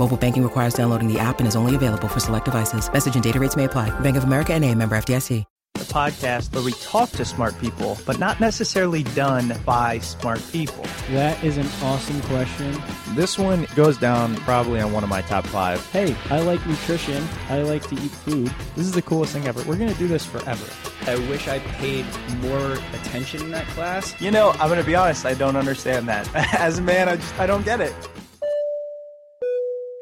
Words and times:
Mobile 0.00 0.16
banking 0.16 0.42
requires 0.42 0.72
downloading 0.72 1.12
the 1.12 1.18
app 1.18 1.40
and 1.40 1.46
is 1.46 1.54
only 1.54 1.74
available 1.76 2.08
for 2.08 2.20
select 2.20 2.46
devices. 2.46 2.90
Message 2.90 3.16
and 3.16 3.22
data 3.22 3.38
rates 3.38 3.54
may 3.54 3.64
apply. 3.64 3.90
Bank 4.00 4.16
of 4.16 4.24
America 4.24 4.54
and 4.54 4.64
a 4.64 4.74
member 4.74 4.96
FDIC. 4.96 5.44
The 5.74 5.84
podcast 5.84 6.52
where 6.52 6.62
we 6.62 6.72
talk 6.72 7.10
to 7.10 7.24
smart 7.24 7.58
people, 7.60 7.96
but 8.06 8.18
not 8.18 8.40
necessarily 8.40 9.02
done 9.02 9.54
by 9.64 9.98
smart 9.98 10.42
people. 10.50 10.84
That 11.10 11.42
is 11.44 11.58
an 11.58 11.66
awesome 11.82 12.20
question. 12.22 12.76
This 13.10 13.38
one 13.38 13.66
goes 13.76 13.96
down 13.98 14.36
probably 14.36 14.80
on 14.80 14.92
one 14.92 15.04
of 15.04 15.10
my 15.10 15.20
top 15.22 15.46
five. 15.46 15.84
Hey, 15.90 16.16
I 16.28 16.40
like 16.40 16.66
nutrition. 16.66 17.26
I 17.48 17.62
like 17.62 17.86
to 17.88 17.94
eat 17.94 18.10
food. 18.10 18.52
This 18.76 18.86
is 18.86 18.92
the 18.92 19.02
coolest 19.02 19.32
thing 19.34 19.46
ever. 19.46 19.62
We're 19.64 19.76
going 19.76 19.92
to 19.92 19.98
do 19.98 20.08
this 20.08 20.24
forever. 20.24 20.66
I 21.06 21.16
wish 21.28 21.46
I 21.46 21.60
paid 21.60 22.04
more 22.40 22.72
attention 22.94 23.42
in 23.42 23.50
that 23.52 23.66
class. 23.68 24.20
You 24.20 24.30
know, 24.30 24.50
I'm 24.52 24.68
going 24.68 24.80
to 24.80 24.86
be 24.86 24.96
honest, 24.96 25.24
I 25.24 25.34
don't 25.34 25.56
understand 25.56 26.08
that. 26.08 26.28
As 26.58 26.78
a 26.78 26.82
man, 26.82 27.08
I 27.08 27.16
just 27.16 27.38
I 27.38 27.46
don't 27.46 27.64
get 27.64 27.80
it. 27.80 27.94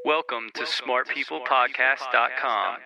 Welcome 0.09 0.49
to 0.55 0.63
smartpeoplepodcast.com. 0.63 2.77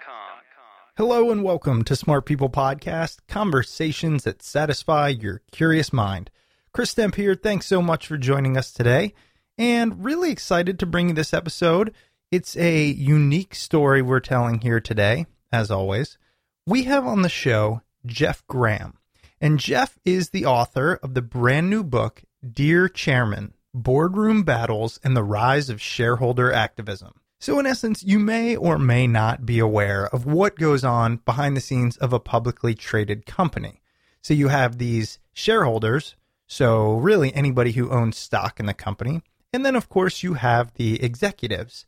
Hello 0.96 1.30
and 1.30 1.44
welcome 1.44 1.84
to 1.84 1.94
Smart 1.94 2.26
People 2.26 2.50
Podcast, 2.50 3.18
conversations 3.28 4.24
that 4.24 4.42
satisfy 4.42 5.06
your 5.06 5.40
curious 5.52 5.92
mind. 5.92 6.32
Chris 6.72 6.92
Stemp 6.92 7.14
here. 7.14 7.36
Thanks 7.36 7.66
so 7.66 7.80
much 7.80 8.08
for 8.08 8.18
joining 8.18 8.56
us 8.56 8.72
today, 8.72 9.14
and 9.56 10.04
really 10.04 10.32
excited 10.32 10.80
to 10.80 10.86
bring 10.86 11.10
you 11.10 11.14
this 11.14 11.32
episode. 11.32 11.94
It's 12.32 12.56
a 12.56 12.86
unique 12.86 13.54
story 13.54 14.02
we're 14.02 14.18
telling 14.18 14.60
here 14.60 14.80
today, 14.80 15.26
as 15.52 15.70
always. 15.70 16.18
We 16.66 16.82
have 16.84 17.06
on 17.06 17.22
the 17.22 17.28
show 17.28 17.82
Jeff 18.04 18.44
Gramm, 18.48 18.98
and 19.40 19.60
Jeff 19.60 19.96
is 20.04 20.30
the 20.30 20.46
author 20.46 20.94
of 20.94 21.14
the 21.14 21.22
brand 21.22 21.70
new 21.70 21.84
book, 21.84 22.24
Dear 22.44 22.88
Chairman 22.88 23.54
Boardroom 23.74 24.42
Battles 24.42 25.00
and 25.02 25.16
the 25.16 25.24
Rise 25.24 25.70
of 25.70 25.80
Shareholder 25.80 26.52
Activism. 26.52 27.14
So, 27.40 27.58
in 27.58 27.66
essence, 27.66 28.04
you 28.04 28.18
may 28.18 28.54
or 28.54 28.78
may 28.78 29.06
not 29.06 29.44
be 29.44 29.58
aware 29.58 30.06
of 30.06 30.26
what 30.26 30.56
goes 30.58 30.84
on 30.84 31.16
behind 31.16 31.56
the 31.56 31.60
scenes 31.60 31.96
of 31.96 32.12
a 32.12 32.20
publicly 32.20 32.74
traded 32.74 33.26
company. 33.26 33.80
So, 34.20 34.34
you 34.34 34.48
have 34.48 34.78
these 34.78 35.18
shareholders, 35.32 36.14
so 36.46 36.98
really 36.98 37.34
anybody 37.34 37.72
who 37.72 37.90
owns 37.90 38.16
stock 38.16 38.60
in 38.60 38.66
the 38.66 38.74
company. 38.74 39.22
And 39.52 39.66
then, 39.66 39.74
of 39.74 39.88
course, 39.88 40.22
you 40.22 40.34
have 40.34 40.74
the 40.74 41.02
executives. 41.02 41.86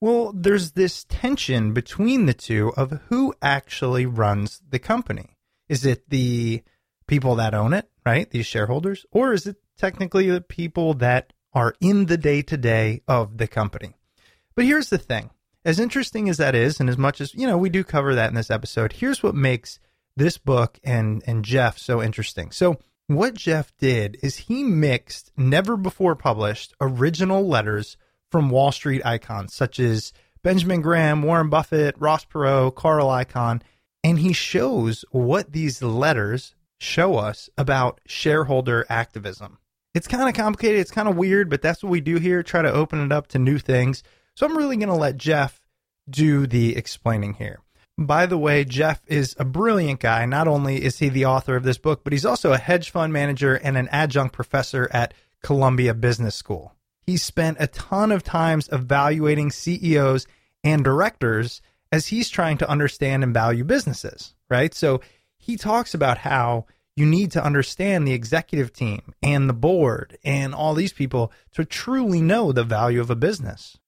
Well, 0.00 0.32
there's 0.34 0.72
this 0.72 1.04
tension 1.04 1.72
between 1.72 2.26
the 2.26 2.34
two 2.34 2.72
of 2.76 3.00
who 3.08 3.34
actually 3.42 4.06
runs 4.06 4.62
the 4.68 4.78
company. 4.78 5.36
Is 5.68 5.84
it 5.84 6.08
the 6.08 6.62
people 7.06 7.34
that 7.36 7.54
own 7.54 7.72
it, 7.72 7.88
right? 8.04 8.30
These 8.30 8.46
shareholders? 8.46 9.06
Or 9.10 9.32
is 9.32 9.46
it 9.46 9.56
technically 9.78 10.28
the 10.28 10.40
people 10.40 10.94
that 10.94 11.32
are 11.54 11.74
in 11.80 12.06
the 12.06 12.18
day 12.18 12.42
to 12.42 12.56
day 12.56 13.00
of 13.08 13.38
the 13.38 13.48
company? 13.48 13.94
But 14.54 14.66
here's 14.66 14.90
the 14.90 14.98
thing 14.98 15.30
as 15.64 15.80
interesting 15.80 16.28
as 16.28 16.36
that 16.38 16.54
is, 16.54 16.80
and 16.80 16.88
as 16.88 16.98
much 16.98 17.20
as, 17.20 17.34
you 17.34 17.46
know, 17.46 17.58
we 17.58 17.68
do 17.68 17.84
cover 17.84 18.14
that 18.14 18.28
in 18.28 18.34
this 18.34 18.50
episode, 18.50 18.92
here's 18.92 19.22
what 19.22 19.34
makes 19.34 19.78
this 20.16 20.38
book 20.38 20.78
and, 20.84 21.22
and 21.26 21.44
Jeff 21.44 21.78
so 21.78 22.02
interesting. 22.02 22.50
So, 22.50 22.78
what 23.06 23.34
Jeff 23.34 23.74
did 23.78 24.18
is 24.22 24.36
he 24.36 24.62
mixed 24.64 25.32
never 25.36 25.76
before 25.78 26.14
published 26.14 26.74
original 26.80 27.46
letters 27.46 27.96
from 28.30 28.50
Wall 28.50 28.70
Street 28.70 29.00
icons 29.04 29.54
such 29.54 29.80
as 29.80 30.12
Benjamin 30.42 30.82
Graham, 30.82 31.22
Warren 31.22 31.48
Buffett, 31.48 31.94
Ross 31.98 32.24
Perot, 32.26 32.74
Carl 32.74 33.08
Icahn, 33.08 33.62
and 34.04 34.18
he 34.18 34.32
shows 34.32 35.04
what 35.10 35.52
these 35.52 35.82
letters 35.82 36.54
show 36.78 37.16
us 37.16 37.48
about 37.56 38.00
shareholder 38.06 38.86
activism. 38.88 39.58
It's 39.98 40.06
kind 40.06 40.28
of 40.28 40.34
complicated, 40.36 40.78
it's 40.78 40.92
kind 40.92 41.08
of 41.08 41.16
weird, 41.16 41.50
but 41.50 41.60
that's 41.60 41.82
what 41.82 41.90
we 41.90 42.00
do 42.00 42.18
here, 42.18 42.44
try 42.44 42.62
to 42.62 42.72
open 42.72 43.04
it 43.04 43.10
up 43.10 43.26
to 43.28 43.38
new 43.40 43.58
things. 43.58 44.04
So 44.36 44.46
I'm 44.46 44.56
really 44.56 44.76
going 44.76 44.90
to 44.90 44.94
let 44.94 45.16
Jeff 45.16 45.60
do 46.08 46.46
the 46.46 46.76
explaining 46.76 47.34
here. 47.34 47.58
By 47.98 48.26
the 48.26 48.38
way, 48.38 48.64
Jeff 48.64 49.02
is 49.08 49.34
a 49.40 49.44
brilliant 49.44 49.98
guy. 49.98 50.24
Not 50.24 50.46
only 50.46 50.84
is 50.84 51.00
he 51.00 51.08
the 51.08 51.24
author 51.24 51.56
of 51.56 51.64
this 51.64 51.78
book, 51.78 52.04
but 52.04 52.12
he's 52.12 52.24
also 52.24 52.52
a 52.52 52.58
hedge 52.58 52.90
fund 52.90 53.12
manager 53.12 53.56
and 53.56 53.76
an 53.76 53.88
adjunct 53.88 54.32
professor 54.32 54.88
at 54.92 55.14
Columbia 55.42 55.94
Business 55.94 56.36
School. 56.36 56.76
He's 57.02 57.24
spent 57.24 57.56
a 57.58 57.66
ton 57.66 58.12
of 58.12 58.22
times 58.22 58.68
evaluating 58.70 59.50
CEOs 59.50 60.28
and 60.62 60.84
directors 60.84 61.60
as 61.90 62.06
he's 62.06 62.28
trying 62.28 62.58
to 62.58 62.70
understand 62.70 63.24
and 63.24 63.34
value 63.34 63.64
businesses, 63.64 64.36
right? 64.48 64.72
So 64.72 65.00
he 65.38 65.56
talks 65.56 65.92
about 65.92 66.18
how 66.18 66.66
you 66.98 67.06
need 67.06 67.30
to 67.32 67.44
understand 67.44 68.06
the 68.06 68.12
executive 68.12 68.72
team 68.72 69.14
and 69.22 69.48
the 69.48 69.54
board 69.54 70.18
and 70.24 70.54
all 70.54 70.74
these 70.74 70.92
people 70.92 71.32
to 71.52 71.64
truly 71.64 72.20
know 72.20 72.50
the 72.50 72.64
value 72.64 73.00
of 73.00 73.08
a 73.08 73.16
business. 73.16 73.78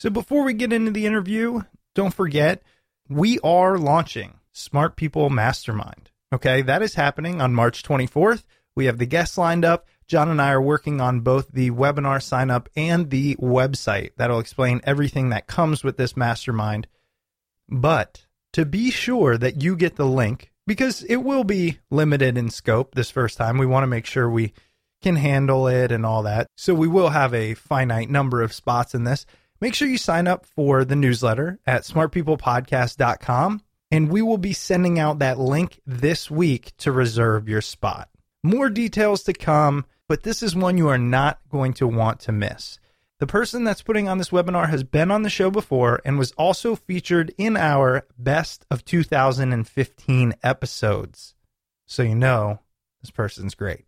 So 0.00 0.08
before 0.08 0.42
we 0.42 0.54
get 0.54 0.72
into 0.72 0.90
the 0.90 1.06
interview, 1.06 1.60
don't 1.94 2.14
forget 2.14 2.62
we 3.08 3.38
are 3.40 3.78
launching 3.78 4.38
Smart 4.52 4.96
People 4.96 5.28
Mastermind. 5.28 6.10
Okay, 6.32 6.62
that 6.62 6.82
is 6.82 6.94
happening 6.94 7.40
on 7.40 7.54
March 7.54 7.82
24th. 7.82 8.44
We 8.74 8.86
have 8.86 8.98
the 8.98 9.06
guests 9.06 9.38
lined 9.38 9.64
up. 9.64 9.86
John 10.08 10.28
and 10.28 10.40
I 10.40 10.52
are 10.52 10.62
working 10.62 11.00
on 11.00 11.20
both 11.20 11.48
the 11.52 11.70
webinar 11.72 12.22
sign 12.22 12.50
up 12.50 12.68
and 12.74 13.10
the 13.10 13.36
website 13.36 14.12
that'll 14.16 14.38
explain 14.38 14.80
everything 14.84 15.28
that 15.30 15.46
comes 15.46 15.84
with 15.84 15.96
this 15.96 16.16
mastermind. 16.16 16.86
But 17.68 18.26
to 18.52 18.64
be 18.64 18.90
sure 18.90 19.36
that 19.36 19.62
you 19.62 19.76
get 19.76 19.96
the 19.96 20.06
link, 20.06 20.52
because 20.66 21.02
it 21.04 21.16
will 21.16 21.44
be 21.44 21.78
limited 21.90 22.36
in 22.36 22.50
scope 22.50 22.94
this 22.94 23.10
first 23.10 23.38
time, 23.38 23.58
we 23.58 23.66
want 23.66 23.84
to 23.84 23.88
make 23.88 24.06
sure 24.06 24.28
we 24.28 24.52
can 25.02 25.16
handle 25.16 25.68
it 25.68 25.92
and 25.92 26.04
all 26.04 26.22
that. 26.24 26.48
So 26.56 26.74
we 26.74 26.88
will 26.88 27.10
have 27.10 27.34
a 27.34 27.54
finite 27.54 28.10
number 28.10 28.42
of 28.42 28.52
spots 28.52 28.94
in 28.94 29.04
this 29.04 29.26
make 29.60 29.74
sure 29.74 29.88
you 29.88 29.98
sign 29.98 30.26
up 30.26 30.46
for 30.46 30.84
the 30.84 30.96
newsletter 30.96 31.58
at 31.66 31.82
smartpeoplepodcast.com 31.82 33.62
and 33.90 34.10
we 34.10 34.22
will 34.22 34.38
be 34.38 34.52
sending 34.52 34.98
out 34.98 35.20
that 35.20 35.38
link 35.38 35.80
this 35.86 36.30
week 36.30 36.72
to 36.78 36.92
reserve 36.92 37.48
your 37.48 37.60
spot. 37.60 38.08
More 38.42 38.68
details 38.68 39.22
to 39.24 39.32
come. 39.32 39.86
but 40.08 40.22
this 40.22 40.40
is 40.42 40.54
one 40.54 40.78
you 40.78 40.86
are 40.88 40.98
not 40.98 41.40
going 41.50 41.72
to 41.74 41.88
want 41.88 42.20
to 42.20 42.32
miss. 42.32 42.78
The 43.18 43.26
person 43.26 43.64
that's 43.64 43.80
putting 43.80 44.10
on 44.10 44.18
this 44.18 44.28
webinar 44.28 44.68
has 44.68 44.84
been 44.84 45.10
on 45.10 45.22
the 45.22 45.30
show 45.30 45.50
before 45.50 46.02
and 46.04 46.18
was 46.18 46.32
also 46.32 46.76
featured 46.76 47.32
in 47.38 47.56
our 47.56 48.06
best 48.18 48.66
of 48.70 48.84
2015 48.84 50.34
episodes. 50.42 51.34
So 51.86 52.02
you 52.02 52.14
know 52.14 52.60
this 53.00 53.10
person's 53.10 53.54
great. 53.54 53.86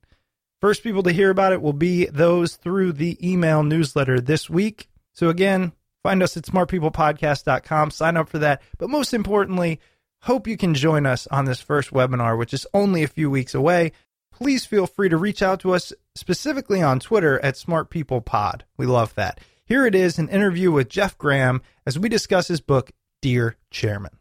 First 0.62 0.82
people 0.82 1.02
to 1.02 1.12
hear 1.12 1.28
about 1.28 1.52
it 1.52 1.60
will 1.60 1.74
be 1.74 2.06
those 2.06 2.56
through 2.56 2.92
the 2.92 3.18
email 3.22 3.62
newsletter 3.62 4.18
this 4.18 4.48
week. 4.48 4.88
So 5.12 5.28
again, 5.28 5.72
find 6.02 6.22
us 6.22 6.38
at 6.38 6.44
smartpeoplepodcast.com, 6.44 7.90
sign 7.90 8.16
up 8.16 8.30
for 8.30 8.38
that. 8.38 8.62
But 8.78 8.88
most 8.88 9.12
importantly, 9.12 9.78
hope 10.22 10.48
you 10.48 10.56
can 10.56 10.72
join 10.72 11.04
us 11.04 11.26
on 11.26 11.44
this 11.44 11.60
first 11.60 11.90
webinar, 11.90 12.38
which 12.38 12.54
is 12.54 12.66
only 12.72 13.02
a 13.02 13.08
few 13.08 13.30
weeks 13.30 13.54
away 13.54 13.92
please 14.38 14.64
feel 14.64 14.86
free 14.86 15.08
to 15.08 15.16
reach 15.16 15.42
out 15.42 15.60
to 15.60 15.74
us 15.74 15.92
specifically 16.18 16.82
on 16.82 17.00
Twitter 17.00 17.38
at 17.44 17.56
Smart 17.56 17.90
People 17.90 18.20
Pod. 18.20 18.64
We 18.76 18.86
love 18.86 19.14
that. 19.14 19.40
Here 19.64 19.86
it 19.86 19.94
is 19.94 20.18
an 20.18 20.28
interview 20.28 20.72
with 20.72 20.88
Jeff 20.88 21.16
Gramm 21.16 21.62
as 21.86 21.98
we 21.98 22.08
discuss 22.08 22.48
his 22.48 22.60
book, 22.60 22.90
Dear 23.22 23.56
Chairman. 23.70 24.18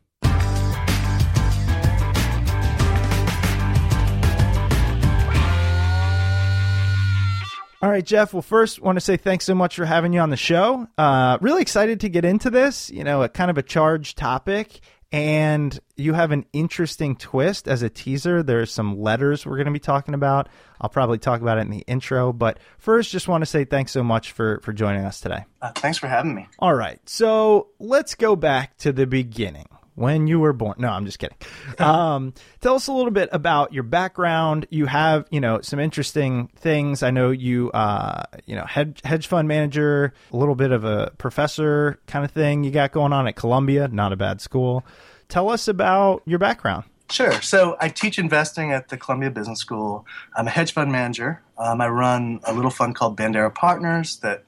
All 7.79 7.91
right, 7.91 8.03
Jeff. 8.03 8.33
Well, 8.33 8.41
first, 8.41 8.81
want 8.81 8.95
to 8.97 9.01
say 9.01 9.17
thanks 9.17 9.45
so 9.45 9.53
much 9.53 9.75
for 9.75 9.85
having 9.85 10.11
you 10.11 10.19
on 10.19 10.31
the 10.31 10.37
show. 10.37 10.87
Uh, 10.97 11.37
really 11.41 11.61
excited 11.61 11.99
to 12.01 12.09
get 12.09 12.25
into 12.25 12.49
this. 12.49 12.89
You 12.89 13.03
know, 13.03 13.21
a 13.21 13.29
kind 13.29 13.51
of 13.51 13.57
a 13.57 13.61
charged 13.61 14.17
topic, 14.17 14.79
and 15.11 15.79
you 15.95 16.13
have 16.13 16.31
an 16.31 16.45
interesting 16.53 17.15
twist 17.15 17.67
as 17.67 17.81
a 17.81 17.89
teaser. 17.89 18.43
There's 18.43 18.71
some 18.71 18.99
letters 18.99 19.45
we're 19.45 19.55
going 19.55 19.67
to 19.67 19.71
be 19.71 19.79
talking 19.79 20.13
about. 20.13 20.49
I'll 20.81 20.89
probably 20.89 21.17
talk 21.17 21.41
about 21.41 21.57
it 21.57 21.61
in 21.61 21.69
the 21.69 21.83
intro, 21.87 22.33
but 22.33 22.59
first, 22.77 23.11
just 23.11 23.27
want 23.27 23.41
to 23.41 23.45
say 23.45 23.65
thanks 23.65 23.91
so 23.91 24.03
much 24.03 24.31
for 24.31 24.59
for 24.61 24.73
joining 24.73 25.05
us 25.05 25.19
today. 25.19 25.45
Uh, 25.61 25.71
thanks 25.75 25.97
for 25.97 26.07
having 26.07 26.35
me. 26.35 26.47
All 26.59 26.75
right, 26.75 26.99
so 27.07 27.69
let's 27.79 28.15
go 28.15 28.35
back 28.35 28.77
to 28.77 28.91
the 28.91 29.07
beginning 29.07 29.67
when 29.97 30.27
you 30.27 30.39
were 30.39 30.53
born. 30.53 30.75
No, 30.77 30.89
I'm 30.89 31.05
just 31.05 31.19
kidding. 31.19 31.37
Um, 31.79 32.33
tell 32.61 32.75
us 32.75 32.87
a 32.87 32.93
little 32.93 33.11
bit 33.11 33.29
about 33.31 33.71
your 33.71 33.83
background. 33.83 34.67
You 34.69 34.87
have, 34.87 35.25
you 35.29 35.39
know, 35.39 35.61
some 35.61 35.79
interesting 35.79 36.49
things. 36.55 37.01
I 37.03 37.11
know 37.11 37.29
you, 37.31 37.71
uh, 37.71 38.23
you 38.45 38.55
know, 38.55 38.65
hedge, 38.65 38.99
hedge 39.03 39.27
fund 39.27 39.47
manager, 39.47 40.13
a 40.31 40.37
little 40.37 40.55
bit 40.55 40.71
of 40.71 40.83
a 40.83 41.11
professor 41.17 41.99
kind 42.07 42.25
of 42.25 42.31
thing 42.31 42.63
you 42.63 42.71
got 42.71 42.91
going 42.91 43.13
on 43.13 43.27
at 43.27 43.35
Columbia. 43.35 43.87
Not 43.87 44.11
a 44.11 44.15
bad 44.15 44.41
school. 44.41 44.85
Tell 45.29 45.49
us 45.49 45.67
about 45.67 46.23
your 46.25 46.39
background. 46.39 46.85
Sure. 47.09 47.41
So 47.41 47.77
I 47.79 47.89
teach 47.89 48.19
investing 48.19 48.71
at 48.71 48.89
the 48.89 48.97
Columbia 48.97 49.29
Business 49.29 49.59
School. 49.59 50.05
I'm 50.35 50.47
a 50.47 50.51
hedge 50.51 50.73
fund 50.73 50.91
manager. 50.91 51.41
Um, 51.57 51.79
I 51.79 51.87
run 51.87 52.39
a 52.43 52.53
little 52.53 52.71
fund 52.71 52.95
called 52.95 53.17
Bandera 53.17 53.53
Partners 53.53 54.17
that 54.17 54.43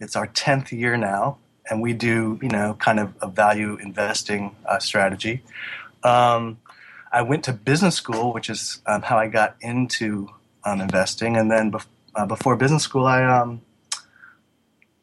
it's 0.00 0.16
our 0.16 0.26
10th 0.26 0.72
year 0.72 0.96
now 0.96 1.38
and 1.70 1.80
we 1.80 1.92
do 1.92 2.38
you 2.42 2.48
know 2.48 2.74
kind 2.78 3.00
of 3.00 3.14
a 3.22 3.28
value 3.28 3.76
investing 3.76 4.54
uh, 4.66 4.78
strategy. 4.78 5.42
Um, 6.02 6.58
I 7.12 7.22
went 7.22 7.44
to 7.44 7.52
business 7.52 7.96
school, 7.96 8.32
which 8.32 8.50
is 8.50 8.80
um, 8.86 9.02
how 9.02 9.18
I 9.18 9.28
got 9.28 9.56
into 9.60 10.28
um, 10.64 10.80
investing, 10.80 11.36
and 11.36 11.50
then 11.50 11.72
bef- 11.72 11.86
uh, 12.14 12.26
before 12.26 12.56
business 12.56 12.82
school, 12.82 13.06
I 13.06 13.24
um, 13.24 13.62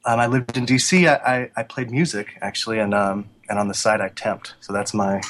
um, 0.06 0.20
I 0.20 0.28
lived 0.28 0.56
in 0.56 0.66
D.C. 0.66 1.08
I, 1.08 1.16
I, 1.16 1.52
I, 1.58 1.64
played 1.64 1.92
music 1.92 2.38
actually, 2.42 2.80
and 2.80 2.94
um, 2.94 3.30
and 3.50 3.60
on 3.60 3.68
the 3.68 3.74
side 3.74 4.00
I 4.00 4.10
temped. 4.10 4.54
So 4.62 4.72
that's 4.72 4.94
my 4.94 5.22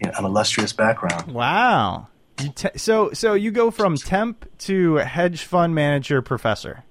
you 0.00 0.08
know, 0.08 0.12
an 0.18 0.24
illustrious 0.24 0.72
background. 0.72 1.32
Wow. 1.32 2.08
Te- 2.36 2.76
so 2.76 3.12
so 3.12 3.34
you 3.34 3.50
go 3.50 3.70
from 3.70 3.96
temp 3.96 4.46
to 4.60 4.96
hedge 4.96 5.42
fund 5.42 5.74
manager 5.74 6.22
professor. 6.22 6.84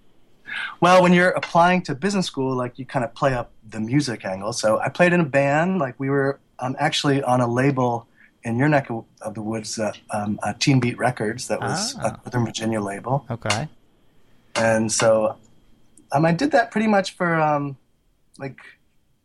Well, 0.80 1.02
when 1.02 1.14
you're 1.14 1.32
applying 1.32 1.82
to 1.84 1.96
business 1.96 2.26
school, 2.26 2.56
like 2.56 2.78
you 2.80 2.86
kind 2.86 3.06
of 3.06 3.14
play 3.14 3.34
up 3.34 3.52
the 3.68 3.80
music 3.80 4.26
angle. 4.26 4.54
So 4.54 4.80
I 4.80 4.90
played 4.90 5.14
in 5.14 5.20
a 5.20 5.26
band. 5.26 5.80
Like 5.80 6.00
we 6.00 6.10
were 6.10 6.40
um, 6.60 6.76
actually 6.80 7.22
on 7.24 7.42
a 7.42 7.48
label 7.48 8.08
in 8.44 8.58
your 8.58 8.70
neck 8.70 8.90
of, 8.90 9.34
the 9.34 9.42
woods, 9.42 9.80
uh, 9.80 9.92
um, 10.12 10.40
uh, 10.44 10.54
Teen 10.60 10.80
Beat 10.80 10.98
Records, 11.00 11.48
that 11.48 11.60
was 11.60 11.96
ah. 11.98 12.08
a 12.08 12.12
Northern 12.24 12.46
Virginia 12.46 12.80
label. 12.80 13.26
Okay. 13.30 13.68
And 14.56 14.92
so 14.92 15.36
um, 16.12 16.26
I 16.26 16.32
did 16.32 16.52
that 16.52 16.72
pretty 16.72 16.88
much 16.88 17.16
for 17.16 17.36
um, 17.36 17.76
like 18.38 18.60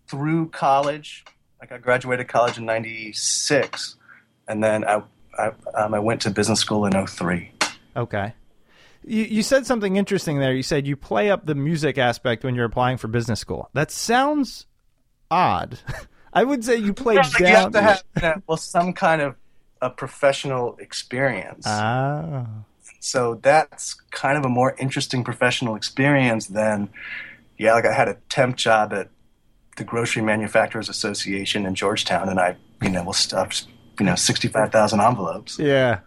through 0.09 0.49
college. 0.49 1.25
Like 1.61 1.71
I 1.71 1.79
graduated 1.79 2.29
college 2.29 2.57
in 2.57 2.65
'96, 2.65 3.97
and 4.49 4.65
then 4.65 4.85
I 4.85 5.03
I, 5.39 5.53
um, 5.75 5.95
I 5.95 5.99
went 5.99 6.21
to 6.23 6.31
business 6.31 6.61
school 6.61 6.85
in 6.87 7.07
03. 7.07 7.51
Okay. 7.97 8.33
You, 9.05 9.25
you 9.25 9.43
said 9.43 9.67
something 9.67 9.97
interesting 9.97 10.39
there. 10.39 10.53
You 10.53 10.63
said 10.63 10.87
you 10.87 10.97
play 10.97 11.31
up 11.31 11.47
the 11.47 11.55
music 11.55 11.99
aspect 11.99 12.45
when 12.45 12.55
you're 12.55 12.67
applying 12.67 12.99
for 12.99 13.09
business 13.09 13.41
school. 13.41 13.71
That 13.73 13.91
sounds 13.91 14.67
odd. 15.31 15.79
I 16.33 16.45
would 16.45 16.65
say 16.65 16.77
you 16.77 16.93
play 16.93 17.17
down. 17.17 17.31
You 17.39 17.47
have 17.47 17.73
to 17.73 17.83
have 17.83 18.05
you 18.17 18.23
know, 18.23 18.43
well 18.47 18.57
some 18.57 18.93
kind 18.93 19.21
of 19.21 19.37
a 19.83 19.91
professional 19.91 20.77
experience. 20.79 21.65
Ah. 21.67 22.47
So 23.01 23.41
that's 23.43 23.95
kind 24.11 24.37
of 24.37 24.45
a 24.45 24.49
more 24.49 24.77
interesting 24.79 25.25
professional 25.25 25.75
experience 25.75 26.47
than, 26.49 26.91
yeah, 27.59 27.73
like 27.73 27.87
I 27.87 27.93
had 27.93 28.09
a 28.09 28.19
temp 28.29 28.57
job 28.57 28.93
at 28.93 29.09
the 29.77 29.85
Grocery 29.85 30.23
Manufacturers 30.23 30.89
Association 30.89 31.65
in 31.65 31.75
Georgetown, 31.75 32.29
and 32.29 32.39
I, 32.39 32.57
you 32.83 32.91
know, 32.91 33.03
will 33.03 33.15
stuff, 33.15 33.63
you 33.99 34.05
know, 34.05 34.15
sixty-five 34.15 34.71
thousand 34.71 35.01
envelopes. 35.01 35.59
Yeah. 35.59 36.01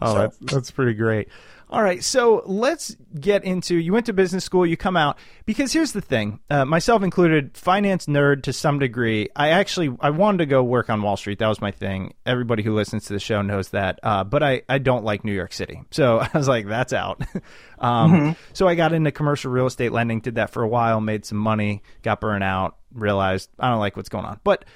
Oh, 0.00 0.14
so. 0.14 0.18
that's 0.18 0.38
that's 0.38 0.70
pretty 0.70 0.94
great. 0.94 1.28
All 1.72 1.82
right, 1.82 2.04
so 2.04 2.42
let's 2.44 2.94
get 3.18 3.44
into. 3.44 3.74
You 3.74 3.94
went 3.94 4.04
to 4.04 4.12
business 4.12 4.44
school, 4.44 4.66
you 4.66 4.76
come 4.76 4.94
out 4.94 5.16
because 5.46 5.72
here's 5.72 5.92
the 5.92 6.02
thing, 6.02 6.38
uh, 6.50 6.66
myself 6.66 7.02
included, 7.02 7.56
finance 7.56 8.04
nerd 8.04 8.42
to 8.42 8.52
some 8.52 8.78
degree. 8.78 9.30
I 9.34 9.48
actually 9.48 9.96
I 9.98 10.10
wanted 10.10 10.38
to 10.38 10.46
go 10.46 10.62
work 10.62 10.90
on 10.90 11.00
Wall 11.00 11.16
Street. 11.16 11.38
That 11.38 11.48
was 11.48 11.62
my 11.62 11.70
thing. 11.70 12.12
Everybody 12.26 12.62
who 12.62 12.74
listens 12.74 13.06
to 13.06 13.14
the 13.14 13.18
show 13.18 13.40
knows 13.40 13.70
that. 13.70 14.00
Uh, 14.02 14.22
but 14.22 14.42
I 14.42 14.60
I 14.68 14.76
don't 14.76 15.02
like 15.02 15.24
New 15.24 15.32
York 15.32 15.54
City, 15.54 15.80
so 15.90 16.18
I 16.34 16.36
was 16.36 16.46
like, 16.46 16.66
that's 16.66 16.92
out. 16.92 17.22
um, 17.78 18.12
mm-hmm. 18.12 18.32
So 18.52 18.68
I 18.68 18.74
got 18.74 18.92
into 18.92 19.10
commercial 19.10 19.50
real 19.50 19.66
estate 19.66 19.92
lending, 19.92 20.20
did 20.20 20.34
that 20.34 20.50
for 20.50 20.62
a 20.62 20.68
while, 20.68 21.00
made 21.00 21.24
some 21.24 21.38
money, 21.38 21.82
got 22.02 22.20
burned 22.20 22.44
out, 22.44 22.76
realized 22.92 23.48
I 23.58 23.70
don't 23.70 23.80
like 23.80 23.96
what's 23.96 24.10
going 24.10 24.26
on. 24.26 24.40
But 24.44 24.66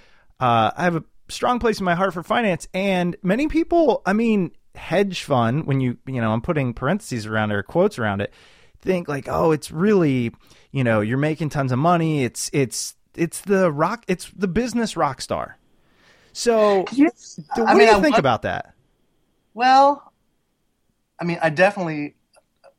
uh, 0.41 0.71
I 0.75 0.85
have 0.85 0.97
a 0.97 1.05
strong 1.29 1.59
place 1.59 1.79
in 1.79 1.85
my 1.85 1.95
heart 1.95 2.15
for 2.15 2.23
finance, 2.23 2.69
and 2.73 3.19
many 3.23 3.49
people, 3.49 4.01
I 4.07 4.15
mean 4.15 4.53
hedge 4.77 5.23
fund, 5.23 5.67
when 5.67 5.81
you, 5.81 5.99
you 6.07 6.21
know, 6.21 6.33
I'm 6.33 6.41
putting 6.41 6.75
parentheses 6.75 7.27
around 7.27 7.51
it 7.51 7.55
or 7.57 7.63
quotes 7.63 7.99
around 7.99 8.21
it, 8.21 8.33
think 8.81 9.09
like, 9.09 9.29
oh, 9.29 9.53
it's 9.53 9.71
really, 9.71 10.33
you 10.71 10.85
know, 10.85 11.01
you're 11.01 11.19
making 11.19 11.49
tons 11.49 11.73
of 11.73 11.79
money. 11.79 12.25
It's, 12.25 12.51
it's, 12.53 12.95
it's 13.15 13.41
the 13.41 13.73
rock, 13.73 14.05
it's 14.09 14.31
the 14.37 14.49
business 14.49 14.97
rock 14.97 15.21
star. 15.21 15.59
So, 16.33 16.85
yes. 16.93 17.41
what 17.55 17.69
I 17.69 17.73
do 17.73 17.79
mean, 17.79 17.89
you 17.89 18.03
think 18.03 18.17
I, 18.17 18.19
about 18.19 18.43
that? 18.43 18.75
Well, 19.55 20.13
I 21.19 21.25
mean, 21.25 21.39
I 21.43 21.49
definitely, 21.49 22.15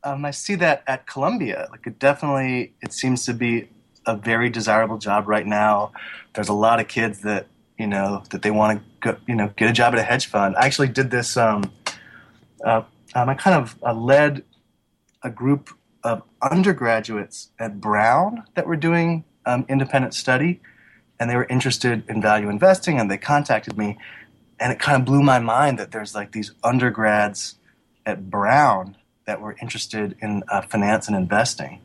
um, 0.04 0.24
I 0.24 0.30
see 0.30 0.54
that 0.56 0.84
at 0.86 1.06
Columbia. 1.06 1.66
Like, 1.70 1.86
it 1.86 1.98
definitely, 1.98 2.74
it 2.80 2.92
seems 2.92 3.24
to 3.26 3.34
be 3.34 3.68
a 4.06 4.16
very 4.16 4.48
desirable 4.48 4.98
job 4.98 5.28
right 5.28 5.46
now. 5.46 5.92
There's 6.34 6.48
a 6.48 6.54
lot 6.54 6.80
of 6.80 6.88
kids 6.88 7.20
that 7.22 7.46
you 7.78 7.86
know 7.86 8.22
that 8.30 8.42
they 8.42 8.50
want 8.50 8.78
to 8.78 8.84
go, 9.00 9.16
you 9.26 9.34
know 9.34 9.52
get 9.56 9.70
a 9.70 9.72
job 9.72 9.92
at 9.92 10.00
a 10.00 10.02
hedge 10.02 10.26
fund. 10.26 10.56
I 10.56 10.66
actually 10.66 10.88
did 10.88 11.10
this 11.10 11.36
um, 11.36 11.70
uh, 12.64 12.82
um, 13.14 13.28
I 13.28 13.34
kind 13.34 13.56
of 13.56 13.76
uh, 13.82 13.94
led 13.94 14.44
a 15.22 15.30
group 15.30 15.70
of 16.04 16.22
undergraduates 16.42 17.50
at 17.58 17.80
Brown 17.80 18.44
that 18.54 18.66
were 18.66 18.76
doing 18.76 19.24
um, 19.46 19.64
independent 19.68 20.14
study, 20.14 20.60
and 21.18 21.28
they 21.28 21.36
were 21.36 21.46
interested 21.46 22.04
in 22.08 22.22
value 22.22 22.48
investing, 22.48 22.98
and 23.00 23.10
they 23.10 23.18
contacted 23.18 23.76
me, 23.76 23.98
and 24.60 24.72
it 24.72 24.78
kind 24.78 25.00
of 25.00 25.04
blew 25.04 25.22
my 25.22 25.38
mind 25.38 25.78
that 25.78 25.90
there's 25.90 26.14
like 26.14 26.32
these 26.32 26.52
undergrads 26.62 27.56
at 28.06 28.30
Brown 28.30 28.96
that 29.26 29.40
were 29.40 29.56
interested 29.60 30.16
in 30.20 30.42
uh, 30.48 30.62
finance 30.62 31.08
and 31.08 31.16
investing. 31.16 31.80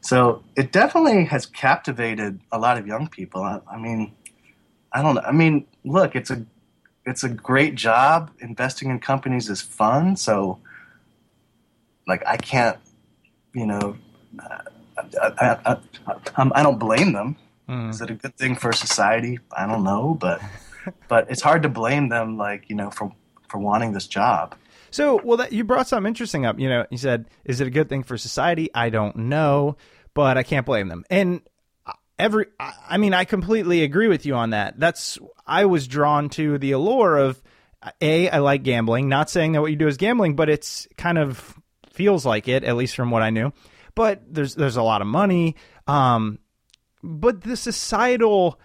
So 0.00 0.44
it 0.56 0.70
definitely 0.70 1.24
has 1.24 1.46
captivated 1.46 2.40
a 2.52 2.58
lot 2.58 2.78
of 2.78 2.86
young 2.86 3.08
people. 3.08 3.42
I, 3.42 3.60
I 3.68 3.76
mean, 3.76 4.12
I 4.92 5.02
don't 5.02 5.16
know. 5.16 5.22
I 5.22 5.32
mean, 5.32 5.66
look, 5.84 6.14
it's 6.14 6.30
a 6.30 6.46
it's 7.06 7.22
a 7.22 7.28
great 7.28 7.76
job. 7.76 8.32
Investing 8.40 8.90
in 8.90 8.98
companies 8.98 9.48
is 9.48 9.62
fun. 9.62 10.16
So, 10.16 10.58
like, 12.06 12.22
I 12.26 12.36
can't, 12.36 12.76
you 13.54 13.66
know, 13.66 13.96
I, 14.38 14.60
I, 15.38 15.56
I, 15.64 16.50
I, 16.54 16.62
don't 16.62 16.78
blame 16.78 17.12
them. 17.12 17.36
Mm. 17.68 17.90
Is 17.90 18.00
it 18.00 18.10
a 18.10 18.14
good 18.14 18.36
thing 18.36 18.56
for 18.56 18.72
society? 18.72 19.38
I 19.56 19.66
don't 19.66 19.84
know, 19.84 20.16
but 20.20 20.42
but 21.08 21.30
it's 21.30 21.42
hard 21.42 21.62
to 21.62 21.68
blame 21.68 22.08
them, 22.08 22.36
like 22.36 22.68
you 22.68 22.76
know, 22.76 22.90
for 22.90 23.12
for 23.48 23.58
wanting 23.58 23.92
this 23.92 24.06
job. 24.06 24.54
So, 24.90 25.20
well, 25.22 25.36
that, 25.38 25.52
you 25.52 25.64
brought 25.64 25.88
something 25.88 26.08
interesting 26.08 26.46
up. 26.46 26.58
You 26.60 26.68
know, 26.68 26.86
you 26.90 26.98
said, 26.98 27.26
"Is 27.44 27.60
it 27.60 27.66
a 27.66 27.70
good 27.70 27.88
thing 27.88 28.02
for 28.02 28.16
society?" 28.16 28.70
I 28.74 28.90
don't 28.90 29.16
know, 29.16 29.76
but 30.14 30.36
I 30.36 30.42
can't 30.42 30.66
blame 30.66 30.88
them. 30.88 31.04
And 31.10 31.40
every 32.18 32.46
I 32.58 32.98
mean 32.98 33.14
I 33.14 33.24
completely 33.24 33.82
agree 33.82 34.08
with 34.08 34.26
you 34.26 34.34
on 34.34 34.50
that. 34.50 34.78
That's 34.78 35.18
I 35.46 35.64
was 35.66 35.86
drawn 35.86 36.28
to 36.30 36.58
the 36.58 36.72
allure 36.72 37.16
of 37.16 37.42
a 38.00 38.28
I 38.30 38.38
like 38.38 38.62
gambling. 38.62 39.08
Not 39.08 39.30
saying 39.30 39.52
that 39.52 39.60
what 39.60 39.70
you 39.70 39.76
do 39.76 39.88
is 39.88 39.96
gambling, 39.96 40.36
but 40.36 40.48
it's 40.48 40.88
kind 40.96 41.18
of 41.18 41.54
feels 41.90 42.26
like 42.26 42.48
it, 42.48 42.64
at 42.64 42.76
least 42.76 42.96
from 42.96 43.10
what 43.10 43.22
I 43.22 43.30
knew. 43.30 43.52
But 43.94 44.22
there's 44.28 44.54
there's 44.54 44.76
a 44.76 44.82
lot 44.82 45.00
of 45.00 45.06
money. 45.06 45.56
Um, 45.86 46.38
but 47.02 47.42
the 47.42 47.56
societal 47.56 48.60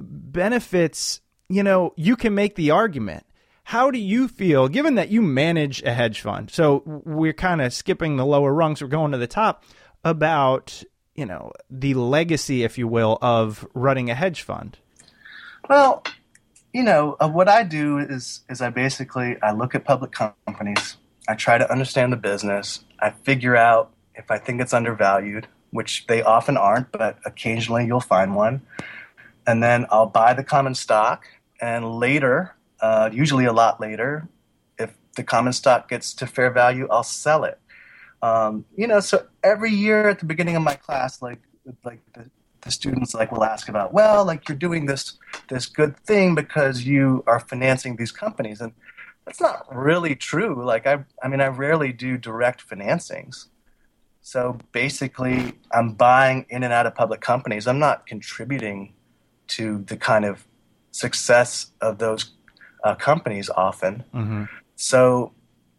benefits, 0.00 1.20
you 1.48 1.62
know, 1.62 1.92
you 1.96 2.16
can 2.16 2.34
make 2.34 2.54
the 2.56 2.70
argument. 2.70 3.24
How 3.64 3.90
do 3.90 3.98
you 3.98 4.28
feel, 4.28 4.68
given 4.68 4.94
that 4.94 5.10
you 5.10 5.20
manage 5.20 5.82
a 5.82 5.92
hedge 5.92 6.22
fund? 6.22 6.50
So 6.50 6.82
we're 6.86 7.34
kind 7.34 7.60
of 7.60 7.74
skipping 7.74 8.16
the 8.16 8.24
lower 8.24 8.52
rungs, 8.52 8.80
we're 8.80 8.88
going 8.88 9.12
to 9.12 9.18
the 9.18 9.26
top 9.26 9.62
about, 10.04 10.82
you 11.18 11.26
know, 11.26 11.50
the 11.68 11.94
legacy, 11.94 12.62
if 12.62 12.78
you 12.78 12.86
will, 12.86 13.18
of 13.20 13.66
running 13.74 14.08
a 14.08 14.14
hedge 14.14 14.42
fund. 14.42 14.78
Well, 15.68 16.04
you 16.72 16.84
know, 16.84 17.16
uh, 17.18 17.28
what 17.28 17.48
I 17.48 17.64
do 17.64 17.98
is 17.98 18.42
is 18.48 18.62
I 18.62 18.70
basically 18.70 19.36
I 19.42 19.50
look 19.50 19.74
at 19.74 19.84
public 19.84 20.12
companies. 20.12 20.96
I 21.26 21.34
try 21.34 21.58
to 21.58 21.68
understand 21.70 22.12
the 22.12 22.16
business. 22.16 22.84
I 23.00 23.10
figure 23.10 23.56
out 23.56 23.90
if 24.14 24.30
I 24.30 24.38
think 24.38 24.60
it's 24.60 24.72
undervalued, 24.72 25.48
which 25.72 26.06
they 26.06 26.22
often 26.22 26.56
aren't, 26.56 26.92
but 26.92 27.18
occasionally 27.26 27.84
you'll 27.84 28.00
find 28.00 28.36
one. 28.36 28.62
And 29.44 29.60
then 29.60 29.86
I'll 29.90 30.06
buy 30.06 30.34
the 30.34 30.44
common 30.44 30.76
stock, 30.76 31.26
and 31.60 31.98
later, 31.98 32.54
uh, 32.80 33.10
usually 33.12 33.46
a 33.46 33.52
lot 33.52 33.80
later, 33.80 34.28
if 34.78 34.94
the 35.16 35.24
common 35.24 35.52
stock 35.52 35.88
gets 35.88 36.14
to 36.14 36.28
fair 36.28 36.52
value, 36.52 36.86
I'll 36.88 37.02
sell 37.02 37.42
it. 37.42 37.58
Um, 38.22 38.64
you 38.76 38.86
know, 38.86 39.00
so 39.00 39.26
every 39.44 39.70
year 39.70 40.08
at 40.08 40.18
the 40.18 40.24
beginning 40.24 40.56
of 40.56 40.62
my 40.62 40.74
class, 40.74 41.22
like 41.22 41.40
like 41.84 42.00
the, 42.14 42.30
the 42.62 42.70
students 42.70 43.14
like 43.14 43.30
will 43.30 43.44
ask 43.44 43.68
about, 43.68 43.92
well, 43.92 44.24
like 44.24 44.48
you're 44.48 44.58
doing 44.58 44.86
this 44.86 45.18
this 45.48 45.66
good 45.66 45.96
thing 46.00 46.34
because 46.34 46.84
you 46.84 47.22
are 47.26 47.40
financing 47.40 47.96
these 47.96 48.12
companies, 48.12 48.60
and 48.60 48.72
that's 49.24 49.40
not 49.40 49.66
really 49.74 50.16
true. 50.16 50.64
Like 50.64 50.86
I, 50.86 51.04
I 51.22 51.28
mean, 51.28 51.40
I 51.40 51.48
rarely 51.48 51.92
do 51.92 52.16
direct 52.18 52.68
financings. 52.68 53.46
So 54.20 54.58
basically, 54.72 55.52
I'm 55.72 55.92
buying 55.92 56.44
in 56.50 56.62
and 56.62 56.72
out 56.72 56.86
of 56.86 56.94
public 56.94 57.20
companies. 57.20 57.66
I'm 57.66 57.78
not 57.78 58.06
contributing 58.06 58.94
to 59.48 59.78
the 59.86 59.96
kind 59.96 60.24
of 60.24 60.46
success 60.90 61.72
of 61.80 61.98
those 61.98 62.32
uh, 62.84 62.94
companies 62.94 63.48
often. 63.48 64.04
Mm-hmm. 64.14 64.44
So, 64.76 65.32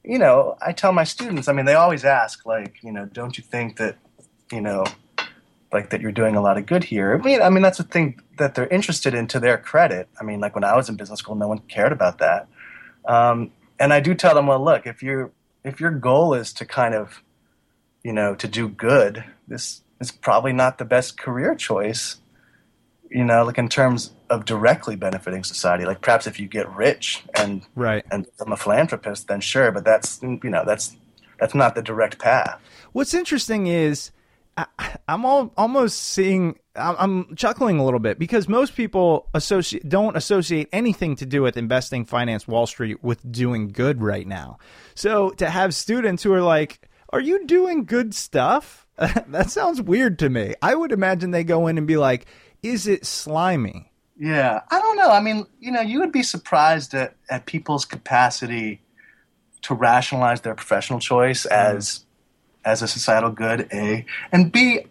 you 0.09 0.17
know, 0.17 0.57
I 0.59 0.71
tell 0.71 0.91
my 0.91 1.03
students, 1.03 1.47
I 1.47 1.53
mean, 1.53 1.65
they 1.65 1.75
always 1.75 2.03
ask, 2.03 2.43
like, 2.43 2.81
you 2.81 2.91
know, 2.91 3.05
don't 3.05 3.37
you 3.37 3.43
think 3.43 3.77
that, 3.77 3.95
you 4.51 4.59
know, 4.59 4.83
like 5.71 5.91
that 5.91 6.01
you're 6.01 6.11
doing 6.11 6.35
a 6.35 6.41
lot 6.41 6.57
of 6.57 6.65
good 6.65 6.83
here? 6.83 7.13
I 7.13 7.23
mean, 7.23 7.41
I 7.43 7.49
mean, 7.51 7.61
that's 7.61 7.77
the 7.77 7.83
thing 7.83 8.19
that 8.39 8.55
they're 8.55 8.67
interested 8.69 9.13
in 9.13 9.27
to 9.27 9.39
their 9.39 9.59
credit. 9.59 10.09
I 10.19 10.23
mean, 10.23 10.39
like 10.39 10.55
when 10.55 10.63
I 10.63 10.75
was 10.75 10.89
in 10.89 10.95
business 10.95 11.19
school, 11.19 11.35
no 11.35 11.47
one 11.47 11.59
cared 11.59 11.91
about 11.91 12.17
that. 12.17 12.47
Um, 13.05 13.51
and 13.79 13.93
I 13.93 13.99
do 13.99 14.15
tell 14.15 14.33
them, 14.33 14.47
well, 14.47 14.63
look, 14.63 14.87
if 14.87 15.03
you 15.03 15.31
if 15.63 15.79
your 15.79 15.91
goal 15.91 16.33
is 16.33 16.53
to 16.53 16.65
kind 16.65 16.95
of, 16.95 17.21
you 18.03 18.11
know, 18.11 18.33
to 18.33 18.47
do 18.47 18.67
good, 18.67 19.23
this 19.47 19.83
is 20.01 20.11
probably 20.11 20.53
not 20.53 20.79
the 20.79 20.85
best 20.85 21.19
career 21.19 21.53
choice 21.53 22.17
you 23.09 23.23
know, 23.23 23.43
like 23.43 23.57
in 23.57 23.69
terms 23.69 24.11
of 24.29 24.45
directly 24.45 24.95
benefiting 24.95 25.43
society. 25.43 25.85
Like 25.85 26.01
perhaps 26.01 26.27
if 26.27 26.39
you 26.39 26.47
get 26.47 26.69
rich 26.75 27.23
and 27.37 27.65
right 27.75 28.05
and 28.11 28.25
become 28.25 28.51
a 28.53 28.57
philanthropist, 28.57 29.27
then 29.27 29.41
sure, 29.41 29.71
but 29.71 29.83
that's 29.83 30.21
you 30.21 30.39
know 30.43 30.63
that's 30.65 30.95
that's 31.39 31.55
not 31.55 31.75
the 31.75 31.81
direct 31.81 32.19
path. 32.19 32.59
What's 32.91 33.13
interesting 33.13 33.67
is 33.67 34.11
I, 34.57 34.97
am 35.07 35.25
all, 35.25 35.53
almost 35.57 35.99
seeing. 35.99 36.57
I'm, 36.75 36.95
I'm 36.97 37.35
chuckling 37.35 37.79
a 37.79 37.85
little 37.85 37.99
bit 37.99 38.19
because 38.19 38.47
most 38.47 38.75
people 38.75 39.27
associate 39.33 39.87
don't 39.87 40.15
associate 40.15 40.69
anything 40.71 41.15
to 41.17 41.25
do 41.25 41.41
with 41.41 41.57
investing, 41.57 42.05
finance, 42.05 42.47
Wall 42.47 42.67
Street 42.67 43.03
with 43.03 43.29
doing 43.31 43.69
good 43.69 44.01
right 44.01 44.27
now. 44.27 44.57
So 44.95 45.31
to 45.31 45.49
have 45.49 45.73
students 45.73 46.23
who 46.23 46.33
are 46.33 46.41
like, 46.41 46.87
"Are 47.09 47.21
you 47.21 47.45
doing 47.45 47.85
good 47.85 48.13
stuff?" 48.13 48.87
that 49.27 49.49
sounds 49.49 49.81
weird 49.81 50.19
to 50.19 50.29
me. 50.29 50.55
I 50.61 50.75
would 50.75 50.91
imagine 50.91 51.31
they 51.31 51.45
go 51.45 51.67
in 51.67 51.77
and 51.77 51.87
be 51.87 51.97
like, 51.97 52.25
is 52.63 52.87
it 52.87 53.05
slimy? 53.05 53.91
Yeah, 54.17 54.61
I 54.69 54.79
don't 54.79 54.97
know. 54.97 55.09
I 55.09 55.21
mean, 55.21 55.45
you 55.59 55.71
know, 55.71 55.81
you 55.81 55.99
would 55.99 56.11
be 56.11 56.23
surprised 56.23 56.93
at, 56.93 57.15
at 57.29 57.45
people's 57.45 57.85
capacity 57.85 58.81
to 59.61 59.73
rationalize 59.73 60.41
their 60.41 60.55
professional 60.55 60.99
choice 60.99 61.45
mm. 61.45 61.51
as 61.51 62.05
as 62.65 62.81
a 62.81 62.87
societal 62.87 63.31
good, 63.31 63.69
A, 63.71 64.05
and 64.33 64.51
B, 64.51 64.85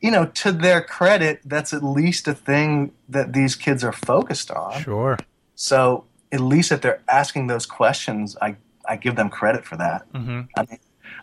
you 0.00 0.10
know, 0.10 0.26
to 0.26 0.50
their 0.50 0.82
credit, 0.82 1.40
that's 1.44 1.72
at 1.72 1.84
least 1.84 2.26
a 2.26 2.34
thing 2.34 2.92
that 3.08 3.32
these 3.32 3.54
kids 3.54 3.84
are 3.84 3.92
focused 3.92 4.50
on. 4.50 4.82
Sure. 4.82 5.16
So 5.54 6.04
at 6.32 6.40
least 6.40 6.72
if 6.72 6.80
they're 6.80 7.00
asking 7.08 7.46
those 7.46 7.66
questions, 7.66 8.36
I 8.42 8.56
I 8.88 8.96
give 8.96 9.14
them 9.14 9.30
credit 9.30 9.64
for 9.64 9.76
that. 9.76 10.12
Mm-hmm. 10.12 10.40
I 10.56 10.66
mean, 10.68 10.78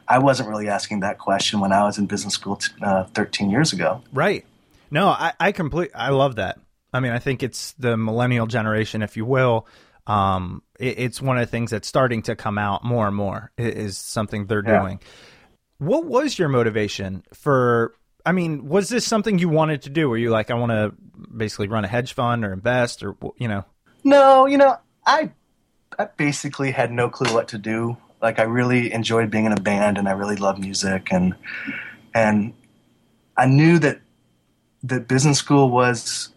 I 0.08 0.18
wasn't 0.20 0.50
really 0.50 0.70
asking 0.70 1.02
that 1.02 1.20
question 1.20 1.60
when 1.60 1.74
I 1.74 1.84
was 1.84 1.98
in 1.98 2.06
business 2.06 2.36
school 2.36 2.56
t- 2.56 2.72
uh, 2.82 3.04
13 3.04 3.50
years 3.50 3.74
ago. 3.74 4.02
Right. 4.14 4.46
No, 4.92 5.08
I, 5.08 5.34
I 5.40 5.52
complete. 5.52 5.92
I 5.94 6.10
love 6.10 6.36
that. 6.36 6.60
I 6.94 7.00
mean, 7.00 7.12
I 7.12 7.20
think 7.20 7.44
it's 7.44 7.74
the 7.74 7.98
millennial 7.98 8.48
generation, 8.48 9.02
if 9.02 9.16
you 9.16 9.26
will. 9.26 9.68
Um, 10.08 10.64
it, 10.80 11.00
it's 11.00 11.22
one 11.22 11.38
of 11.38 11.42
the 11.42 11.52
things 11.52 11.72
that's 11.72 11.88
starting 11.88 12.24
to 12.24 12.36
come 12.36 12.58
out 12.58 12.84
more 12.84 13.08
and 13.08 13.16
more. 13.16 13.52
Is 13.58 13.98
something 13.98 14.48
they're 14.48 14.64
yeah. 14.66 14.82
doing. 14.82 15.00
What 15.78 16.06
was 16.06 16.38
your 16.38 16.50
motivation 16.50 17.24
for? 17.34 17.94
I 18.26 18.32
mean, 18.32 18.68
was 18.68 18.90
this 18.90 19.06
something 19.06 19.40
you 19.40 19.50
wanted 19.50 19.84
to 19.84 19.90
do? 19.90 20.10
Were 20.10 20.18
you 20.18 20.30
like, 20.30 20.52
I 20.52 20.56
want 20.56 20.72
to 20.72 20.94
basically 21.36 21.68
run 21.68 21.86
a 21.86 21.88
hedge 21.88 22.14
fund 22.14 22.44
or 22.44 22.52
invest, 22.52 23.04
or 23.04 23.16
you 23.38 23.48
know? 23.48 23.66
No, 24.04 24.46
you 24.46 24.58
know, 24.58 24.78
I 25.06 25.32
I 25.98 26.06
basically 26.18 26.72
had 26.72 26.92
no 26.92 27.10
clue 27.10 27.34
what 27.34 27.50
to 27.50 27.58
do. 27.58 27.98
Like, 28.22 28.40
I 28.40 28.44
really 28.44 28.92
enjoyed 28.92 29.32
being 29.32 29.46
in 29.46 29.54
a 29.54 29.62
band, 29.62 29.98
and 29.98 30.10
I 30.10 30.12
really 30.12 30.36
love 30.36 30.60
music, 30.60 31.10
and 31.12 31.36
and 32.14 32.54
I 33.38 33.46
knew 33.46 33.80
that 33.80 34.02
that 34.84 35.08
business 35.08 35.38
school 35.38 35.70
was 35.70 36.30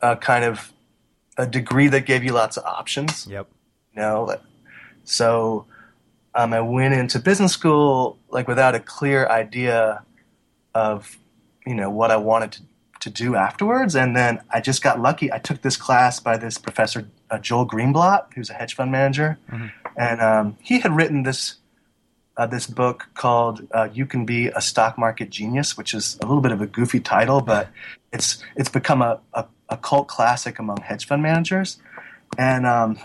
a 0.00 0.16
kind 0.16 0.44
of 0.44 0.72
a 1.36 1.46
degree 1.46 1.88
that 1.88 2.06
gave 2.06 2.24
you 2.24 2.32
lots 2.32 2.56
of 2.56 2.64
options. 2.64 3.26
Yep. 3.26 3.48
You 3.94 4.02
know, 4.02 4.36
so 5.04 5.66
um, 6.34 6.52
I 6.52 6.60
went 6.60 6.94
into 6.94 7.18
business 7.18 7.52
school 7.52 8.18
like 8.28 8.48
without 8.48 8.74
a 8.74 8.80
clear 8.80 9.26
idea 9.28 10.02
of 10.74 11.18
you 11.66 11.74
know 11.74 11.90
what 11.90 12.10
I 12.10 12.16
wanted 12.16 12.52
to, 12.52 12.62
to 13.00 13.10
do 13.10 13.36
afterwards, 13.36 13.94
and 13.94 14.16
then 14.16 14.40
I 14.50 14.60
just 14.60 14.82
got 14.82 15.00
lucky. 15.00 15.32
I 15.32 15.38
took 15.38 15.62
this 15.62 15.76
class 15.76 16.20
by 16.20 16.36
this 16.36 16.58
professor 16.58 17.08
uh, 17.30 17.38
Joel 17.38 17.66
Greenblatt, 17.66 18.34
who's 18.34 18.50
a 18.50 18.54
hedge 18.54 18.74
fund 18.74 18.90
manager, 18.90 19.38
mm-hmm. 19.50 19.66
and 19.96 20.20
um, 20.20 20.56
he 20.60 20.80
had 20.80 20.94
written 20.94 21.22
this 21.22 21.56
uh, 22.36 22.46
this 22.46 22.66
book 22.66 23.08
called 23.14 23.66
uh, 23.72 23.88
"You 23.92 24.06
Can 24.06 24.24
Be 24.24 24.48
a 24.48 24.60
Stock 24.60 24.98
Market 24.98 25.30
Genius," 25.30 25.76
which 25.76 25.94
is 25.94 26.18
a 26.22 26.26
little 26.26 26.40
bit 26.40 26.52
of 26.52 26.60
a 26.60 26.66
goofy 26.66 27.00
title, 27.00 27.40
but 27.40 27.68
it's 28.12 28.42
it's 28.56 28.68
become 28.68 29.02
a, 29.02 29.20
a, 29.34 29.46
a 29.68 29.76
cult 29.76 30.08
classic 30.08 30.58
among 30.58 30.78
hedge 30.78 31.06
fund 31.06 31.22
managers, 31.22 31.78
and 32.38 32.66
um, 32.66 32.98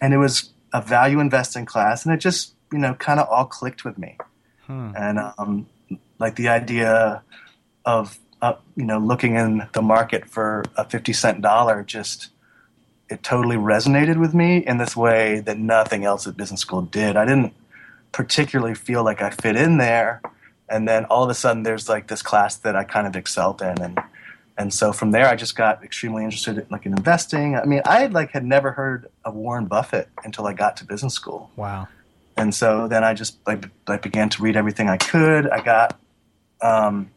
and 0.00 0.12
it 0.12 0.18
was 0.18 0.50
a 0.72 0.80
value 0.80 1.20
investing 1.20 1.64
class, 1.64 2.04
and 2.04 2.14
it 2.14 2.18
just 2.18 2.54
you 2.72 2.78
know 2.78 2.94
kind 2.94 3.20
of 3.20 3.28
all 3.28 3.44
clicked 3.44 3.84
with 3.84 3.98
me, 3.98 4.18
hmm. 4.66 4.90
and 4.96 5.18
um, 5.38 5.66
like 6.18 6.36
the 6.36 6.48
idea 6.48 7.22
of 7.84 8.18
uh, 8.40 8.54
you 8.76 8.84
know 8.84 8.98
looking 8.98 9.36
in 9.36 9.66
the 9.74 9.82
market 9.82 10.28
for 10.28 10.64
a 10.76 10.84
fifty 10.84 11.12
cent 11.12 11.40
dollar 11.40 11.84
just 11.84 12.30
it 13.08 13.22
totally 13.22 13.56
resonated 13.56 14.18
with 14.18 14.32
me 14.32 14.56
in 14.66 14.78
this 14.78 14.96
way 14.96 15.40
that 15.40 15.58
nothing 15.58 16.04
else 16.04 16.26
at 16.26 16.36
business 16.36 16.60
school 16.60 16.80
did. 16.82 17.14
I 17.14 17.26
didn't 17.26 17.52
particularly 18.12 18.74
feel 18.74 19.04
like 19.04 19.22
I 19.22 19.30
fit 19.30 19.56
in 19.56 19.78
there. 19.78 20.20
And 20.68 20.86
then 20.88 21.04
all 21.06 21.24
of 21.24 21.30
a 21.30 21.34
sudden, 21.34 21.64
there's 21.64 21.88
like 21.88 22.06
this 22.06 22.22
class 22.22 22.56
that 22.56 22.76
I 22.76 22.84
kind 22.84 23.06
of 23.06 23.16
excelled 23.16 23.60
in, 23.60 23.80
and 23.82 24.00
and 24.56 24.72
so 24.72 24.92
from 24.92 25.10
there, 25.10 25.26
I 25.26 25.34
just 25.34 25.56
got 25.56 25.82
extremely 25.82 26.24
interested 26.24 26.56
in 26.58 26.66
like 26.70 26.86
in 26.86 26.92
investing. 26.92 27.56
I 27.56 27.64
mean, 27.64 27.82
I 27.84 28.06
like 28.06 28.30
had 28.30 28.44
never 28.44 28.72
heard 28.72 29.10
of 29.24 29.34
Warren 29.34 29.66
Buffett 29.66 30.08
until 30.24 30.46
I 30.46 30.54
got 30.54 30.76
to 30.78 30.84
business 30.84 31.14
school. 31.14 31.50
Wow! 31.56 31.88
And 32.36 32.54
so 32.54 32.88
then 32.88 33.04
I 33.04 33.12
just 33.12 33.36
like 33.46 33.66
I 33.86 33.98
began 33.98 34.28
to 34.30 34.42
read 34.42 34.56
everything 34.56 34.88
I 34.88 34.96
could. 34.96 35.48
I 35.48 35.62
got 35.62 35.98
um, 36.62 37.10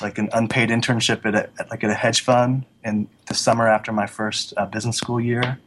like 0.00 0.18
an 0.18 0.28
unpaid 0.32 0.70
internship 0.70 1.24
at, 1.26 1.34
a, 1.34 1.50
at 1.60 1.70
like 1.70 1.84
at 1.84 1.90
a 1.90 1.94
hedge 1.94 2.22
fund 2.22 2.64
in 2.82 3.08
the 3.26 3.34
summer 3.34 3.68
after 3.68 3.92
my 3.92 4.06
first 4.06 4.52
uh, 4.56 4.66
business 4.66 4.96
school 4.96 5.20
year, 5.20 5.58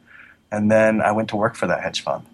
and 0.52 0.70
then 0.70 1.02
I 1.02 1.12
went 1.12 1.30
to 1.30 1.36
work 1.38 1.56
for 1.56 1.68
that 1.68 1.82
hedge 1.82 2.02
fund. 2.02 2.26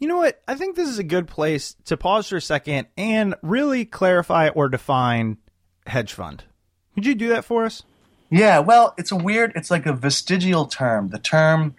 You 0.00 0.08
know 0.08 0.16
what? 0.16 0.42
I 0.48 0.54
think 0.54 0.76
this 0.76 0.88
is 0.88 0.98
a 0.98 1.04
good 1.04 1.28
place 1.28 1.76
to 1.84 1.96
pause 1.98 2.28
for 2.28 2.36
a 2.36 2.40
second 2.40 2.86
and 2.96 3.34
really 3.42 3.84
clarify 3.84 4.48
or 4.48 4.70
define 4.70 5.36
hedge 5.86 6.14
fund. 6.14 6.44
Could 6.94 7.04
you 7.04 7.14
do 7.14 7.28
that 7.28 7.44
for 7.44 7.66
us? 7.66 7.82
Yeah, 8.30 8.60
well, 8.60 8.94
it's 8.96 9.12
a 9.12 9.16
weird, 9.16 9.52
it's 9.54 9.70
like 9.70 9.84
a 9.84 9.92
vestigial 9.92 10.64
term. 10.64 11.08
The 11.08 11.18
term, 11.18 11.74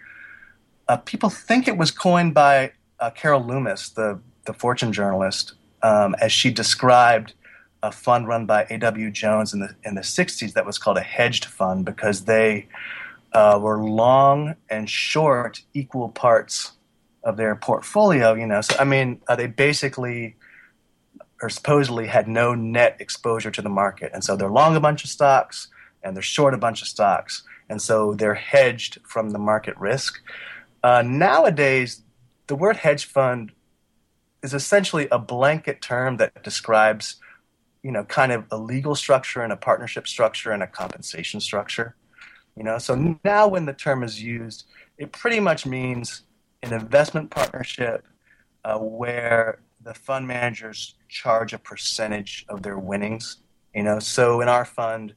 uh, 0.86 0.98
people 0.98 1.30
think 1.30 1.66
it 1.66 1.76
was 1.76 1.90
coined 1.90 2.32
by 2.32 2.72
uh, 3.00 3.10
Carol 3.10 3.44
Loomis, 3.44 3.88
the, 3.88 4.20
the 4.46 4.52
fortune 4.52 4.92
journalist, 4.92 5.54
um, 5.82 6.14
as 6.20 6.30
she 6.30 6.52
described 6.52 7.34
a 7.82 7.90
fund 7.90 8.28
run 8.28 8.46
by 8.46 8.68
A.W. 8.70 9.10
Jones 9.10 9.52
in 9.52 9.58
the, 9.58 9.74
in 9.82 9.96
the 9.96 10.02
60s 10.02 10.52
that 10.52 10.64
was 10.64 10.78
called 10.78 10.96
a 10.96 11.02
hedged 11.02 11.46
fund 11.46 11.84
because 11.84 12.26
they 12.26 12.68
uh, 13.32 13.58
were 13.60 13.82
long 13.82 14.54
and 14.70 14.88
short 14.88 15.62
equal 15.74 16.08
parts 16.08 16.72
of 17.24 17.36
their 17.36 17.54
portfolio. 17.56 18.34
You 18.34 18.46
know, 18.46 18.60
so 18.60 18.76
I 18.78 18.84
mean, 18.84 19.20
uh, 19.28 19.36
they 19.36 19.46
basically 19.46 20.36
or 21.42 21.48
supposedly 21.48 22.06
had 22.06 22.28
no 22.28 22.54
net 22.54 22.96
exposure 23.00 23.50
to 23.50 23.60
the 23.60 23.68
market. 23.68 24.12
And 24.14 24.22
so 24.22 24.36
they're 24.36 24.48
long 24.48 24.76
a 24.76 24.80
bunch 24.80 25.02
of 25.02 25.10
stocks 25.10 25.68
and 26.02 26.16
they're 26.16 26.22
short 26.22 26.54
a 26.54 26.58
bunch 26.58 26.80
of 26.82 26.88
stocks. 26.88 27.42
And 27.68 27.82
so 27.82 28.14
they're 28.14 28.34
hedged 28.34 28.98
from 29.04 29.30
the 29.30 29.38
market 29.38 29.76
risk. 29.76 30.22
Uh, 30.84 31.02
nowadays, 31.04 32.02
the 32.46 32.54
word 32.54 32.76
hedge 32.76 33.06
fund 33.06 33.52
is 34.42 34.54
essentially 34.54 35.08
a 35.10 35.18
blanket 35.18 35.82
term 35.82 36.16
that 36.18 36.42
describes, 36.42 37.16
you 37.82 37.90
know, 37.90 38.04
kind 38.04 38.30
of 38.32 38.44
a 38.50 38.56
legal 38.56 38.94
structure 38.94 39.42
and 39.42 39.52
a 39.52 39.56
partnership 39.56 40.06
structure 40.06 40.52
and 40.52 40.62
a 40.62 40.66
compensation 40.66 41.40
structure. 41.40 41.96
You 42.56 42.62
know, 42.62 42.78
so 42.78 43.16
now 43.24 43.48
when 43.48 43.66
the 43.66 43.72
term 43.72 44.02
is 44.02 44.22
used, 44.22 44.66
it 44.98 45.12
pretty 45.12 45.40
much 45.40 45.66
means 45.66 46.22
an 46.62 46.72
investment 46.72 47.30
partnership 47.30 48.04
uh, 48.64 48.78
where 48.78 49.58
the 49.82 49.94
fund 49.94 50.26
managers 50.26 50.94
charge 51.08 51.52
a 51.52 51.58
percentage 51.58 52.44
of 52.48 52.62
their 52.62 52.78
winnings. 52.78 53.38
You 53.74 53.82
know, 53.82 53.98
so 53.98 54.40
in 54.40 54.48
our 54.48 54.64
fund, 54.64 55.14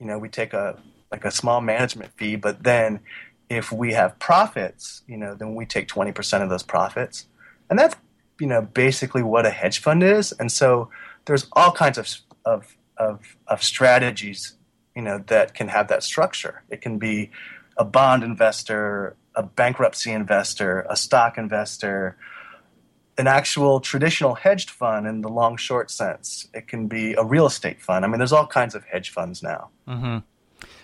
you 0.00 0.06
know, 0.06 0.18
we 0.18 0.28
take 0.28 0.52
a 0.52 0.78
like 1.10 1.24
a 1.24 1.30
small 1.30 1.60
management 1.60 2.12
fee, 2.16 2.36
but 2.36 2.62
then 2.64 3.00
if 3.48 3.72
we 3.72 3.92
have 3.94 4.18
profits, 4.18 5.02
you 5.06 5.16
know, 5.16 5.34
then 5.34 5.54
we 5.54 5.64
take 5.64 5.88
20% 5.88 6.42
of 6.42 6.50
those 6.50 6.62
profits. 6.62 7.26
And 7.70 7.78
that's, 7.78 7.96
you 8.40 8.46
know, 8.46 8.62
basically 8.62 9.22
what 9.22 9.46
a 9.46 9.50
hedge 9.50 9.80
fund 9.80 10.02
is. 10.02 10.32
And 10.32 10.52
so 10.52 10.90
there's 11.24 11.46
all 11.52 11.72
kinds 11.72 11.98
of, 11.98 12.08
of, 12.44 12.76
of, 12.98 13.36
of 13.46 13.62
strategies, 13.62 14.54
you 14.94 15.02
know, 15.02 15.18
that 15.28 15.54
can 15.54 15.68
have 15.68 15.88
that 15.88 16.02
structure. 16.02 16.62
It 16.68 16.80
can 16.80 16.98
be 16.98 17.30
a 17.76 17.84
bond 17.84 18.22
investor, 18.22 19.16
a 19.38 19.42
bankruptcy 19.44 20.10
investor, 20.10 20.84
a 20.90 20.96
stock 20.96 21.38
investor, 21.38 22.18
an 23.16 23.28
actual 23.28 23.78
traditional 23.78 24.34
hedged 24.34 24.68
fund 24.68 25.06
in 25.06 25.22
the 25.22 25.28
long 25.28 25.56
short 25.56 25.90
sense. 25.92 26.48
It 26.52 26.66
can 26.66 26.88
be 26.88 27.14
a 27.14 27.24
real 27.24 27.46
estate 27.46 27.80
fund. 27.80 28.04
I 28.04 28.08
mean, 28.08 28.18
there's 28.18 28.32
all 28.32 28.48
kinds 28.48 28.74
of 28.74 28.84
hedge 28.84 29.10
funds 29.10 29.42
now. 29.42 29.70
Mm-hmm. 29.86 30.18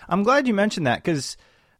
I'm 0.07 0.23
glad 0.23 0.47
you 0.47 0.53
mentioned 0.53 0.87
that 0.87 1.03
because, 1.03 1.35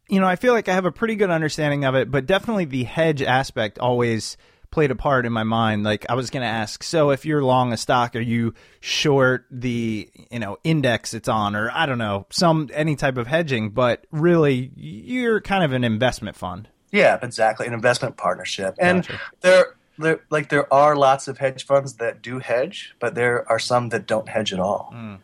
you 0.08 0.20
know, 0.20 0.26
I 0.26 0.36
feel 0.36 0.52
like 0.52 0.68
I 0.68 0.74
have 0.74 0.84
a 0.84 0.92
pretty 0.92 1.16
good 1.16 1.30
understanding 1.30 1.84
of 1.86 1.94
it, 1.94 2.10
but 2.10 2.26
definitely 2.26 2.66
the 2.66 2.84
hedge 2.84 3.22
aspect 3.22 3.78
always 3.78 4.36
played 4.76 4.90
a 4.90 4.94
part 4.94 5.24
in 5.24 5.32
my 5.32 5.42
mind. 5.42 5.84
Like 5.84 6.04
I 6.10 6.12
was 6.12 6.28
going 6.28 6.42
to 6.42 6.48
ask, 6.48 6.82
so 6.82 7.08
if 7.08 7.24
you're 7.24 7.42
long 7.42 7.72
a 7.72 7.78
stock, 7.78 8.14
are 8.14 8.20
you 8.20 8.52
short 8.80 9.46
the, 9.50 10.06
you 10.30 10.38
know, 10.38 10.58
index 10.64 11.14
it's 11.14 11.30
on 11.30 11.56
or 11.56 11.70
I 11.72 11.86
don't 11.86 11.96
know, 11.96 12.26
some 12.28 12.68
any 12.74 12.94
type 12.94 13.16
of 13.16 13.26
hedging, 13.26 13.70
but 13.70 14.06
really 14.10 14.70
you're 14.76 15.40
kind 15.40 15.64
of 15.64 15.72
an 15.72 15.82
investment 15.82 16.36
fund. 16.36 16.68
Yeah, 16.92 17.18
exactly. 17.22 17.66
An 17.66 17.72
investment 17.72 18.18
partnership. 18.18 18.74
And 18.78 19.00
gotcha. 19.00 19.20
there 19.40 19.66
there 19.96 20.20
like 20.28 20.50
there 20.50 20.70
are 20.70 20.94
lots 20.94 21.26
of 21.26 21.38
hedge 21.38 21.64
funds 21.64 21.94
that 21.94 22.20
do 22.20 22.38
hedge, 22.38 22.94
but 23.00 23.14
there 23.14 23.50
are 23.50 23.58
some 23.58 23.88
that 23.88 24.06
don't 24.06 24.28
hedge 24.28 24.52
at 24.52 24.60
all. 24.60 24.92
Mm. 24.94 25.20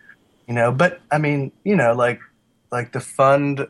You 0.49 0.55
know, 0.55 0.73
but 0.73 1.03
I 1.11 1.19
mean, 1.19 1.53
you 1.63 1.77
know, 1.77 1.93
like 1.93 2.21
like 2.71 2.93
the 2.93 3.01
fund 3.01 3.69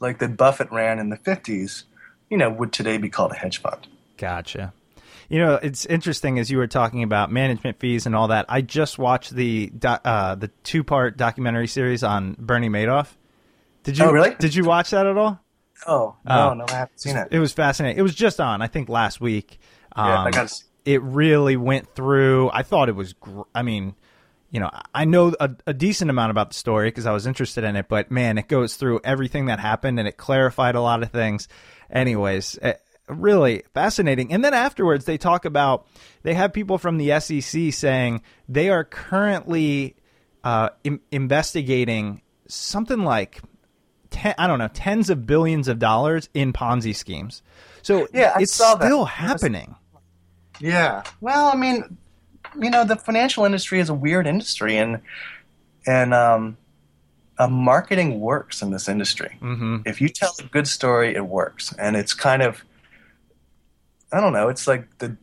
like 0.00 0.20
that 0.20 0.38
Buffett 0.38 0.72
ran 0.72 0.98
in 0.98 1.10
the 1.10 1.18
50s, 1.18 1.82
you 2.30 2.38
know, 2.38 2.48
would 2.48 2.72
today 2.72 2.96
be 2.96 3.10
called 3.10 3.32
a 3.32 3.36
hedge 3.36 3.58
fund. 3.58 3.86
Gotcha. 4.16 4.72
You 5.28 5.40
know, 5.40 5.54
it's 5.54 5.86
interesting 5.86 6.38
as 6.38 6.50
you 6.50 6.58
were 6.58 6.66
talking 6.66 7.02
about 7.02 7.32
management 7.32 7.80
fees 7.80 8.06
and 8.06 8.14
all 8.14 8.28
that. 8.28 8.46
I 8.48 8.60
just 8.60 8.98
watched 8.98 9.34
the 9.34 9.72
uh, 9.84 10.36
the 10.36 10.48
two 10.62 10.84
part 10.84 11.16
documentary 11.16 11.66
series 11.66 12.04
on 12.04 12.36
Bernie 12.38 12.68
Madoff. 12.68 13.08
Did 13.82 13.98
you? 13.98 14.04
Oh, 14.04 14.12
really? 14.12 14.34
Did 14.38 14.54
you 14.54 14.64
watch 14.64 14.90
that 14.90 15.06
at 15.06 15.16
all? 15.16 15.40
Oh 15.86 16.16
no, 16.24 16.50
uh, 16.50 16.54
no, 16.54 16.64
I 16.68 16.72
haven't 16.72 17.00
seen 17.00 17.16
it. 17.16 17.28
It 17.30 17.38
was 17.38 17.52
fascinating. 17.52 17.98
It 17.98 18.02
was 18.02 18.14
just 18.14 18.40
on, 18.40 18.62
I 18.62 18.66
think, 18.66 18.88
last 18.88 19.20
week, 19.20 19.58
um, 19.94 20.08
yeah, 20.08 20.18
I 20.18 20.24
um, 20.26 20.30
got. 20.30 20.52
It 20.84 21.02
really 21.02 21.56
went 21.56 21.94
through. 21.94 22.50
I 22.52 22.62
thought 22.62 22.88
it 22.88 22.94
was. 22.94 23.12
Gr- 23.14 23.42
I 23.54 23.62
mean, 23.62 23.94
you 24.50 24.60
know, 24.60 24.70
I 24.94 25.04
know 25.04 25.34
a, 25.38 25.50
a 25.66 25.74
decent 25.74 26.10
amount 26.10 26.30
about 26.30 26.50
the 26.50 26.54
story 26.54 26.88
because 26.88 27.06
I 27.06 27.12
was 27.12 27.26
interested 27.26 27.64
in 27.64 27.76
it. 27.76 27.88
But 27.88 28.10
man, 28.10 28.38
it 28.38 28.48
goes 28.48 28.76
through 28.76 29.00
everything 29.04 29.46
that 29.46 29.60
happened 29.60 29.98
and 29.98 30.06
it 30.06 30.16
clarified 30.16 30.76
a 30.76 30.80
lot 30.80 31.02
of 31.02 31.10
things. 31.10 31.48
Anyways, 31.90 32.56
it, 32.56 32.64
eh, 32.64 32.74
really 33.08 33.62
fascinating. 33.74 34.32
And 34.32 34.44
then 34.44 34.54
afterwards, 34.54 35.04
they 35.04 35.18
talk 35.18 35.44
about 35.44 35.86
they 36.22 36.34
have 36.34 36.52
people 36.52 36.78
from 36.78 36.98
the 36.98 37.18
SEC 37.20 37.72
saying 37.72 38.22
they 38.48 38.70
are 38.70 38.84
currently 38.84 39.96
uh, 40.44 40.70
Im- 40.84 41.00
investigating 41.10 42.22
something 42.48 43.00
like 43.00 43.40
ten, 44.10 44.34
I 44.38 44.46
don't 44.46 44.58
know 44.58 44.68
tens 44.68 45.10
of 45.10 45.26
billions 45.26 45.68
of 45.68 45.78
dollars 45.78 46.28
in 46.34 46.52
Ponzi 46.52 46.94
schemes. 46.94 47.42
So 47.82 48.08
yeah, 48.12 48.36
it's 48.38 48.52
still 48.52 48.76
that. 48.76 49.06
happening. 49.06 49.76
Yeah. 50.60 51.02
Well, 51.20 51.48
I 51.48 51.56
mean, 51.56 51.98
you 52.60 52.70
know, 52.70 52.84
the 52.84 52.96
financial 52.96 53.44
industry 53.44 53.80
is 53.80 53.88
a 53.88 53.94
weird 53.94 54.26
industry, 54.26 54.76
and 54.76 55.00
and 55.86 56.14
um, 56.14 56.56
uh, 57.38 57.48
marketing 57.48 58.20
works 58.20 58.62
in 58.62 58.70
this 58.70 58.88
industry. 58.88 59.36
Mm-hmm. 59.40 59.78
If 59.84 60.00
you 60.00 60.08
tell 60.08 60.32
a 60.38 60.44
good 60.44 60.66
story, 60.66 61.14
it 61.14 61.26
works, 61.26 61.74
and 61.78 61.96
it's 61.96 62.14
kind 62.14 62.42
of, 62.42 62.64
I 64.12 64.20
don't 64.20 64.32
know, 64.32 64.48
it's 64.48 64.66
like 64.66 64.98
the 64.98 65.16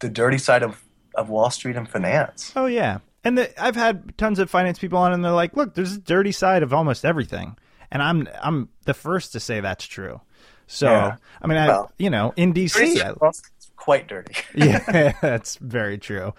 the 0.00 0.08
dirty 0.08 0.38
side 0.38 0.62
of 0.62 0.82
of 1.14 1.28
Wall 1.28 1.50
Street 1.50 1.76
and 1.76 1.88
finance. 1.88 2.52
Oh 2.56 2.66
yeah, 2.66 2.98
and 3.24 3.38
the, 3.38 3.62
I've 3.62 3.76
had 3.76 4.16
tons 4.18 4.38
of 4.38 4.50
finance 4.50 4.78
people 4.78 4.98
on, 4.98 5.12
and 5.12 5.24
they're 5.24 5.32
like, 5.32 5.56
"Look, 5.56 5.74
there's 5.74 5.94
a 5.94 5.98
dirty 5.98 6.32
side 6.32 6.62
of 6.62 6.72
almost 6.72 7.04
everything," 7.04 7.56
and 7.90 8.02
I'm 8.02 8.28
I'm 8.42 8.68
the 8.84 8.94
first 8.94 9.32
to 9.32 9.40
say 9.40 9.60
that's 9.60 9.84
true. 9.84 10.20
So 10.66 10.86
yeah. 10.86 11.16
I 11.40 11.46
mean, 11.46 11.58
I 11.58 11.68
well, 11.68 11.92
you 11.98 12.10
know, 12.10 12.32
in 12.36 12.54
DC, 12.54 13.00
I, 13.00 13.30
quite 13.76 14.08
dirty. 14.08 14.34
yeah, 14.54 15.12
that's 15.20 15.56
very 15.56 15.98
true. 15.98 16.34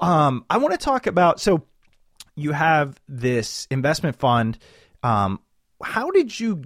Um, 0.00 0.44
I 0.50 0.58
want 0.58 0.72
to 0.72 0.78
talk 0.78 1.06
about 1.06 1.40
so 1.40 1.64
you 2.36 2.52
have 2.52 3.00
this 3.08 3.66
investment 3.70 4.16
fund. 4.16 4.58
Um, 5.02 5.40
how 5.82 6.10
did 6.10 6.38
you 6.38 6.64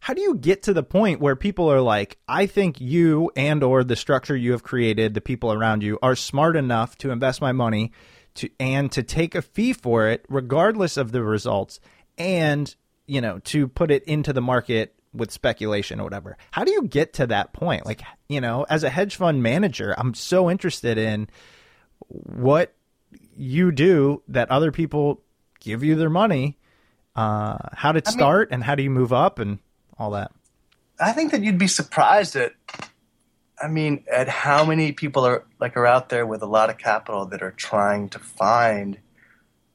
how 0.00 0.14
do 0.14 0.20
you 0.20 0.34
get 0.34 0.62
to 0.62 0.72
the 0.72 0.82
point 0.82 1.20
where 1.20 1.36
people 1.36 1.70
are 1.70 1.80
like 1.80 2.18
i 2.28 2.46
think 2.46 2.80
you 2.80 3.30
and 3.36 3.62
or 3.62 3.84
the 3.84 3.96
structure 3.96 4.36
you 4.36 4.52
have 4.52 4.62
created 4.62 5.14
the 5.14 5.20
people 5.20 5.52
around 5.52 5.82
you 5.82 5.98
are 6.02 6.16
smart 6.16 6.56
enough 6.56 6.96
to 6.96 7.10
invest 7.10 7.40
my 7.40 7.52
money 7.52 7.92
to 8.34 8.48
and 8.58 8.90
to 8.92 9.02
take 9.02 9.34
a 9.34 9.42
fee 9.42 9.72
for 9.72 10.08
it 10.08 10.24
regardless 10.28 10.96
of 10.96 11.12
the 11.12 11.22
results 11.22 11.80
and 12.18 12.74
you 13.06 13.20
know 13.20 13.38
to 13.40 13.66
put 13.68 13.90
it 13.90 14.04
into 14.04 14.32
the 14.32 14.42
market 14.42 14.94
with 15.12 15.30
speculation 15.30 16.00
or 16.00 16.04
whatever. 16.04 16.36
How 16.50 16.64
do 16.64 16.72
you 16.72 16.82
get 16.82 17.14
to 17.14 17.26
that 17.28 17.52
point? 17.52 17.86
Like, 17.86 18.02
you 18.28 18.40
know, 18.40 18.64
as 18.68 18.84
a 18.84 18.90
hedge 18.90 19.16
fund 19.16 19.42
manager, 19.42 19.94
I'm 19.98 20.14
so 20.14 20.50
interested 20.50 20.98
in 20.98 21.28
what 22.08 22.74
you 23.36 23.72
do 23.72 24.22
that 24.28 24.50
other 24.50 24.70
people 24.70 25.22
give 25.58 25.82
you 25.82 25.96
their 25.96 26.10
money. 26.10 26.58
Uh, 27.16 27.58
how 27.72 27.92
did 27.92 28.04
it 28.04 28.08
I 28.08 28.12
start 28.12 28.50
mean, 28.50 28.54
and 28.54 28.64
how 28.64 28.74
do 28.74 28.82
you 28.82 28.90
move 28.90 29.12
up 29.12 29.38
and 29.38 29.58
all 29.98 30.10
that? 30.12 30.32
I 31.00 31.12
think 31.12 31.32
that 31.32 31.42
you'd 31.42 31.58
be 31.58 31.66
surprised 31.66 32.36
at 32.36 32.52
I 33.60 33.68
mean, 33.68 34.04
at 34.10 34.28
how 34.28 34.64
many 34.64 34.92
people 34.92 35.24
are 35.26 35.44
like 35.60 35.76
are 35.76 35.86
out 35.86 36.08
there 36.08 36.26
with 36.26 36.42
a 36.42 36.46
lot 36.46 36.70
of 36.70 36.78
capital 36.78 37.26
that 37.26 37.42
are 37.42 37.50
trying 37.50 38.08
to 38.10 38.18
find, 38.18 38.98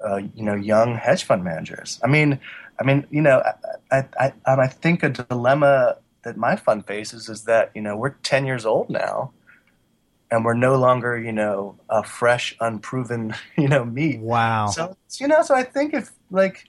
uh, 0.04 0.21
you 0.34 0.43
know, 0.43 0.56
young 0.56 0.95
hedge 0.95 1.24
fund 1.24 1.43
managers. 1.43 2.00
I 2.04 2.08
mean, 2.08 2.39
I 2.80 2.84
mean, 2.84 3.06
you 3.12 3.21
know, 3.21 3.43
I, 3.91 4.06
I, 4.19 4.34
I, 4.45 4.56
I 4.56 4.67
think 4.67 5.04
a 5.04 5.10
dilemma 5.10 5.98
that 6.24 6.36
my 6.36 6.56
fund 6.56 6.88
faces 6.88 7.30
is 7.30 7.43
that, 7.43 7.71
you 7.76 7.82
know, 7.82 7.95
we're 7.95 8.10
10 8.24 8.45
years 8.45 8.65
old 8.65 8.89
now 8.89 9.32
and 10.32 10.43
we're 10.43 10.56
no 10.56 10.76
longer, 10.76 11.17
you 11.17 11.32
know, 11.32 11.78
a 11.88 12.04
fresh, 12.04 12.56
unproven, 12.60 13.36
you 13.58 13.67
know, 13.67 13.86
meat. 13.86 14.19
Wow. 14.19 14.67
So, 14.67 14.98
you 15.19 15.28
know, 15.28 15.43
so 15.43 15.54
I 15.54 15.63
think 15.63 15.93
if 15.93 16.12
like, 16.32 16.67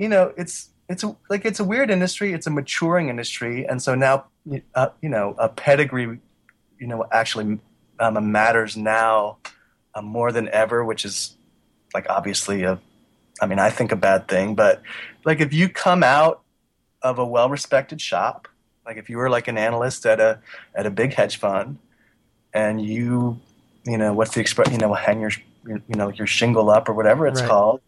you 0.00 0.08
know, 0.08 0.32
it's, 0.36 0.70
it's 0.88 1.04
a, 1.04 1.16
like, 1.28 1.44
it's 1.44 1.60
a 1.60 1.64
weird 1.64 1.90
industry. 1.90 2.32
It's 2.32 2.46
a 2.46 2.50
maturing 2.50 3.08
industry. 3.08 3.66
And 3.68 3.80
so 3.80 3.94
now, 3.94 4.24
uh, 4.74 4.88
you 5.02 5.08
know, 5.08 5.34
a 5.38 5.48
pedigree, 5.48 6.18
you 6.80 6.86
know, 6.86 7.04
actually 7.12 7.60
um, 8.00 8.32
matters 8.32 8.76
now 8.76 9.38
uh, 9.94 10.02
more 10.02 10.32
than 10.32 10.48
ever, 10.48 10.84
which 10.84 11.04
is 11.04 11.36
like 11.94 12.06
obviously 12.08 12.62
a 12.62 12.80
I 13.40 13.46
mean, 13.46 13.58
I 13.58 13.70
think 13.70 13.90
a 13.90 13.96
bad 13.96 14.28
thing, 14.28 14.54
but 14.54 14.82
like 15.24 15.40
if 15.40 15.52
you 15.52 15.68
come 15.68 16.02
out 16.02 16.42
of 17.02 17.18
a 17.18 17.24
well-respected 17.24 18.00
shop, 18.00 18.48
like 18.84 18.98
if 18.98 19.08
you 19.08 19.16
were 19.16 19.30
like 19.30 19.48
an 19.48 19.56
analyst 19.56 20.04
at 20.04 20.20
a 20.20 20.40
at 20.74 20.84
a 20.84 20.90
big 20.90 21.14
hedge 21.14 21.38
fund, 21.38 21.78
and 22.52 22.84
you, 22.84 23.40
you 23.86 23.96
know, 23.96 24.12
what's 24.12 24.34
the 24.34 24.40
express, 24.40 24.70
you 24.70 24.78
know, 24.78 24.92
hang 24.92 25.20
your, 25.20 25.30
your 25.66 25.80
you 25.88 25.96
know 25.96 26.10
your 26.10 26.26
shingle 26.26 26.68
up 26.70 26.88
or 26.88 26.92
whatever 26.92 27.26
it's 27.26 27.40
right. 27.40 27.48
called, 27.48 27.80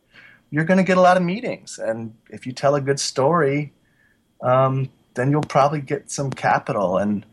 you're 0.52 0.64
going 0.64 0.78
to 0.78 0.84
get 0.84 0.98
a 0.98 1.00
lot 1.00 1.16
of 1.16 1.24
meetings, 1.24 1.80
and 1.80 2.14
if 2.30 2.46
you 2.46 2.52
tell 2.52 2.76
a 2.76 2.80
good 2.80 3.00
story, 3.00 3.72
um, 4.40 4.88
then 5.14 5.32
you'll 5.32 5.42
probably 5.42 5.80
get 5.80 6.10
some 6.10 6.30
capital 6.30 6.98
and 6.98 7.26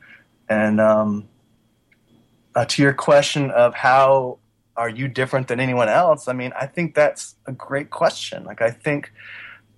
and 0.49 0.81
um, 0.81 1.27
uh, 2.55 2.65
to 2.65 2.81
your 2.81 2.93
question 2.93 3.51
of 3.51 3.75
how 3.75 4.39
are 4.75 4.89
you 4.89 5.07
different 5.07 5.49
than 5.49 5.59
anyone 5.59 5.89
else? 5.89 6.27
I 6.27 6.33
mean, 6.33 6.53
I 6.59 6.65
think 6.65 6.95
that's 6.95 7.35
a 7.45 7.51
great 7.51 7.89
question. 7.89 8.45
Like, 8.45 8.61
I 8.61 8.71
think, 8.71 9.11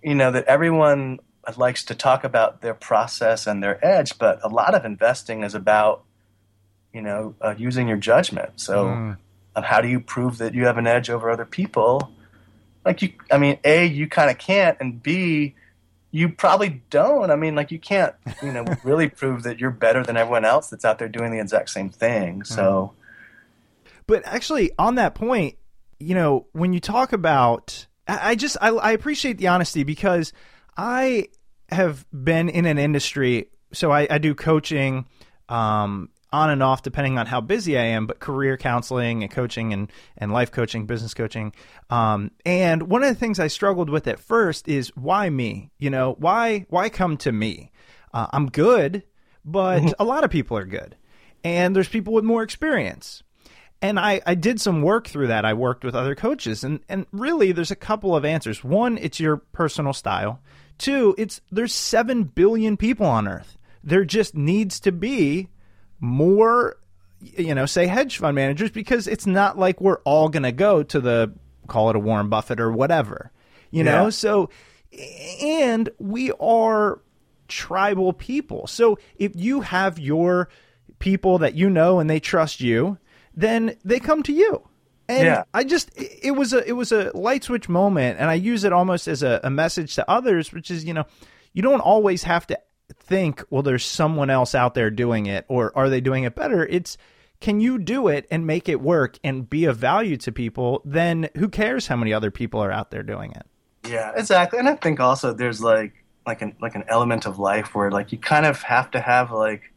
you 0.04 0.14
know, 0.14 0.32
that 0.32 0.46
everyone 0.46 1.20
likes 1.58 1.84
to 1.86 1.96
talk 1.96 2.24
about 2.24 2.62
their 2.62 2.76
process 2.76 3.48
and 3.48 3.64
their 3.64 3.84
edge, 3.84 4.18
but 4.20 4.40
a 4.44 4.48
lot 4.48 4.76
of 4.76 4.86
investing 4.86 5.44
is 5.44 5.56
about, 5.56 6.04
you 6.94 7.02
know, 7.02 7.34
uh, 7.42 7.56
using 7.58 7.88
your 7.88 7.98
judgment. 7.98 8.52
So, 8.58 8.86
mm. 8.86 9.18
how 9.56 9.82
do 9.82 9.88
you 9.88 10.00
prove 10.00 10.38
that 10.38 10.54
you 10.54 10.66
have 10.66 10.78
an 10.78 10.86
edge 10.86 11.10
over 11.10 11.32
other 11.32 11.46
people? 11.46 12.12
Like 12.86 13.02
you, 13.02 13.14
I 13.32 13.38
mean, 13.38 13.60
a 13.64 13.86
you 13.86 14.08
kind 14.08 14.30
of 14.32 14.38
can't, 14.38 14.78
and 14.80 15.02
b 15.02 15.56
you 16.12 16.30
probably 16.30 16.82
don't. 16.90 17.32
I 17.32 17.36
mean, 17.36 17.56
like 17.56 17.72
you 17.72 17.80
can't, 17.80 18.14
you 18.44 18.52
know, 18.52 18.66
really 18.84 19.08
prove 19.10 19.44
that 19.44 19.60
you're 19.60 19.72
better 19.72 20.04
than 20.04 20.18
everyone 20.18 20.46
else 20.46 20.70
that's 20.70 20.84
out 20.84 21.00
there 21.00 21.08
doing 21.08 21.32
the 21.32 21.40
exact 21.40 21.70
same 21.70 21.90
thing. 21.90 22.44
So, 22.44 22.94
But 24.08 24.24
actually, 24.26 24.72
on 24.78 24.96
that 24.96 25.16
point, 25.16 25.56
you 26.00 26.16
know, 26.16 26.48
when 26.52 26.74
you 26.74 26.80
talk 26.80 27.14
about, 27.14 27.88
I 28.08 28.32
I 28.32 28.36
just 28.36 28.58
I, 28.62 28.70
I 28.70 28.92
appreciate 28.92 29.38
the 29.38 29.48
honesty 29.48 29.84
because 29.84 30.34
I 30.76 31.28
have 31.70 32.06
been 32.12 32.50
in 32.50 32.66
an 32.66 32.78
industry, 32.78 33.48
so 33.72 33.92
I, 33.92 34.08
I 34.10 34.18
do 34.18 34.36
coaching, 34.36 35.06
um, 35.48 36.10
on 36.32 36.50
and 36.50 36.64
off 36.64 36.82
depending 36.82 37.18
on 37.18 37.26
how 37.26 37.42
busy 37.42 37.78
I 37.78 37.84
am, 37.84 38.08
but 38.08 38.20
career 38.20 38.58
counseling 38.58 39.24
and 39.24 39.32
coaching 39.32 39.74
and, 39.74 39.92
and 40.18 40.32
life 40.32 40.52
coaching, 40.52 40.86
business 40.86 41.14
coaching. 41.14 41.54
Um, 41.90 42.32
and 42.46 42.84
one 42.84 43.04
of 43.04 43.10
the 43.10 43.20
things 43.20 43.40
I 43.40 43.48
struggled 43.48 43.90
with 43.90 44.08
at 44.08 44.20
first 44.20 44.68
is 44.68 44.96
why 44.96 45.30
me? 45.30 45.72
You 45.78 45.90
know, 45.90 46.16
why 46.20 46.66
why 46.70 46.90
come 46.90 47.18
to 47.18 47.32
me? 47.32 47.72
Uh, 48.14 48.28
I'm 48.32 48.50
good, 48.50 49.04
but 49.44 49.94
a 50.00 50.04
lot 50.04 50.24
of 50.24 50.32
people 50.32 50.58
are 50.58 50.66
good, 50.66 50.96
and 51.44 51.76
there's 51.76 51.90
people 51.90 52.14
with 52.14 52.24
more 52.24 52.44
experience. 52.44 53.24
And 53.84 54.00
I, 54.00 54.22
I 54.28 54.36
did 54.36 54.62
some 54.62 54.84
work 54.84 55.08
through 55.08 55.28
that. 55.28 55.44
I 55.44 55.54
worked 55.54 55.84
with 55.84 55.96
other 55.96 56.14
coaches, 56.14 56.64
and, 56.64 56.82
and 56.88 57.08
really, 57.12 57.52
there's 57.52 57.72
a 57.72 57.76
couple 57.76 58.16
of 58.16 58.24
answers. 58.24 58.64
One, 58.64 59.00
it's 59.00 59.20
your 59.20 59.38
personal 59.38 59.94
style. 59.94 60.40
Two, 60.78 61.16
it's 61.18 61.42
there's 61.52 61.74
seven 61.74 62.24
billion 62.24 62.78
people 62.78 63.08
on 63.08 63.28
Earth. 63.28 63.58
There 63.84 64.06
just 64.06 64.36
needs 64.36 64.80
to 64.82 64.92
be 64.92 65.48
more, 66.02 66.78
you 67.22 67.56
know, 67.56 67.66
say 67.66 67.88
hedge 67.88 68.18
fund 68.18 68.36
managers 68.36 68.72
because 68.72 69.08
it's 69.08 69.26
not 69.26 69.58
like 69.58 69.80
we're 69.80 70.00
all 70.00 70.28
going 70.28 70.44
to 70.44 70.52
go 70.52 70.84
to 70.84 71.00
the 71.00 71.32
call 71.68 71.90
it 71.90 71.96
a 71.96 72.00
Warren 72.00 72.28
Buffett 72.28 72.60
or 72.60 72.72
whatever, 72.72 73.32
you 73.70 73.84
know. 73.84 74.10
So, 74.10 74.50
and 75.42 75.88
we 76.00 76.32
are 76.34 77.00
tribal 77.48 78.12
people. 78.14 78.68
So 78.68 78.98
if 79.16 79.32
you 79.36 79.62
have 79.62 80.00
your 80.00 80.50
people 81.00 81.38
that 81.40 81.54
you 81.54 81.70
know 81.70 82.00
and 82.00 82.10
they 82.10 82.20
trust 82.20 82.60
you, 82.62 82.98
then 83.36 83.78
they 83.86 84.00
come 84.00 84.24
to 84.24 84.34
you. 84.34 84.68
And 85.08 85.26
Yeah. 85.26 85.44
I 85.54 85.64
just 85.64 85.96
it 85.98 86.20
it 86.24 86.32
was 86.32 86.54
a 86.54 86.68
it 86.68 86.74
was 86.74 86.92
a 86.92 87.12
light 87.16 87.44
switch 87.44 87.70
moment 87.70 88.20
and 88.20 88.30
I 88.30 88.36
use 88.36 88.64
it 88.64 88.74
almost 88.74 89.08
as 89.08 89.24
a, 89.24 89.40
a 89.44 89.50
message 89.50 89.96
to 89.96 90.10
others, 90.10 90.52
which 90.52 90.72
is, 90.72 90.84
you 90.86 90.94
know, 90.94 91.06
you 91.54 91.62
don't 91.62 91.82
always 91.82 92.24
have 92.24 92.48
to 92.48 92.60
think, 93.00 93.44
well, 93.50 93.62
there's 93.64 93.86
someone 93.86 94.30
else 94.30 94.56
out 94.56 94.74
there 94.74 94.90
doing 94.90 95.26
it 95.26 95.46
or 95.48 95.72
are 95.78 95.90
they 95.90 96.02
doing 96.02 96.24
it 96.24 96.36
better? 96.36 96.66
It's 96.66 96.98
can 97.40 97.60
you 97.60 97.80
do 97.80 98.08
it 98.08 98.28
and 98.30 98.46
make 98.46 98.70
it 98.70 98.82
work 98.82 99.18
and 99.24 99.50
be 99.50 99.66
of 99.66 99.78
value 99.78 100.16
to 100.18 100.32
people? 100.32 100.82
Then 100.86 101.30
who 101.36 101.50
cares 101.50 101.88
how 101.88 101.96
many 101.96 102.14
other 102.14 102.30
people 102.32 102.64
are 102.64 102.72
out 102.72 102.92
there 102.92 103.04
doing 103.04 103.32
it? 103.32 103.46
Yeah, 103.90 104.12
exactly. 104.16 104.60
And 104.60 104.70
I 104.70 104.76
think 104.76 105.00
also 105.00 105.34
there's 105.34 105.62
like 105.62 105.94
like 106.28 106.44
an 106.44 106.56
like 106.62 106.76
an 106.76 106.84
element 106.88 107.26
of 107.26 107.40
life 107.40 107.74
where 107.74 107.90
like 107.90 108.12
you 108.12 108.18
kind 108.20 108.46
of 108.46 108.62
have 108.62 108.92
to 108.92 109.00
have 109.02 109.32
like 109.32 109.74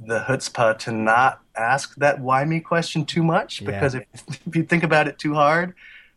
the 0.00 0.18
chutzpah 0.20 0.76
to 0.80 0.90
not 0.92 1.40
ask 1.56 1.94
that 1.96 2.18
why 2.18 2.44
me 2.44 2.58
question 2.58 3.04
too 3.04 3.22
much 3.22 3.60
Yeah. 3.60 3.70
because 3.70 3.94
if, 3.94 4.02
if 4.46 4.56
you 4.56 4.64
think 4.64 4.82
about 4.82 5.06
it 5.06 5.18
too 5.18 5.34
hard, 5.34 5.74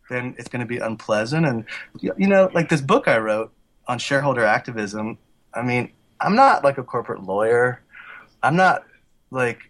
then 0.09 0.33
it's 0.39 0.47
going 0.49 0.61
to 0.61 0.65
be 0.65 0.79
unpleasant. 0.79 1.45
And 1.45 1.65
you 2.01 2.27
know, 2.27 2.49
like 2.53 2.69
this 2.69 2.81
book 2.81 3.07
I 3.07 3.19
wrote 3.19 3.53
on 3.87 3.99
shareholder 3.99 4.43
activism. 4.43 5.19
I 5.53 5.61
mean, 5.61 5.91
I'm 6.25 6.35
not 6.35 6.63
like 6.63 6.79
a 6.79 6.83
corporate 6.83 7.23
lawyer. 7.23 7.81
I'm 8.41 8.55
not 8.55 8.83
like 9.29 9.69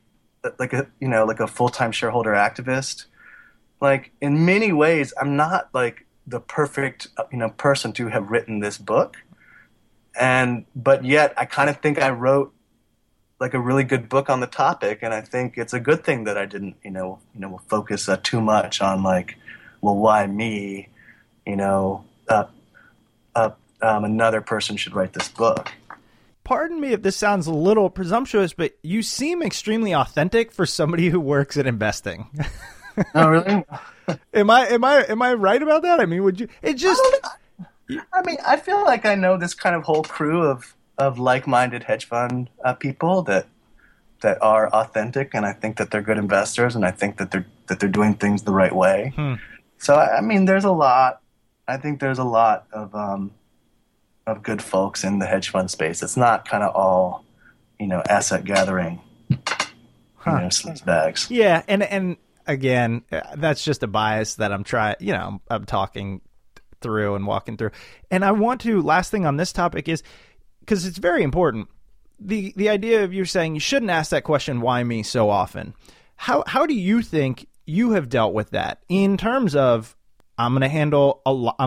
like 0.58 0.72
a 0.72 0.88
you 1.02 1.08
know 1.10 1.26
like 1.26 1.42
a 1.42 1.48
full 1.48 1.68
time 1.68 1.92
shareholder 1.92 2.32
activist. 2.32 3.06
Like 3.82 4.12
in 4.22 4.46
many 4.46 4.72
ways 4.72 5.14
i'm 5.20 5.36
not 5.36 5.70
like 5.74 6.06
the 6.26 6.40
perfect 6.40 7.08
you 7.32 7.38
know 7.38 7.50
person 7.50 7.92
to 7.94 8.08
have 8.08 8.32
written 8.32 8.60
this 8.62 8.78
book. 8.78 9.18
And 10.18 10.66
but 10.76 11.04
yet 11.04 11.34
i 11.38 11.44
kind 11.44 11.70
of 11.70 11.82
think 11.82 12.02
i 12.02 12.10
wrote 12.10 12.54
like 13.38 13.54
a 13.54 13.60
really 13.60 13.84
good 13.84 14.08
book 14.08 14.30
on 14.30 14.40
the 14.40 14.48
topic 14.48 15.00
and 15.02 15.14
i 15.14 15.20
think 15.20 15.58
it's 15.58 15.74
a 15.74 15.80
good 15.80 16.06
thing 16.06 16.24
that 16.24 16.38
i 16.38 16.46
didn't 16.46 16.78
you 16.86 16.92
know 16.92 17.20
you 17.34 17.42
know 17.42 17.60
focus 17.68 18.08
uh, 18.08 18.18
too 18.24 18.40
much 18.40 18.80
on 18.82 19.04
like 19.04 19.38
well 19.82 19.98
why 19.98 20.26
me? 20.26 20.88
You 21.46 21.58
know 21.58 22.06
uh, 22.30 22.46
uh, 23.36 23.52
um, 23.82 24.06
another 24.06 24.40
person 24.40 24.78
should 24.78 24.96
write 24.96 25.12
this 25.12 25.28
book 25.28 25.74
pardon 26.46 26.80
me 26.80 26.94
if 26.94 27.02
this 27.02 27.18
sounds 27.18 27.48
a 27.48 27.54
little 27.54 27.90
presumptuous, 27.90 28.54
but 28.54 28.78
you 28.82 29.02
seem 29.02 29.44
extremely 29.44 29.94
authentic 29.94 30.54
for 30.54 30.66
somebody 30.66 31.10
who 31.10 31.20
works 31.20 31.58
at 31.58 31.68
investing. 31.68 32.30
oh 33.14 33.28
really 33.28 33.66
am 34.34 34.50
I 34.50 34.68
am 34.68 34.86
I 34.86 35.04
am 35.10 35.22
I 35.22 35.34
right 35.34 35.62
about 35.62 35.82
that? 35.82 36.00
I 36.00 36.06
mean, 36.06 36.24
would 36.24 36.40
you? 36.40 36.48
It 36.62 36.76
just 36.76 37.02
I 37.90 38.22
mean, 38.24 38.38
I 38.46 38.58
feel 38.58 38.84
like 38.84 39.06
I 39.06 39.16
know 39.16 39.38
this 39.38 39.54
kind 39.54 39.76
of 39.76 39.84
whole 39.84 40.04
crew 40.04 40.44
of 40.44 40.76
of 40.98 41.20
like-minded 41.20 41.84
hedge 41.84 42.06
fund 42.06 42.50
uh, 42.64 42.74
people 42.74 43.24
that 43.24 43.48
that 44.22 44.42
are 44.42 44.70
authentic, 44.70 45.34
and 45.34 45.46
I 45.46 45.54
think 45.54 45.78
that 45.78 45.92
they're 45.92 46.02
good 46.02 46.18
investors, 46.18 46.76
and 46.76 46.86
I 46.86 46.92
think 46.92 47.18
that 47.18 47.32
they're 47.32 47.46
that 47.68 47.80
they're 47.80 47.90
doing 47.90 48.14
things 48.14 48.44
the 48.44 48.54
right 48.54 48.74
way. 48.74 49.14
Hmm. 49.16 49.34
So 49.78 49.96
I 49.96 50.18
I 50.18 50.22
mean, 50.22 50.46
there's 50.46 50.64
a 50.64 50.72
lot. 50.72 51.22
I 51.68 51.78
think 51.78 52.00
there's 52.00 52.20
a 52.20 52.24
lot 52.24 52.68
of 52.72 52.94
um, 52.96 53.32
of 54.28 54.44
good 54.44 54.62
folks 54.62 55.04
in 55.04 55.20
the 55.20 55.26
hedge 55.26 55.50
fund 55.50 55.70
space. 55.70 56.02
It's 56.02 56.18
not 56.18 56.48
kind 56.48 56.64
of 56.64 56.76
all, 56.76 57.26
you 57.80 57.88
know, 57.88 58.02
asset 58.08 58.44
gathering, 58.44 59.02
you 59.30 59.38
know, 60.26 60.50
bags. 60.86 61.30
yeah, 61.30 61.64
and 61.68 61.84
and 61.84 62.18
again, 62.48 63.04
that's 63.36 63.64
just 63.64 63.84
a 63.84 63.88
bias 63.88 64.36
that 64.36 64.52
I'm 64.52 64.64
trying. 64.64 64.96
You 65.00 65.14
know, 65.14 65.42
I'm 65.50 65.66
talking 65.66 66.22
through 66.82 67.16
and 67.16 67.28
walking 67.28 67.58
through, 67.58 67.72
and 68.10 68.26
I 68.26 68.32
want 68.32 68.62
to. 68.62 68.82
Last 68.82 69.12
thing 69.12 69.26
on 69.26 69.38
this 69.38 69.54
topic 69.54 69.88
is 69.88 70.04
because 70.60 70.86
it's 70.86 70.98
very 70.98 71.24
important. 71.24 71.68
The 72.20 72.54
the 72.56 72.70
idea 72.70 73.04
of 73.04 73.14
you 73.14 73.26
saying 73.26 73.54
you 73.54 73.60
shouldn't 73.60 73.92
ask 73.92 74.12
that 74.12 74.24
question, 74.24 74.62
why 74.62 74.84
me, 74.84 75.04
so 75.04 75.30
often. 75.30 75.76
How 76.16 76.44
how 76.48 76.66
do 76.66 76.74
you 76.74 77.02
think 77.02 77.48
you 77.66 77.92
have 77.92 78.10
dealt 78.10 78.34
with 78.34 78.52
that 78.52 78.82
in 78.88 79.18
terms 79.18 79.56
of 79.56 79.96
I'm 80.38 80.54
going 80.54 80.62
to 80.62 80.70
handle 80.70 81.22
a 81.26 81.34
lot. 81.34 81.58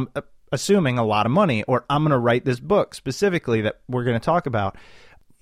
Assuming 0.50 0.98
a 0.98 1.04
lot 1.04 1.26
of 1.26 1.32
money, 1.32 1.62
or 1.64 1.84
I'm 1.90 2.02
going 2.02 2.12
to 2.12 2.18
write 2.18 2.44
this 2.44 2.60
book 2.60 2.94
specifically 2.94 3.60
that 3.62 3.80
we're 3.88 4.04
going 4.04 4.18
to 4.18 4.24
talk 4.24 4.46
about. 4.46 4.76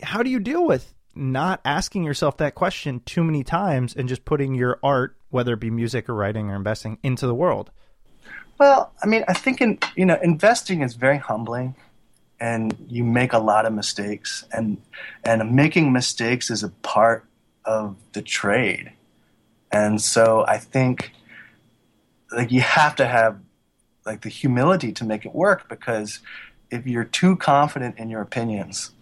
How 0.02 0.22
do 0.22 0.30
you 0.30 0.40
deal 0.40 0.66
with 0.66 0.94
not 1.14 1.60
asking 1.64 2.04
yourself 2.04 2.36
that 2.36 2.54
question 2.54 3.00
too 3.06 3.24
many 3.24 3.42
times 3.42 3.94
and 3.94 4.08
just 4.08 4.24
putting 4.24 4.54
your 4.54 4.78
art, 4.82 5.16
whether 5.30 5.54
it 5.54 5.60
be 5.60 5.70
music 5.70 6.08
or 6.08 6.14
writing 6.14 6.50
or 6.50 6.56
investing, 6.56 6.98
into 7.02 7.26
the 7.26 7.34
world? 7.34 7.70
Well, 8.58 8.92
I 9.02 9.06
mean, 9.06 9.24
I 9.28 9.34
think 9.34 9.60
in 9.60 9.78
you 9.96 10.06
know, 10.06 10.18
investing 10.22 10.82
is 10.82 10.94
very 10.94 11.18
humbling, 11.18 11.74
and 12.40 12.74
you 12.88 13.04
make 13.04 13.32
a 13.32 13.38
lot 13.38 13.66
of 13.66 13.72
mistakes, 13.72 14.44
and 14.52 14.78
and 15.24 15.54
making 15.54 15.92
mistakes 15.92 16.50
is 16.50 16.62
a 16.62 16.68
part 16.68 17.26
of 17.64 17.96
the 18.12 18.22
trade, 18.22 18.92
and 19.70 20.00
so 20.00 20.44
I 20.46 20.58
think 20.58 21.12
like 22.32 22.50
you 22.50 22.60
have 22.60 22.96
to 22.96 23.06
have 23.06 23.38
like 24.06 24.22
the 24.22 24.28
humility 24.28 24.92
to 24.92 25.04
make 25.04 25.26
it 25.26 25.34
work 25.34 25.68
because 25.68 26.20
if 26.70 26.86
you're 26.86 27.04
too 27.04 27.36
confident 27.36 27.98
in 27.98 28.08
your 28.08 28.22
opinions 28.22 28.92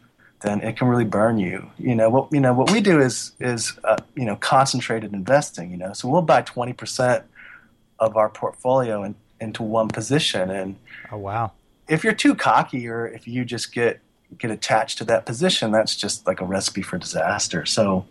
then 0.45 0.61
it 0.61 0.77
can 0.77 0.89
really 0.89 1.07
burn 1.07 1.39
you. 1.39 1.71
You 1.79 1.95
know 1.95 2.11
what 2.11 2.31
you 2.31 2.39
know 2.39 2.53
what 2.53 2.71
we 2.71 2.81
do 2.81 3.01
is 3.01 3.33
is 3.41 3.79
uh, 3.83 3.97
you 4.15 4.25
know 4.25 4.37
concentrated 4.37 5.13
investing 5.13 5.71
you 5.71 5.77
know? 5.77 5.93
So 5.95 6.09
we'll 6.09 6.23
buy 6.23 6.43
20% 6.43 7.23
of 7.99 8.17
our 8.17 8.29
portfolio 8.29 9.03
in, 9.03 9.15
into 9.41 9.63
one 9.63 9.89
position 9.89 10.51
and 10.51 10.77
Oh 11.11 11.19
wow! 11.19 11.53
if 11.89 12.05
you're 12.05 12.15
too 12.15 12.35
cocky 12.35 12.87
or 12.89 13.07
if 13.07 13.27
you 13.27 13.45
just 13.45 13.73
get 13.73 14.01
get 14.37 14.51
attached 14.51 14.99
to 14.99 15.05
that 15.05 15.25
position 15.27 15.71
that's 15.71 15.97
just 15.97 16.27
like 16.27 16.41
a 16.41 16.45
recipe 16.45 16.83
for 16.83 16.99
disaster. 16.99 17.65
So 17.65 18.07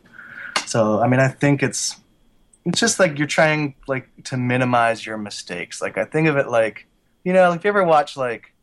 so 0.66 1.02
i 1.02 1.08
mean 1.08 1.20
i 1.20 1.28
think 1.28 1.62
it's 1.62 1.98
it's 2.66 2.80
just 2.80 3.00
like 3.00 3.18
you're 3.18 3.28
trying 3.28 3.76
like 3.88 4.08
to 4.26 4.38
minimize 4.38 5.06
your 5.06 5.18
mistakes. 5.18 5.82
Like 5.82 5.98
i 5.98 6.06
think 6.06 6.28
of 6.28 6.38
it 6.38 6.48
like 6.48 6.88
you 7.24 7.34
know 7.34 7.52
if 7.54 7.64
you 7.64 7.70
ever 7.70 7.84
watch 7.84 8.18
like 8.18 8.54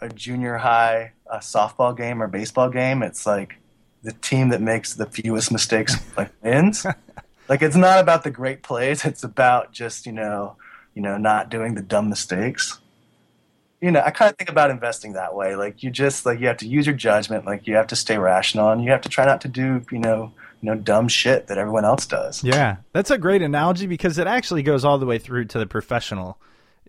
a 0.00 0.08
junior 0.08 0.56
high 0.56 1.12
uh, 1.30 1.38
softball 1.38 1.96
game 1.96 2.22
or 2.22 2.28
baseball 2.28 2.68
game 2.68 3.02
it's 3.02 3.26
like 3.26 3.56
the 4.06 4.12
team 4.12 4.50
that 4.50 4.62
makes 4.62 4.94
the 4.94 5.06
fewest 5.06 5.50
mistakes 5.50 5.96
like 6.16 6.30
wins. 6.42 6.86
Like 7.48 7.60
it's 7.60 7.76
not 7.76 7.98
about 7.98 8.22
the 8.24 8.30
great 8.30 8.62
plays. 8.62 9.04
It's 9.04 9.24
about 9.24 9.72
just 9.72 10.06
you 10.06 10.12
know 10.12 10.56
you 10.94 11.02
know 11.02 11.18
not 11.18 11.50
doing 11.50 11.74
the 11.74 11.82
dumb 11.82 12.08
mistakes. 12.08 12.80
You 13.80 13.90
know 13.90 14.00
i 14.00 14.10
kind 14.10 14.30
of 14.30 14.38
think 14.38 14.48
about 14.48 14.70
investing 14.70 15.14
that 15.14 15.34
way. 15.34 15.56
Like 15.56 15.82
you 15.82 15.90
just 15.90 16.24
like 16.24 16.40
you 16.40 16.46
have 16.46 16.56
to 16.58 16.68
use 16.68 16.86
your 16.86 16.94
judgment. 16.94 17.44
Like 17.44 17.66
you 17.66 17.74
have 17.74 17.88
to 17.88 17.96
stay 17.96 18.16
rational 18.16 18.70
and 18.70 18.82
you 18.82 18.90
have 18.92 19.02
to 19.02 19.08
try 19.08 19.24
not 19.26 19.40
to 19.42 19.48
do 19.48 19.84
you 19.90 19.98
know 19.98 20.32
you 20.60 20.70
know 20.70 20.74
dumb 20.80 21.08
shit 21.08 21.46
that 21.48 21.58
everyone 21.58 21.84
else 21.84 22.06
does 22.06 22.42
Yeah, 22.44 22.76
that's 22.92 23.10
a 23.10 23.18
great 23.18 23.42
analogy 23.42 23.86
because 23.86 24.18
it 24.18 24.26
actually 24.26 24.62
goes 24.62 24.84
all 24.84 24.98
the 24.98 25.06
way 25.06 25.18
through 25.18 25.46
to 25.46 25.58
the 25.58 25.66
professional, 25.66 26.38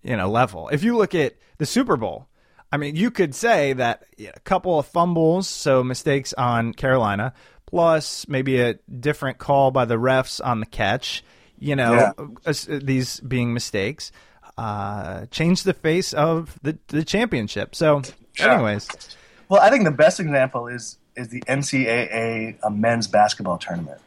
you 0.03 0.15
know, 0.15 0.30
level. 0.30 0.69
If 0.69 0.84
you 0.84 0.95
look 0.97 1.13
at 1.15 1.36
the 1.58 1.65
Super 1.65 1.97
Bowl, 1.97 2.27
I 2.71 2.77
mean, 2.77 2.95
you 2.95 3.12
could 3.12 3.34
say 3.36 3.73
that 3.73 4.03
a 4.19 4.39
couple 4.41 4.77
of 4.80 4.86
fumbles, 4.88 5.47
so 5.47 5.84
mistakes 5.84 6.34
on 6.34 6.73
Carolina, 6.73 7.34
plus 7.65 8.27
maybe 8.27 8.60
a 8.62 8.75
different 8.99 9.38
call 9.38 9.71
by 9.71 9.86
the 9.86 9.95
refs 9.95 10.39
on 10.45 10.60
the 10.60 10.65
catch. 10.65 11.23
you 11.60 11.75
know, 11.75 12.13
Yeah. 12.45 12.53
these 12.67 13.19
being 13.21 13.51
mistakes, 13.53 14.12
uh, 14.60 15.25
change 15.32 15.63
the 15.63 15.73
face 15.73 16.13
of 16.13 16.58
the 16.62 16.77
the 16.89 17.03
championship. 17.03 17.73
So, 17.75 18.01
anyways, 18.39 18.88
Well, 19.49 19.60
I 19.62 19.69
think 19.71 19.84
the 19.86 19.91
best 19.91 20.19
example 20.19 20.67
is 20.67 20.97
is 21.17 21.30
the 21.30 21.41
NCAA 21.41 22.58
men's 22.71 23.08
basketball 23.08 23.58
tournament, 23.58 23.99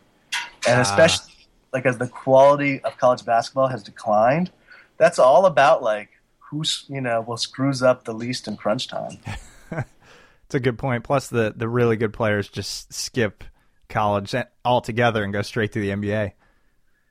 and 0.67 0.81
especially 0.81 1.35
like 1.73 1.87
as 1.87 1.99
the 1.99 2.09
quality 2.09 2.81
of 2.81 2.97
college 2.97 3.25
basketball 3.25 3.69
has 3.69 3.83
declined, 3.83 4.51
that's 4.97 5.19
all 5.19 5.47
about 5.47 5.83
like 5.83 6.09
who's 6.39 6.85
you 6.89 7.01
know 7.01 7.21
will 7.21 7.37
screws 7.37 7.83
up 7.83 8.05
the 8.05 8.15
least 8.15 8.49
in 8.49 8.57
crunch 8.57 8.89
time. 8.89 9.19
it's 9.71 10.55
a 10.55 10.61
good 10.61 10.79
point. 10.79 11.05
Plus, 11.05 11.29
the 11.29 11.53
the 11.55 11.69
really 11.69 11.97
good 11.97 12.13
players 12.13 12.49
just 12.49 12.93
skip 12.93 13.45
college 13.89 14.35
altogether 14.65 15.23
and 15.25 15.33
go 15.33 15.43
straight 15.43 15.73
to 15.73 15.81
the 15.81 15.91
NBA, 15.91 16.33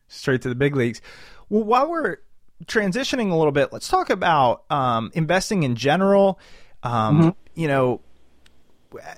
straight 0.08 0.42
to 0.42 0.50
the 0.50 0.56
big 0.56 0.76
leagues. 0.76 1.02
Well, 1.50 1.64
while 1.64 1.90
we're 1.90 2.18
transitioning 2.66 3.32
a 3.32 3.36
little 3.36 3.52
bit, 3.52 3.74
let's 3.74 3.88
talk 3.88 4.10
about 4.10 4.64
um, 4.70 5.12
investing 5.14 5.64
in 5.64 5.76
general. 5.76 6.40
Um, 6.84 7.36
You 7.56 7.68
know, 7.68 8.02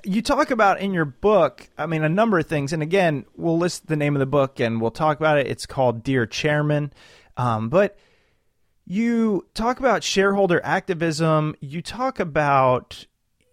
you 0.03 0.21
talk 0.21 0.51
about 0.51 0.81
in 0.81 0.93
your 0.93 1.05
book, 1.05 1.69
I 1.77 1.86
mean, 1.86 2.03
a 2.03 2.10
number 2.10 2.39
of 2.39 2.47
things. 2.47 2.73
And 2.73 2.84
again, 2.84 3.25
we'll 3.36 3.57
list 3.57 3.88
the 3.88 3.95
name 3.95 4.15
of 4.15 4.19
the 4.19 4.25
book 4.25 4.60
and 4.60 4.81
we'll 4.81 4.91
talk 4.91 5.17
about 5.17 5.38
it. 5.38 5.47
It's 5.47 5.65
called 5.65 6.03
Dear 6.03 6.25
Chairman. 6.25 6.93
Um, 7.38 7.69
but 7.69 7.97
you 8.86 9.47
talk 9.53 9.79
about 9.79 10.03
shareholder 10.03 10.60
activism. 10.63 11.55
You 11.60 11.81
talk 11.81 12.19
about, 12.19 13.05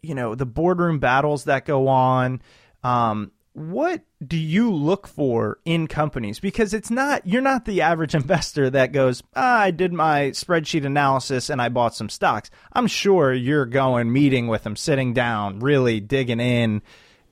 you 0.02 0.14
know, 0.14 0.34
the 0.34 0.46
boardroom 0.46 0.98
battles 0.98 1.44
that 1.44 1.64
go 1.64 1.88
on. 1.88 2.42
Um, 2.82 3.32
what 3.58 4.02
do 4.24 4.36
you 4.36 4.72
look 4.72 5.06
for 5.06 5.58
in 5.64 5.86
companies? 5.86 6.40
Because 6.40 6.72
it's 6.72 6.90
not, 6.90 7.26
you're 7.26 7.42
not 7.42 7.64
the 7.64 7.82
average 7.82 8.14
investor 8.14 8.70
that 8.70 8.92
goes, 8.92 9.22
ah, 9.34 9.60
I 9.60 9.70
did 9.70 9.92
my 9.92 10.30
spreadsheet 10.30 10.84
analysis 10.84 11.50
and 11.50 11.60
I 11.60 11.68
bought 11.68 11.94
some 11.94 12.08
stocks. 12.08 12.50
I'm 12.72 12.86
sure 12.86 13.32
you're 13.32 13.66
going, 13.66 14.12
meeting 14.12 14.46
with 14.46 14.62
them, 14.62 14.76
sitting 14.76 15.12
down, 15.12 15.60
really 15.60 16.00
digging 16.00 16.40
in. 16.40 16.82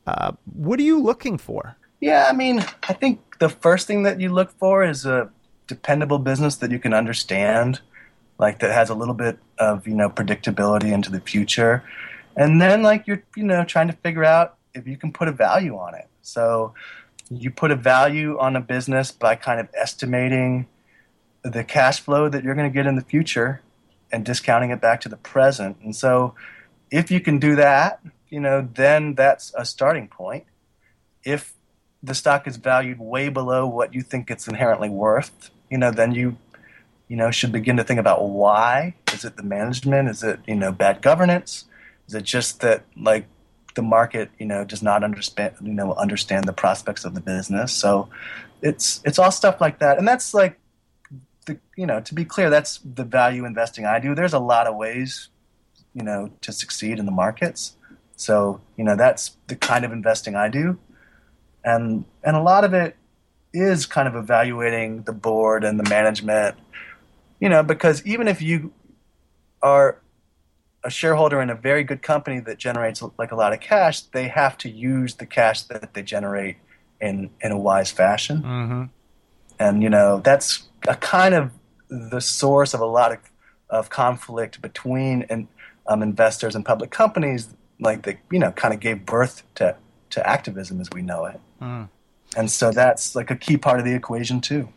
Uh, 0.07 0.33
what 0.45 0.79
are 0.79 0.85
you 0.85 1.01
looking 1.01 1.39
for? 1.39 1.77
Yeah, 2.01 2.27
I 2.29 2.33
mean, 2.33 2.61
I 2.89 2.93
think 2.93 3.39
the 3.39 3.49
first 3.49 3.87
thing 3.87 4.03
that 4.03 4.21
you 4.21 4.33
look 4.33 4.51
for 4.59 4.85
is 4.85 5.07
a 5.07 5.31
dependable 5.67 6.19
business 6.19 6.57
that 6.57 6.71
you 6.71 6.79
can 6.79 6.93
understand, 6.93 7.81
like 8.39 8.59
that 8.61 8.73
has 8.73 8.91
a 8.91 8.95
little 8.95 9.15
bit 9.15 9.39
of 9.59 9.87
you 9.87 9.95
know 9.95 10.11
predictability 10.11 10.93
into 10.93 11.11
the 11.11 11.21
future, 11.21 11.83
and 12.37 12.61
then 12.61 12.83
like 12.83 13.07
you're 13.07 13.23
you 13.35 13.43
know 13.43 13.65
trying 13.65 13.89
to 13.89 13.95
figure 13.95 14.25
out 14.25 14.57
if 14.75 14.87
you 14.87 14.97
can 14.97 15.13
put 15.13 15.29
a 15.29 15.33
value 15.33 15.77
on 15.77 15.95
it. 15.95 16.07
So 16.27 16.75
you 17.31 17.51
put 17.51 17.71
a 17.71 17.77
value 17.77 18.39
on 18.39 18.57
a 18.57 18.61
business 18.61 19.13
by 19.13 19.37
kind 19.37 19.61
of 19.61 19.69
estimating 19.75 20.67
the 21.43 21.63
cash 21.63 22.01
flow 22.01 22.29
that 22.29 22.43
you're 22.43 22.55
going 22.55 22.71
to 22.71 22.75
get 22.75 22.87
in 22.87 22.97
the 22.97 23.03
future 23.03 23.63
and 24.11 24.25
discounting 24.25 24.71
it 24.71 24.81
back 24.81 25.01
to 25.03 25.09
the 25.09 25.17
present. 25.17 25.77
And 25.83 25.95
so 25.95 26.35
if 26.91 27.11
you 27.11 27.21
can 27.21 27.39
do 27.39 27.55
that, 27.57 28.01
you 28.29 28.41
know, 28.41 28.69
then 28.75 29.15
that's 29.15 29.53
a 29.57 29.65
starting 29.65 30.09
point. 30.09 30.45
If 31.25 31.55
the 32.03 32.15
stock 32.15 32.47
is 32.47 32.57
valued 32.57 32.99
way 32.99 33.29
below 33.29 33.67
what 33.67 33.95
you 33.95 34.03
think 34.03 34.31
it's 34.31 34.49
inherently 34.49 34.89
worth, 34.89 35.51
you 35.71 35.79
know, 35.79 35.91
then 35.91 36.13
you, 36.13 36.37
you 37.09 37.17
know, 37.17 37.31
should 37.31 37.53
begin 37.53 37.77
to 37.77 37.85
think 37.85 38.01
about 38.01 38.29
why. 38.29 38.95
Is 39.13 39.25
it 39.25 39.37
the 39.37 39.43
management? 39.43 40.09
Is 40.09 40.23
it, 40.23 40.41
you 40.47 40.57
know, 40.57 40.73
bad 40.73 41.03
governance? 41.03 41.65
Is 42.09 42.15
it 42.15 42.25
just 42.25 42.61
that 42.61 42.85
like 42.97 43.27
the 43.77 43.83
market, 43.83 44.31
you 44.39 44.47
know, 44.47 44.65
does 44.65 44.83
not 44.83 45.05
understand, 45.05 45.55
you 45.63 45.73
know, 45.73 45.95
understand 45.95 46.45
the 46.45 46.53
prospects 46.53 47.05
of 47.05 47.15
the 47.15 47.21
business? 47.21 47.73
So 47.73 48.09
it's 48.63 49.01
it's 49.05 49.19
all 49.19 49.31
stuff 49.31 49.61
like 49.61 49.79
that, 49.79 49.99
and 49.99 50.09
that's 50.09 50.35
like, 50.35 50.59
the 51.47 51.59
you 51.77 51.87
know, 51.87 52.01
to 52.01 52.15
be 52.15 52.25
clear, 52.25 52.51
that's 52.51 52.79
the 52.79 53.05
value 53.05 53.45
investing 53.45 53.87
I 53.87 54.01
do. 54.01 54.15
There's 54.15 54.35
a 54.35 54.41
lot 54.41 54.67
of 54.67 54.75
ways, 54.75 55.29
you 55.95 56.03
know, 56.03 56.33
to 56.41 56.53
succeed 56.53 56.99
in 56.99 57.07
the 57.07 57.13
markets. 57.13 57.77
So 58.17 58.61
you 58.77 58.83
know, 58.83 58.97
that's 58.97 59.37
the 59.47 59.55
kind 59.55 59.85
of 59.85 59.93
investing 59.93 60.35
I 60.35 60.49
do 60.49 60.79
and 61.67 62.05
and 62.23 62.37
a 62.37 62.41
lot 62.41 62.65
of 62.65 62.73
it 62.73 62.97
is 63.53 63.85
kind 63.85 64.09
of 64.09 64.15
evaluating 64.15 65.03
the 65.03 65.13
board 65.13 65.65
and 65.65 65.79
the 65.79 65.89
management 65.91 66.57
you 67.41 67.49
know 67.49 67.63
because 67.63 68.07
even 68.07 68.29
if 68.29 68.41
you 68.41 68.73
are 69.61 70.01
a 70.87 70.91
shareholder 70.91 71.39
in 71.45 71.51
a 71.51 71.55
very 71.71 71.85
good 71.91 72.01
company 72.13 72.39
that 72.49 72.57
generates 72.67 73.03
like 73.19 73.33
a 73.33 73.37
lot 73.43 73.53
of 73.53 73.61
cash 73.73 73.97
they 74.17 74.29
have 74.29 74.55
to 74.63 74.69
use 74.71 75.11
the 75.21 75.27
cash 75.39 75.59
that 75.71 75.93
they 75.95 76.03
generate 76.15 76.57
in 77.07 77.17
in 77.45 77.51
a 77.59 77.59
wise 77.69 77.91
fashion 78.03 78.37
Mm-hmm. 78.43 78.83
and 79.65 79.75
you 79.85 79.91
know 79.97 80.09
that's 80.29 80.51
a 80.89 80.97
kind 81.17 81.35
of 81.35 81.51
the 82.13 82.21
source 82.21 82.73
of 82.77 82.81
a 82.81 82.91
lot 82.99 83.11
of, 83.13 83.19
of 83.79 83.91
conflict 83.91 84.55
between 84.69 85.17
and, 85.31 85.49
um, 85.91 86.03
investors 86.03 86.55
and 86.57 86.65
public 86.73 86.91
companies 87.03 87.43
like 87.81 87.99
they 88.07 88.15
you 88.35 88.39
know 88.43 88.53
kind 88.63 88.73
of 88.75 88.81
gave 88.81 88.99
birth 89.17 89.43
to 89.59 89.67
to 90.15 90.19
activism 90.37 90.81
as 90.81 90.89
we 90.97 91.03
know 91.03 91.23
it 91.27 91.41
Mm. 91.61 91.89
and 92.37 92.51
so 92.51 92.71
that's 92.71 93.17
like 93.19 93.31
a 93.37 93.37
key 93.47 93.57
part 93.57 93.79
of 93.81 93.85
the 93.89 93.95
equation 93.95 94.41
too 94.51 94.69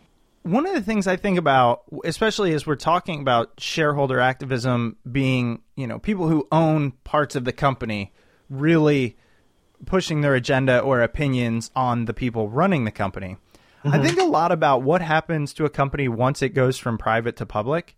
one 0.52 0.66
of 0.66 0.74
the 0.74 0.82
things 0.82 1.08
I 1.08 1.16
think 1.16 1.38
about, 1.38 1.84
especially 2.04 2.54
as 2.54 2.66
we're 2.66 2.76
talking 2.76 3.22
about 3.22 3.60
shareholder 3.60 4.20
activism 4.20 4.98
being, 5.10 5.62
you 5.76 5.88
know, 5.88 6.00
people 6.00 6.28
who 6.28 6.48
own 6.52 6.92
parts 7.04 7.36
of 7.36 7.46
the 7.46 7.52
company 7.52 8.14
really 8.50 9.18
pushing 9.86 10.22
their 10.22 10.36
agenda 10.36 10.80
or 10.80 11.02
opinions 11.02 11.72
on 11.76 12.06
the 12.06 12.14
people 12.14 12.50
running 12.50 12.84
the 12.84 12.92
company. 12.92 13.38
I 13.86 14.00
think 14.00 14.20
a 14.20 14.26
lot 14.26 14.52
about 14.52 14.82
what 14.82 15.02
happens 15.02 15.54
to 15.54 15.66
a 15.66 15.70
company 15.70 16.10
once 16.10 16.42
it 16.42 16.50
goes 16.50 16.78
from 16.78 16.98
private 16.98 17.38
to 17.38 17.46
public. 17.46 17.96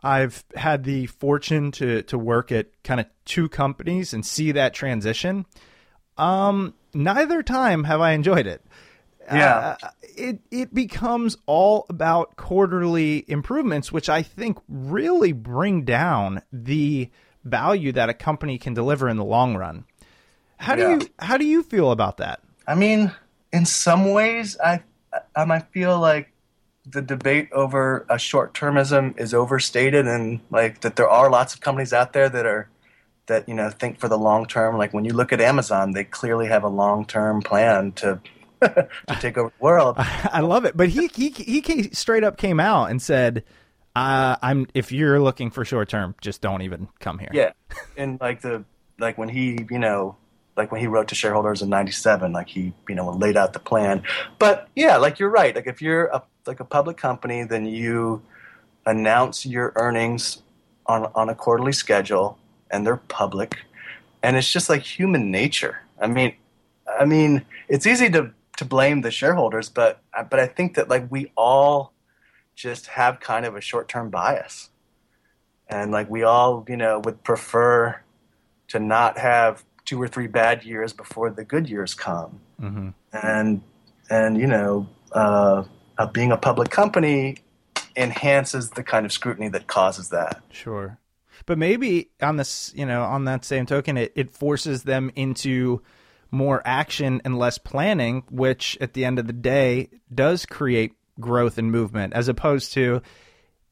I've 0.00 0.44
had 0.54 0.84
the 0.84 1.06
fortune 1.06 1.72
to 1.72 2.02
to 2.02 2.18
work 2.18 2.52
at 2.52 2.66
kind 2.84 3.00
of 3.00 3.06
two 3.24 3.48
companies 3.48 4.12
and 4.12 4.24
see 4.24 4.52
that 4.52 4.74
transition. 4.74 5.46
Um, 6.16 6.74
neither 6.92 7.42
time 7.42 7.84
have 7.84 8.00
I 8.00 8.12
enjoyed 8.12 8.46
it. 8.46 8.64
Yeah. 9.32 9.76
Uh, 9.82 9.88
it 10.16 10.40
it 10.50 10.74
becomes 10.74 11.36
all 11.46 11.86
about 11.88 12.36
quarterly 12.36 13.24
improvements, 13.28 13.90
which 13.92 14.08
I 14.08 14.22
think 14.22 14.58
really 14.68 15.32
bring 15.32 15.84
down 15.84 16.42
the 16.52 17.10
value 17.44 17.92
that 17.92 18.08
a 18.08 18.14
company 18.14 18.58
can 18.58 18.74
deliver 18.74 19.08
in 19.08 19.16
the 19.16 19.24
long 19.24 19.56
run. 19.56 19.84
How 20.58 20.74
Yeah. 20.76 20.84
do 20.98 21.04
you 21.04 21.10
how 21.18 21.36
do 21.36 21.44
you 21.44 21.62
feel 21.62 21.90
about 21.90 22.16
that? 22.18 22.40
i 22.66 22.74
mean 22.74 23.12
in 23.52 23.66
some 23.66 24.12
ways 24.12 24.56
i 24.64 24.80
i 25.36 25.44
might 25.44 25.66
feel 25.70 26.00
like 26.00 26.32
the 26.86 27.02
debate 27.02 27.48
over 27.52 28.06
a 28.08 28.16
short-termism 28.18 29.18
is 29.20 29.34
overstated 29.34 30.06
and 30.06 30.40
like 30.50 30.80
that 30.80 30.96
there 30.96 31.08
are 31.08 31.28
lots 31.30 31.52
of 31.54 31.60
companies 31.60 31.92
out 31.92 32.14
there 32.14 32.30
that 32.30 32.46
are 32.46 32.70
that 33.26 33.46
you 33.46 33.54
know 33.54 33.68
think 33.68 33.98
for 34.00 34.08
the 34.08 34.16
long 34.16 34.46
term 34.46 34.78
like 34.78 34.94
when 34.94 35.04
you 35.04 35.12
look 35.12 35.30
at 35.30 35.42
amazon 35.42 35.92
they 35.92 36.04
clearly 36.04 36.46
have 36.46 36.62
a 36.64 36.68
long-term 36.68 37.42
plan 37.42 37.92
to 37.92 38.18
to 39.08 39.18
take 39.20 39.38
over 39.38 39.48
the 39.48 39.64
world 39.64 39.96
I 40.34 40.40
love 40.40 40.64
it, 40.64 40.76
but 40.76 40.88
he 40.88 41.08
he 41.14 41.30
he 41.30 41.90
straight 41.92 42.24
up 42.24 42.36
came 42.36 42.60
out 42.60 42.90
and 42.90 43.00
said, 43.00 43.44
uh, 43.94 44.36
"I'm 44.42 44.66
if 44.74 44.92
you're 44.92 45.20
looking 45.20 45.50
for 45.50 45.64
short 45.64 45.88
term, 45.88 46.14
just 46.20 46.40
don't 46.40 46.62
even 46.62 46.88
come 47.00 47.18
here." 47.18 47.30
Yeah, 47.32 47.52
and 47.96 48.20
like 48.20 48.40
the 48.40 48.64
like 48.98 49.18
when 49.18 49.28
he 49.28 49.66
you 49.70 49.78
know 49.78 50.16
like 50.56 50.70
when 50.72 50.80
he 50.80 50.86
wrote 50.86 51.08
to 51.08 51.14
shareholders 51.14 51.62
in 51.62 51.68
'97, 51.68 52.32
like 52.32 52.48
he 52.48 52.72
you 52.88 52.94
know 52.94 53.10
laid 53.10 53.36
out 53.36 53.52
the 53.52 53.58
plan. 53.58 54.02
But 54.38 54.68
yeah, 54.74 54.96
like 54.96 55.18
you're 55.18 55.30
right. 55.30 55.54
Like 55.54 55.66
if 55.66 55.80
you're 55.80 56.06
a 56.06 56.22
like 56.46 56.60
a 56.60 56.64
public 56.64 56.96
company, 56.96 57.44
then 57.44 57.66
you 57.66 58.22
announce 58.86 59.46
your 59.46 59.72
earnings 59.76 60.42
on 60.86 61.10
on 61.14 61.28
a 61.28 61.34
quarterly 61.34 61.72
schedule, 61.72 62.38
and 62.70 62.86
they're 62.86 62.96
public, 62.96 63.58
and 64.22 64.36
it's 64.36 64.50
just 64.50 64.68
like 64.68 64.82
human 64.82 65.30
nature. 65.30 65.80
I 66.00 66.08
mean, 66.08 66.34
I 66.98 67.04
mean, 67.04 67.44
it's 67.68 67.86
easy 67.86 68.10
to 68.10 68.32
to 68.56 68.64
blame 68.64 69.00
the 69.00 69.10
shareholders, 69.10 69.68
but 69.68 70.00
but 70.30 70.38
I 70.38 70.46
think 70.46 70.74
that 70.74 70.88
like 70.88 71.10
we 71.10 71.32
all 71.36 71.92
just 72.54 72.86
have 72.86 73.20
kind 73.20 73.44
of 73.46 73.56
a 73.56 73.60
short 73.60 73.88
term 73.88 74.10
bias. 74.10 74.70
And 75.68 75.90
like 75.90 76.10
we 76.10 76.22
all 76.22 76.64
you 76.68 76.76
know 76.76 77.00
would 77.00 77.22
prefer 77.22 78.00
to 78.68 78.78
not 78.78 79.18
have 79.18 79.64
two 79.84 80.00
or 80.00 80.08
three 80.08 80.26
bad 80.26 80.64
years 80.64 80.92
before 80.92 81.30
the 81.30 81.44
good 81.44 81.68
years 81.68 81.94
come. 81.94 82.40
Hmm 82.60 82.90
and 83.22 83.62
and 84.10 84.36
you 84.36 84.46
know 84.46 84.86
uh, 85.12 85.64
uh, 85.96 86.06
being 86.06 86.32
a 86.32 86.36
public 86.36 86.70
company 86.70 87.36
enhances 87.96 88.70
the 88.70 88.82
kind 88.82 89.06
of 89.06 89.12
scrutiny 89.12 89.48
that 89.48 89.68
causes 89.68 90.08
that. 90.08 90.42
Sure. 90.50 90.98
But 91.46 91.58
maybe 91.58 92.10
on 92.20 92.36
this, 92.36 92.72
you 92.74 92.86
know, 92.86 93.02
on 93.02 93.24
that 93.26 93.44
same 93.44 93.66
token, 93.66 93.96
it, 93.96 94.12
it 94.16 94.32
forces 94.32 94.82
them 94.82 95.12
into 95.14 95.80
more 96.34 96.62
action 96.64 97.22
and 97.24 97.38
less 97.38 97.58
planning, 97.58 98.24
which 98.30 98.76
at 98.80 98.92
the 98.92 99.04
end 99.04 99.18
of 99.18 99.26
the 99.26 99.32
day 99.32 99.88
does 100.12 100.44
create 100.46 100.92
growth 101.20 101.58
and 101.58 101.70
movement, 101.70 102.12
as 102.12 102.28
opposed 102.28 102.72
to 102.74 103.00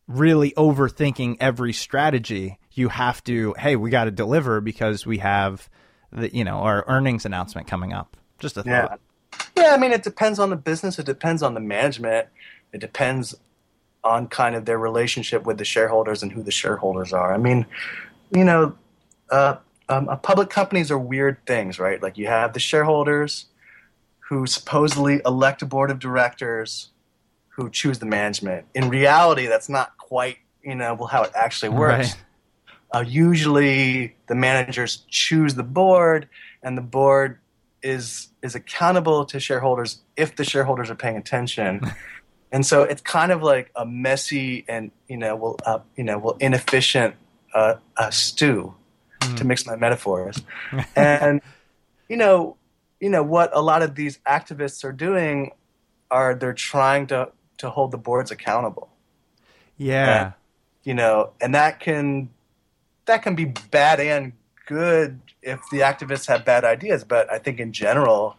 really 0.06 0.52
overthinking 0.52 1.36
every 1.40 1.72
strategy. 1.72 2.58
You 2.72 2.88
have 2.88 3.22
to, 3.24 3.54
hey, 3.58 3.76
we 3.76 3.90
got 3.90 4.04
to 4.04 4.10
deliver 4.10 4.60
because 4.60 5.04
we 5.04 5.18
have 5.18 5.68
the, 6.10 6.34
you 6.34 6.44
know, 6.44 6.58
our 6.58 6.84
earnings 6.88 7.26
announcement 7.26 7.66
coming 7.66 7.92
up. 7.92 8.16
Just 8.38 8.56
a 8.56 8.62
yeah 8.66 8.88
thought. 8.88 9.00
yeah 9.56 9.72
i 9.72 9.76
mean 9.76 9.92
it 9.92 10.02
depends 10.02 10.40
on 10.40 10.50
the 10.50 10.56
business 10.56 10.98
it 10.98 11.06
depends 11.06 11.44
on 11.44 11.54
the 11.54 11.60
management 11.60 12.26
It 12.72 12.80
depends 12.80 13.34
on 14.04 14.26
kind 14.26 14.54
of 14.56 14.64
their 14.64 14.78
relationship 14.78 15.44
with 15.44 15.58
the 15.58 15.64
shareholders 15.64 16.22
and 16.22 16.32
who 16.32 16.42
the 16.42 16.50
shareholders 16.50 17.12
are. 17.12 17.32
I 17.32 17.38
mean, 17.38 17.66
you 18.34 18.44
know, 18.44 18.74
uh, 19.30 19.56
um, 19.92 20.08
uh, 20.08 20.16
public 20.16 20.48
companies 20.48 20.90
are 20.90 20.98
weird 20.98 21.44
things, 21.46 21.78
right? 21.78 22.02
Like 22.02 22.16
you 22.16 22.26
have 22.26 22.54
the 22.54 22.60
shareholders 22.60 23.46
who 24.28 24.46
supposedly 24.46 25.20
elect 25.26 25.60
a 25.62 25.66
board 25.66 25.90
of 25.90 25.98
directors 25.98 26.90
who 27.50 27.68
choose 27.68 27.98
the 27.98 28.06
management. 28.06 28.64
In 28.74 28.88
reality, 28.88 29.46
that's 29.46 29.68
not 29.68 29.98
quite, 29.98 30.38
you 30.62 30.74
know, 30.74 30.96
how 31.04 31.22
it 31.22 31.32
actually 31.34 31.68
works. 31.68 32.14
Right. 32.14 32.16
Uh, 32.94 33.04
usually, 33.06 34.14
the 34.28 34.34
managers 34.34 35.04
choose 35.08 35.54
the 35.54 35.62
board, 35.62 36.28
and 36.62 36.76
the 36.76 36.82
board 36.82 37.38
is 37.82 38.28
is 38.42 38.54
accountable 38.54 39.24
to 39.26 39.40
shareholders 39.40 40.00
if 40.16 40.36
the 40.36 40.44
shareholders 40.44 40.90
are 40.90 40.94
paying 40.94 41.16
attention. 41.16 41.80
and 42.52 42.64
so 42.64 42.82
it's 42.82 43.02
kind 43.02 43.32
of 43.32 43.42
like 43.42 43.70
a 43.76 43.84
messy 43.84 44.64
and 44.68 44.90
you 45.08 45.16
know, 45.16 45.36
well, 45.36 45.56
uh, 45.66 45.78
you 45.96 46.04
know, 46.04 46.18
well, 46.18 46.36
inefficient 46.40 47.14
uh, 47.54 47.76
uh, 47.96 48.10
to 49.36 49.44
mix 49.44 49.66
my 49.66 49.76
metaphors. 49.76 50.42
and 50.96 51.40
you 52.08 52.16
know, 52.16 52.56
you 53.00 53.08
know 53.08 53.22
what 53.22 53.50
a 53.52 53.60
lot 53.60 53.82
of 53.82 53.94
these 53.94 54.18
activists 54.26 54.84
are 54.84 54.92
doing 54.92 55.52
are 56.10 56.34
they're 56.34 56.52
trying 56.52 57.06
to 57.08 57.30
to 57.58 57.70
hold 57.70 57.90
the 57.90 57.98
boards 57.98 58.30
accountable. 58.30 58.90
Yeah. 59.76 60.24
And, 60.24 60.34
you 60.84 60.94
know, 60.94 61.30
and 61.40 61.54
that 61.54 61.80
can 61.80 62.28
that 63.06 63.22
can 63.22 63.34
be 63.34 63.46
bad 63.70 64.00
and 64.00 64.32
good 64.66 65.20
if 65.42 65.60
the 65.70 65.80
activists 65.80 66.26
have 66.26 66.44
bad 66.44 66.64
ideas. 66.64 67.04
But 67.04 67.30
I 67.32 67.38
think 67.38 67.58
in 67.60 67.72
general, 67.72 68.36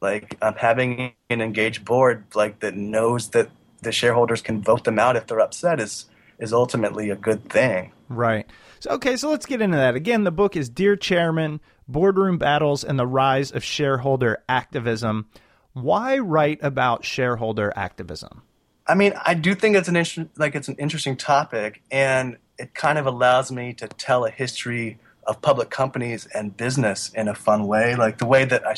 like 0.00 0.36
um, 0.42 0.54
having 0.54 1.12
an 1.30 1.40
engaged 1.40 1.84
board 1.84 2.24
like 2.34 2.60
that 2.60 2.76
knows 2.76 3.30
that 3.30 3.50
the 3.82 3.92
shareholders 3.92 4.40
can 4.42 4.62
vote 4.62 4.84
them 4.84 4.98
out 4.98 5.16
if 5.16 5.26
they're 5.26 5.40
upset 5.40 5.80
is 5.80 6.06
is 6.38 6.52
ultimately 6.52 7.10
a 7.10 7.16
good 7.16 7.48
thing. 7.48 7.92
Right. 8.08 8.46
So, 8.82 8.90
okay, 8.90 9.16
so 9.16 9.30
let's 9.30 9.46
get 9.46 9.62
into 9.62 9.76
that. 9.76 9.94
Again, 9.94 10.24
the 10.24 10.32
book 10.32 10.56
is 10.56 10.68
Dear 10.68 10.96
Chairman 10.96 11.60
Boardroom 11.86 12.36
Battles 12.36 12.82
and 12.82 12.98
the 12.98 13.06
Rise 13.06 13.52
of 13.52 13.62
Shareholder 13.62 14.42
Activism. 14.48 15.28
Why 15.72 16.18
write 16.18 16.58
about 16.62 17.04
shareholder 17.04 17.72
activism? 17.76 18.42
I 18.88 18.96
mean, 18.96 19.12
I 19.24 19.34
do 19.34 19.54
think 19.54 19.76
it's 19.76 19.86
an 19.86 19.94
inter- 19.94 20.28
like 20.36 20.56
it's 20.56 20.66
an 20.66 20.74
interesting 20.80 21.16
topic, 21.16 21.80
and 21.92 22.38
it 22.58 22.74
kind 22.74 22.98
of 22.98 23.06
allows 23.06 23.52
me 23.52 23.72
to 23.74 23.86
tell 23.86 24.24
a 24.24 24.30
history 24.32 24.98
of 25.28 25.40
public 25.40 25.70
companies 25.70 26.26
and 26.34 26.56
business 26.56 27.08
in 27.10 27.28
a 27.28 27.36
fun 27.36 27.68
way. 27.68 27.94
Like 27.94 28.18
the 28.18 28.26
way 28.26 28.44
that 28.44 28.66
I 28.66 28.74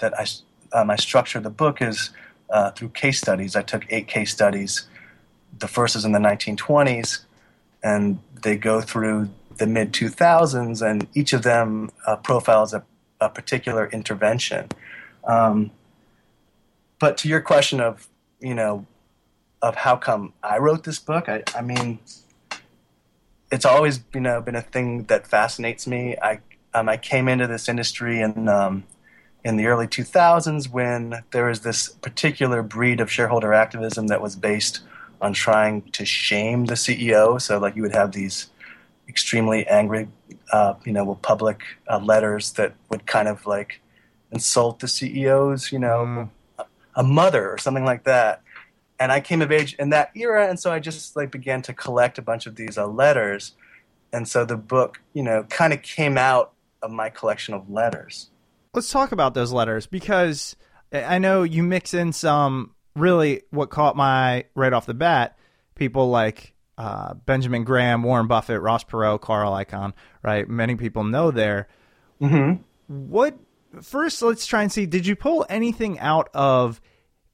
that 0.00 0.12
I 0.20 0.26
um, 0.78 0.90
I 0.90 0.96
structure 0.96 1.40
the 1.40 1.48
book 1.48 1.80
is 1.80 2.10
uh, 2.50 2.72
through 2.72 2.90
case 2.90 3.20
studies. 3.20 3.56
I 3.56 3.62
took 3.62 3.86
eight 3.88 4.06
case 4.06 4.30
studies. 4.30 4.86
The 5.58 5.66
first 5.66 5.96
is 5.96 6.04
in 6.04 6.12
the 6.12 6.18
1920s, 6.18 7.20
and 7.82 8.18
they 8.42 8.58
go 8.58 8.82
through 8.82 9.30
the 9.58 9.66
mid 9.66 9.92
2000s, 9.92 10.86
and 10.86 11.06
each 11.14 11.32
of 11.32 11.42
them 11.42 11.90
uh, 12.06 12.16
profiles 12.16 12.74
a, 12.74 12.84
a, 13.20 13.28
particular 13.28 13.88
intervention. 13.88 14.68
Um, 15.24 15.70
but 16.98 17.16
to 17.18 17.28
your 17.28 17.40
question 17.40 17.80
of, 17.80 18.08
you 18.40 18.54
know, 18.54 18.86
of 19.62 19.74
how 19.74 19.96
come 19.96 20.32
I 20.42 20.58
wrote 20.58 20.84
this 20.84 20.98
book, 20.98 21.28
I, 21.28 21.42
I 21.54 21.62
mean, 21.62 21.98
it's 23.50 23.64
always 23.64 24.00
you 24.14 24.20
know 24.20 24.40
been 24.40 24.56
a 24.56 24.62
thing 24.62 25.04
that 25.04 25.26
fascinates 25.26 25.86
me. 25.86 26.16
I 26.22 26.40
um, 26.74 26.88
I 26.88 26.96
came 26.96 27.28
into 27.28 27.46
this 27.46 27.68
industry 27.68 28.20
in 28.20 28.48
um, 28.48 28.84
in 29.44 29.56
the 29.56 29.66
early 29.66 29.86
2000s 29.86 30.68
when 30.68 31.22
there 31.30 31.46
was 31.46 31.60
this 31.60 31.88
particular 31.88 32.62
breed 32.62 33.00
of 33.00 33.10
shareholder 33.10 33.52
activism 33.52 34.08
that 34.08 34.20
was 34.20 34.34
based 34.34 34.80
on 35.20 35.32
trying 35.32 35.82
to 35.82 36.04
shame 36.04 36.66
the 36.66 36.74
CEO. 36.74 37.40
So 37.40 37.58
like 37.58 37.76
you 37.76 37.82
would 37.82 37.94
have 37.94 38.12
these 38.12 38.50
extremely 39.08 39.66
angry, 39.66 40.08
uh, 40.52 40.74
you 40.84 40.92
know, 40.92 41.14
public 41.16 41.62
uh, 41.88 41.98
letters 41.98 42.52
that 42.52 42.74
would 42.90 43.06
kind 43.06 43.28
of 43.28 43.46
like 43.46 43.80
insult 44.32 44.80
the 44.80 44.88
CEOs, 44.88 45.72
you 45.72 45.78
know, 45.78 46.30
mm. 46.58 46.66
a, 46.94 47.02
mother 47.02 47.50
or 47.50 47.58
something 47.58 47.84
like 47.84 48.04
that. 48.04 48.42
And 48.98 49.12
I 49.12 49.20
came 49.20 49.42
of 49.42 49.52
age 49.52 49.74
in 49.74 49.90
that 49.90 50.10
era, 50.14 50.48
and 50.48 50.58
so 50.58 50.72
I 50.72 50.78
just 50.78 51.16
like 51.16 51.30
began 51.30 51.62
to 51.62 51.74
collect 51.74 52.18
a 52.18 52.22
bunch 52.22 52.46
of 52.46 52.56
these 52.56 52.78
uh, 52.78 52.86
letters, 52.86 53.52
and 54.12 54.26
so 54.26 54.46
the 54.46 54.56
book, 54.56 55.00
you 55.12 55.22
know, 55.22 55.44
kind 55.44 55.74
of 55.74 55.82
came 55.82 56.16
out 56.16 56.52
of 56.80 56.90
my 56.90 57.10
collection 57.10 57.52
of 57.52 57.68
letters. 57.68 58.30
Let's 58.72 58.90
talk 58.90 59.12
about 59.12 59.34
those 59.34 59.52
letters 59.52 59.86
because 59.86 60.56
I 60.92 61.18
know 61.18 61.42
you 61.42 61.62
mix 61.62 61.92
in 61.92 62.12
some 62.12 62.74
really 62.94 63.42
what 63.50 63.68
caught 63.68 63.96
my 63.96 64.44
right 64.54 64.72
off 64.72 64.86
the 64.86 64.94
bat 64.94 65.36
people 65.74 66.08
like 66.08 66.54
uh, 66.78 67.14
Benjamin 67.14 67.64
Graham, 67.64 68.02
Warren 68.02 68.26
Buffett, 68.26 68.60
Ross 68.60 68.84
Perot, 68.84 69.20
Carl 69.20 69.52
Icahn, 69.52 69.92
right? 70.22 70.48
Many 70.48 70.76
people 70.76 71.04
know 71.04 71.30
there. 71.30 71.68
Mm-hmm. 72.20 72.62
What 73.10 73.36
first? 73.82 74.22
Let's 74.22 74.46
try 74.46 74.62
and 74.62 74.72
see. 74.72 74.86
Did 74.86 75.06
you 75.06 75.16
pull 75.16 75.46
anything 75.48 75.98
out 75.98 76.28
of 76.34 76.80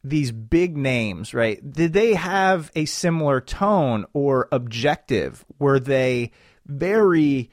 these 0.05 0.33
big 0.33 0.77
names? 0.77 1.35
Right? 1.35 1.59
Did 1.73 1.93
they 1.93 2.15
have 2.15 2.71
a 2.75 2.85
similar 2.85 3.41
tone 3.41 4.07
or 4.13 4.49
objective? 4.53 5.45
Were 5.59 5.81
they 5.81 6.33
very 6.67 7.51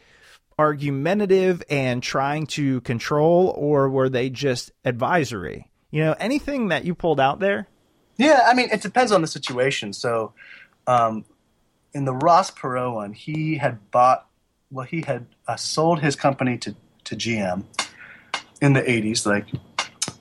argumentative 0.59 1.63
and 1.69 2.03
trying 2.03 2.45
to 2.45 2.81
control, 2.81 3.53
or 3.57 3.89
were 3.89 4.09
they 4.09 4.29
just 4.29 4.71
advisory? 4.83 5.71
You 5.89 6.03
know, 6.03 6.15
anything 6.19 6.67
that 6.67 6.85
you 6.85 6.93
pulled 6.93 7.19
out 7.19 7.39
there? 7.39 7.67
Yeah, 8.17 8.45
I 8.45 8.53
mean, 8.53 8.69
it 8.69 8.81
depends 8.81 9.13
on 9.13 9.21
the 9.21 9.27
situation. 9.27 9.93
So, 9.93 10.33
um, 10.85 11.23
in 11.93 12.05
the 12.05 12.13
Ross 12.13 12.51
Perot 12.51 12.93
one, 12.93 13.13
he 13.13 13.57
had 13.57 13.91
bought, 13.91 14.27
well, 14.71 14.85
he 14.85 15.01
had 15.01 15.25
uh, 15.47 15.55
sold 15.55 15.99
his 15.99 16.15
company 16.15 16.57
to, 16.59 16.75
to 17.05 17.15
GM 17.15 17.63
in 18.61 18.73
the 18.73 18.81
80s, 18.81 19.25
like 19.25 19.47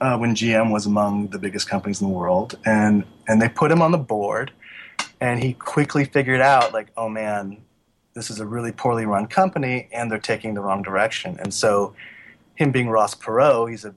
uh, 0.00 0.16
when 0.16 0.34
GM 0.34 0.72
was 0.72 0.86
among 0.86 1.28
the 1.28 1.38
biggest 1.38 1.68
companies 1.68 2.00
in 2.00 2.08
the 2.08 2.14
world. 2.14 2.58
And, 2.64 3.04
and 3.26 3.42
they 3.42 3.48
put 3.48 3.70
him 3.70 3.82
on 3.82 3.92
the 3.92 3.98
board, 3.98 4.52
and 5.20 5.42
he 5.42 5.52
quickly 5.52 6.04
figured 6.04 6.40
out, 6.40 6.72
like, 6.72 6.88
oh 6.96 7.08
man, 7.08 7.58
this 8.14 8.30
is 8.30 8.40
a 8.40 8.46
really 8.46 8.72
poorly 8.72 9.04
run 9.04 9.26
company, 9.26 9.88
and 9.92 10.10
they're 10.10 10.18
taking 10.18 10.54
the 10.54 10.60
wrong 10.60 10.82
direction. 10.82 11.36
And 11.38 11.52
so, 11.52 11.94
him 12.54 12.72
being 12.72 12.88
Ross 12.88 13.14
Perot, 13.14 13.70
he's 13.70 13.84
a, 13.84 13.94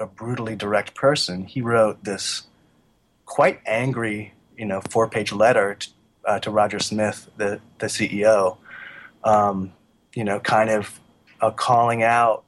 a 0.00 0.06
brutally 0.06 0.56
direct 0.56 0.94
person. 0.94 1.44
He 1.44 1.60
wrote 1.60 2.02
this 2.02 2.48
quite 3.26 3.60
angry, 3.64 4.34
you 4.56 4.64
know, 4.64 4.80
four 4.90 5.08
page 5.08 5.32
letter 5.32 5.76
to, 5.76 5.88
uh, 6.24 6.38
to 6.40 6.50
Roger 6.50 6.78
Smith, 6.78 7.28
the 7.36 7.60
the 7.78 7.86
CEO, 7.86 8.56
um, 9.24 9.72
you 10.14 10.24
know, 10.24 10.40
kind 10.40 10.70
of 10.70 11.00
uh, 11.40 11.50
calling 11.50 12.02
out 12.02 12.44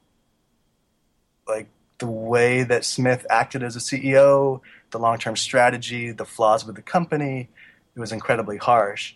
like 1.47 1.67
the 1.97 2.07
way 2.07 2.63
that 2.63 2.85
Smith 2.85 3.25
acted 3.29 3.63
as 3.63 3.75
a 3.75 3.79
CEO, 3.79 4.61
the 4.91 4.99
long 4.99 5.17
term 5.17 5.35
strategy, 5.35 6.11
the 6.11 6.25
flaws 6.25 6.65
with 6.65 6.75
the 6.75 6.81
company. 6.81 7.49
It 7.95 7.99
was 7.99 8.11
incredibly 8.11 8.57
harsh. 8.57 9.15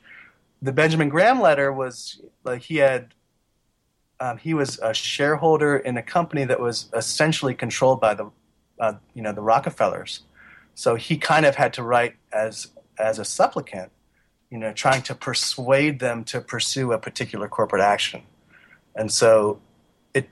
The 0.62 0.72
Benjamin 0.72 1.10
Graham 1.10 1.41
letter 1.41 1.72
was 1.72 2.22
like 2.43 2.62
he 2.63 2.78
had. 2.78 3.13
Um, 4.22 4.38
he 4.38 4.54
was 4.54 4.80
a 4.80 4.93
shareholder 4.93 5.78
in 5.78 5.95
a 5.95 6.04
company 6.04 6.43
that 6.43 6.60
was 6.60 6.89
essentially 6.93 7.54
controlled 7.54 8.02
by 8.02 8.15
the, 8.15 8.30
uh, 8.78 8.95
you 9.13 9.22
know, 9.22 9.32
the 9.32 9.41
Rockefellers. 9.41 10.24
So 10.76 10.95
he 10.95 11.17
kind 11.17 11.45
of 11.45 11.56
had 11.56 11.72
to 11.76 11.84
write 11.84 12.15
as 12.34 12.67
as 12.98 13.17
a 13.17 13.24
supplicant 13.24 13.93
you 14.49 14.57
know, 14.57 14.73
trying 14.73 15.01
to 15.03 15.15
persuade 15.15 15.99
them 15.99 16.23
to 16.25 16.41
pursue 16.41 16.91
a 16.91 16.97
particular 16.97 17.47
corporate 17.47 17.81
action. 17.81 18.23
And 18.95 19.12
so 19.12 19.62
it 20.13 20.29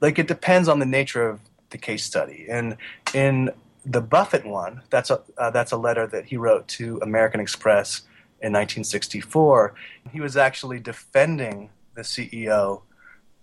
like 0.00 0.18
it 0.18 0.26
depends 0.26 0.68
on 0.68 0.80
the 0.80 0.86
nature 0.86 1.28
of 1.28 1.40
the 1.70 1.78
case 1.78 2.04
study. 2.04 2.46
And 2.48 2.76
in 3.14 3.50
the 3.86 4.00
Buffett 4.00 4.44
one, 4.44 4.82
that's 4.90 5.10
a 5.10 5.22
uh, 5.38 5.50
that's 5.50 5.72
a 5.72 5.76
letter 5.76 6.06
that 6.08 6.26
he 6.26 6.36
wrote 6.36 6.66
to 6.68 6.98
American 7.02 7.40
Express 7.40 8.00
in 8.40 8.52
1964. 8.52 9.74
He 10.12 10.20
was 10.20 10.36
actually 10.36 10.80
defending 10.80 11.70
the 11.94 12.02
CEO 12.02 12.82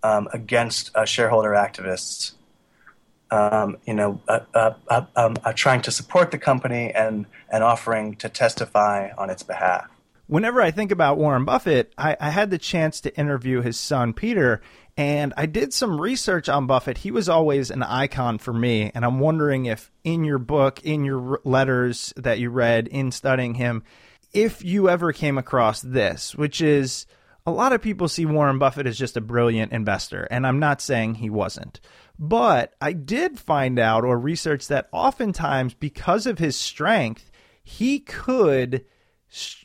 um, 0.04 0.28
against 0.34 0.95
uh, 0.95 1.06
shareholder 1.06 1.52
activists. 1.52 2.34
Um, 3.30 3.78
you 3.86 3.93
know, 3.93 4.22
uh, 4.28 4.39
uh, 4.54 4.74
uh 4.89 5.06
um, 5.16 5.36
uh, 5.43 5.54
trying 5.54 5.82
to 5.82 5.91
support 5.91 6.32
the 6.32 6.38
company 6.38 6.91
and 6.93 7.26
and 7.49 7.64
offering 7.64 8.16
to 8.18 8.28
testify 8.28 9.10
on 9.18 9.30
its 9.30 9.43
behalf 9.43 9.89
whenever 10.28 10.62
I 10.62 10.72
think 10.72 10.92
about 10.92 11.18
Warren 11.18 11.46
Buffett, 11.46 11.94
I, 11.98 12.16
I, 12.20 12.30
had 12.30 12.50
the 12.50 12.58
chance 12.58 13.02
to 13.02 13.18
interview 13.18 13.62
his 13.62 13.78
son, 13.78 14.14
Peter, 14.14 14.62
and 14.96 15.34
I 15.38 15.46
did 15.46 15.74
some 15.74 16.00
research 16.00 16.50
on 16.50 16.68
Buffett. 16.68 17.00
He 17.00 17.12
was 17.12 17.30
always 17.30 17.72
an 17.72 17.84
icon 17.84 18.38
for 18.38 18.54
me. 18.54 18.92
And 18.94 19.06
I'm 19.06 19.20
wondering 19.20 19.66
if 19.66 19.92
in 20.04 20.24
your 20.24 20.40
book, 20.40 20.84
in 20.84 21.06
your 21.06 21.40
letters 21.44 22.14
that 22.18 22.40
you 22.40 22.50
read, 22.50 22.88
in 22.88 23.12
studying 23.12 23.56
him, 23.56 23.84
if 24.34 24.64
you 24.64 24.90
ever 24.90 25.14
came 25.14 25.38
across 25.38 25.82
this, 25.82 26.36
which 26.36 26.62
is 26.62 27.06
a 27.46 27.52
lot 27.52 27.74
of 27.74 27.82
people 27.82 28.08
see 28.08 28.26
Warren 28.26 28.60
Buffett 28.60 28.88
as 28.88 28.98
just 28.98 29.16
a 29.16 29.22
brilliant 29.22 29.72
investor. 29.72 30.28
And 30.30 30.46
I'm 30.46 30.60
not 30.60 30.82
saying 30.82 31.16
he 31.16 31.30
wasn't. 31.30 31.80
But 32.20 32.74
I 32.82 32.94
did 32.94 33.40
find 33.40 33.78
out 33.78 34.04
or 34.04 34.18
research 34.18 34.68
that 34.68 34.90
oftentimes, 34.92 35.76
because 35.76 36.26
of 36.26 36.40
his 36.40 36.56
strength, 36.56 37.32
he 37.64 38.00
could 38.00 38.84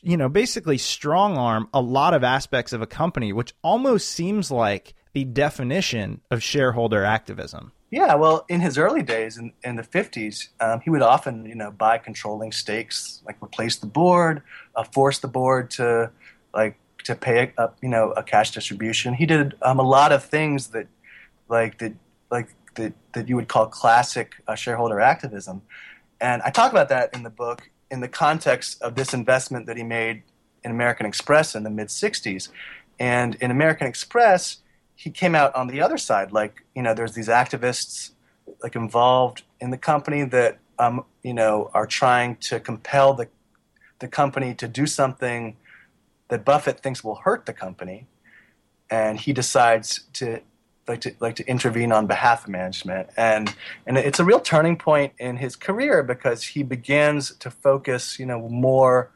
you 0.03 0.17
know, 0.17 0.29
basically 0.29 0.79
strong 0.79 1.37
arm 1.37 1.69
a 1.73 1.81
lot 1.81 2.15
of 2.15 2.25
aspects 2.25 2.73
of 2.73 2.83
a 2.83 2.87
company, 2.87 3.33
which 3.33 3.55
almost 3.63 4.09
seems 4.09 4.51
like 4.51 4.95
the 5.13 5.25
definition 5.25 6.21
of 6.31 6.43
shareholder 6.43 7.05
activism. 7.05 7.73
Yeah, 7.91 8.15
well, 8.15 8.47
in 8.49 8.61
his 8.61 8.79
early 8.79 9.03
days 9.03 9.37
in, 9.37 9.53
in 9.63 9.77
the 9.77 9.83
50s, 9.83 10.49
um, 10.61 10.81
he 10.81 10.89
would 10.89 11.03
often, 11.03 11.45
you 11.45 11.55
know, 11.55 11.71
buy 11.71 11.99
controlling 11.99 12.51
stakes, 12.51 13.23
like 13.27 13.37
replace 13.43 13.77
the 13.77 13.87
board, 13.87 14.43
uh, 14.75 14.83
force 14.83 15.19
the 15.19 15.29
board 15.29 15.71
to, 15.73 16.11
like, 16.55 16.79
to 17.05 17.15
pay 17.15 17.53
a, 17.59 17.71
you 17.83 17.91
know, 17.91 18.13
a 18.13 18.23
cash 18.23 18.53
distribution. 18.53 19.13
He 19.13 19.27
did 19.27 19.55
um, 19.61 19.79
a 19.79 19.83
lot 19.83 20.11
of 20.11 20.25
things 20.25 20.69
that, 20.69 20.87
like, 21.51 21.79
that, 21.79 21.93
like, 22.31 22.49
that, 22.77 22.95
that 23.13 23.29
you 23.29 23.37
would 23.37 23.49
call 23.49 23.67
classic 23.67 24.37
uh, 24.49 24.55
shareholder 24.55 24.99
activism. 24.99 25.61
And 26.19 26.41
I 26.43 26.51
talk 26.51 26.73
about 26.73 26.89
that 26.89 27.15
in 27.15 27.25
the 27.25 27.31
book 27.31 27.69
in 27.93 28.01
the 28.01 28.09
context 28.09 28.80
of 28.82 28.95
this 28.95 29.12
investment 29.12 29.66
that 29.66 29.76
he 29.76 29.84
made 29.84 30.22
in 30.64 30.70
American 30.70 31.05
Express 31.05 31.55
in 31.55 31.62
the 31.62 31.70
mid 31.70 31.88
60s. 31.88 32.49
And 32.99 33.34
in 33.36 33.51
American 33.51 33.86
Express, 33.86 34.59
he 34.97 35.11
came 35.11 35.34
out 35.34 35.55
on 35.55 35.66
the 35.66 35.80
other 35.82 35.99
side. 35.99 36.32
Like, 36.32 36.64
you 36.74 36.82
know, 36.82 36.95
there's 36.95 37.14
these 37.14 37.28
activists 37.28 38.12
like 38.62 38.74
involved 38.74 39.43
in 39.61 39.70
the 39.70 39.76
company 39.76 40.24
that, 40.24 40.59
um, 40.78 41.05
you 41.22 41.34
know, 41.34 41.70
are 41.74 41.86
trying 41.86 42.36
to 42.36 42.59
compel 42.59 43.12
the, 43.12 43.28
the 43.99 44.09
company 44.09 44.55
to 44.55 44.66
do 44.66 44.86
something 44.86 45.57
that 46.28 46.47
Buffett 46.47 46.80
thinks 46.80 47.05
will 47.05 47.16
hurt 47.16 47.45
the 47.45 47.53
company. 47.53 48.07
And 48.90 49.20
he 49.20 49.34
decides 49.34 50.05
to 50.14 50.40
like 50.89 51.01
to 51.01 51.14
like 51.20 51.37
to 51.37 51.47
intervene 51.47 51.93
on 51.93 52.07
behalf 52.07 52.45
of 52.45 52.51
management 52.51 53.09
and 53.16 53.55
and 53.87 53.97
it's 53.97 54.18
a 54.18 54.24
real 54.24 54.41
turning 54.41 54.76
point 54.76 55.12
in 55.18 55.37
his 55.37 55.55
career 55.55 56.03
because 56.03 56.43
he 56.43 56.62
begins 56.62 57.35
to 57.37 57.51
focus 57.51 58.18
you 58.18 58.26
know 58.26 58.49
more 58.49 59.11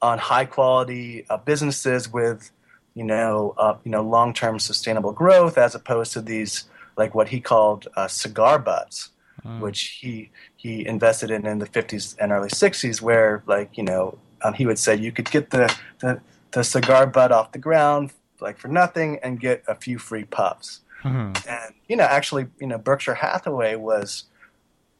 on 0.00 0.18
high 0.18 0.44
quality 0.44 1.26
uh, 1.28 1.36
businesses 1.36 2.12
with 2.12 2.50
you 2.94 3.04
know 3.04 3.54
uh, 3.58 3.76
you 3.84 3.90
know 3.90 4.02
long 4.02 4.32
term 4.32 4.58
sustainable 4.58 5.12
growth 5.12 5.58
as 5.58 5.74
opposed 5.74 6.12
to 6.12 6.20
these 6.20 6.64
like 6.96 7.14
what 7.14 7.28
he 7.28 7.40
called 7.40 7.88
uh, 7.96 8.06
cigar 8.06 8.58
butts 8.58 9.10
mm. 9.44 9.60
which 9.60 9.98
he 10.00 10.30
he 10.56 10.86
invested 10.86 11.30
in 11.30 11.44
in 11.46 11.58
the 11.58 11.66
50s 11.66 12.16
and 12.20 12.30
early 12.30 12.48
60s 12.48 13.02
where 13.02 13.42
like 13.46 13.76
you 13.76 13.84
know 13.84 14.16
um, 14.42 14.54
he 14.54 14.64
would 14.66 14.78
say 14.78 14.94
you 14.94 15.10
could 15.10 15.30
get 15.30 15.50
the, 15.50 15.74
the 15.98 16.20
the 16.52 16.62
cigar 16.62 17.06
butt 17.06 17.32
off 17.32 17.50
the 17.52 17.58
ground 17.58 18.12
like 18.40 18.58
for 18.58 18.68
nothing 18.68 19.18
and 19.22 19.40
get 19.40 19.64
a 19.66 19.74
few 19.74 19.98
free 19.98 20.24
puffs. 20.24 20.80
Mm-hmm. 21.04 21.48
And 21.48 21.74
you 21.88 21.96
know, 21.96 22.04
actually, 22.04 22.46
you 22.60 22.66
know, 22.66 22.78
Berkshire 22.78 23.14
Hathaway 23.14 23.76
was, 23.76 24.24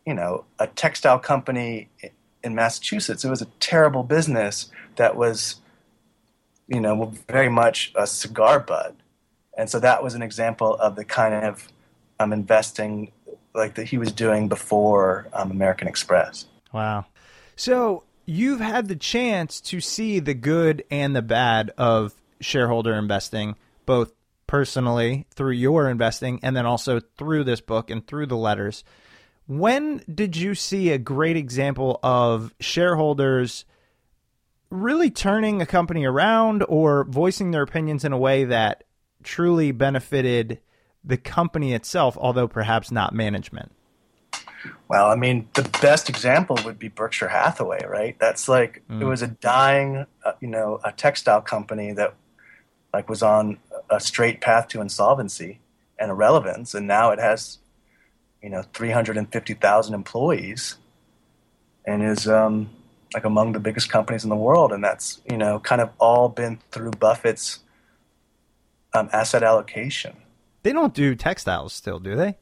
you 0.07 0.15
know, 0.15 0.45
a 0.59 0.67
textile 0.67 1.19
company 1.19 1.89
in 2.43 2.55
Massachusetts. 2.55 3.25
It 3.25 3.31
was 3.31 3.43
a 3.43 3.49
terrible 3.61 4.03
business 4.03 4.71
that 4.97 5.17
was, 5.17 5.57
you 6.67 6.81
know, 6.81 7.13
very 7.29 7.49
much 7.49 7.93
a 7.95 8.07
cigar 8.07 8.61
butt. 8.61 8.95
And 9.57 9.69
so 9.69 9.81
that 9.81 10.03
was 10.03 10.15
an 10.15 10.23
example 10.23 10.75
of 10.75 10.95
the 10.95 11.05
kind 11.05 11.35
of 11.45 11.69
um, 12.21 12.33
investing 12.33 13.13
like 13.55 13.75
that 13.75 13.89
he 13.89 13.99
was 13.99 14.13
doing 14.13 14.49
before 14.49 15.27
um, 15.33 15.51
American 15.51 15.89
Express. 15.89 16.47
Wow. 16.73 17.07
So 17.57 18.05
you've 18.25 18.61
had 18.61 18.89
the 18.89 18.97
chance 18.97 19.61
to 19.63 19.81
see 19.81 20.21
the 20.21 20.35
good 20.35 20.85
and 20.91 21.17
the 21.17 21.23
bad 21.23 21.73
of 21.77 22.15
shareholder 22.41 22.95
investing, 22.95 23.57
both 23.87 24.13
personally 24.47 25.27
through 25.35 25.53
your 25.53 25.89
investing 25.89 26.41
and 26.43 26.57
then 26.57 26.67
also 26.67 27.01
through 27.17 27.45
this 27.45 27.61
book 27.61 27.91
and 27.91 28.07
through 28.07 28.27
the 28.27 28.37
letters. 28.37 28.83
When 29.47 30.03
did 30.13 30.37
you 30.37 30.55
see 30.55 30.91
a 30.91 30.99
great 30.99 31.37
example 31.37 32.01
of 32.03 32.55
shareholders 32.61 33.65
really 34.71 35.11
turning 35.11 35.63
a 35.63 35.67
company 35.67 36.05
around 36.05 36.65
or 36.69 37.05
voicing 37.05 37.51
their 37.51 37.63
opinions 37.63 38.05
in 38.05 38.13
a 38.13 38.19
way 38.19 38.45
that 38.45 38.85
truly 39.23 39.73
benefited 39.73 40.61
the 41.05 41.17
company 41.17 41.73
itself, 41.73 42.17
although 42.19 42.49
perhaps 42.49 42.91
not 42.91 43.15
management? 43.15 43.73
Well, 44.89 45.07
I 45.07 45.15
mean, 45.15 45.49
the 45.55 45.69
best 45.81 46.09
example 46.09 46.59
would 46.65 46.79
be 46.79 46.89
Berkshire 46.89 47.29
Hathaway, 47.29 47.87
right? 47.87 48.19
That's 48.19 48.49
like 48.49 48.83
mm. 48.91 49.01
it 49.01 49.05
was 49.05 49.23
a 49.23 49.29
dying, 49.29 50.07
uh, 50.25 50.33
you 50.41 50.49
know, 50.49 50.81
a 50.85 50.93
textile 50.93 51.41
company 51.41 51.93
that 51.93 52.15
like 52.93 53.09
was 53.09 53.23
on 53.23 53.59
a 53.91 54.01
straight 54.01 54.41
path 54.41 54.69
to 54.69 54.81
insolvency 54.81 55.61
and 55.99 56.11
irrelevance, 56.11 56.75
and 56.75 56.87
now 56.87 57.11
it 57.11 57.19
has, 57.19 57.59
you 58.43 58.51
know, 58.51 58.63
350,000 58.73 59.95
employees, 59.95 60.77
and 61.87 62.03
is 62.03 62.29
um, 62.29 62.71
like 63.15 63.25
among 63.25 63.53
the 63.53 63.61
biggest 63.61 63.91
companies 63.91 64.25
in 64.25 64.31
the 64.31 64.37
world, 64.37 64.73
and 64.73 64.83
that's 64.83 65.21
you 65.29 65.37
know 65.37 65.59
kind 65.59 65.81
of 65.81 65.91
all 65.99 66.29
been 66.29 66.59
through 66.71 66.93
Buffett's 66.93 67.61
um, 68.95 69.09
asset 69.13 69.43
allocation. 69.43 70.17
They 70.63 70.73
don't 70.73 70.95
do 70.95 71.15
textiles 71.15 71.73
still, 71.73 71.99
do 71.99 72.17
they? 72.17 72.37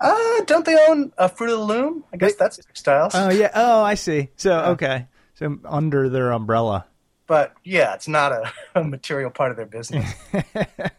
Uh, 0.00 0.42
don't 0.46 0.64
they 0.64 0.76
own 0.88 1.12
a 1.18 1.28
Fruit 1.28 1.50
of 1.50 1.58
the 1.58 1.64
Loom? 1.64 2.04
I 2.12 2.16
guess 2.16 2.32
they, 2.32 2.36
that's 2.38 2.56
textiles. 2.56 3.12
Oh 3.14 3.30
yeah. 3.30 3.50
Oh, 3.54 3.82
I 3.82 3.94
see. 3.94 4.30
So 4.36 4.58
okay. 4.72 5.06
So 5.34 5.58
under 5.64 6.08
their 6.08 6.32
umbrella 6.32 6.86
but 7.30 7.54
yeah, 7.62 7.94
it's 7.94 8.08
not 8.08 8.32
a, 8.32 8.52
a 8.80 8.82
material 8.82 9.30
part 9.30 9.52
of 9.52 9.56
their 9.56 9.64
business. 9.64 10.12
I 10.34 10.90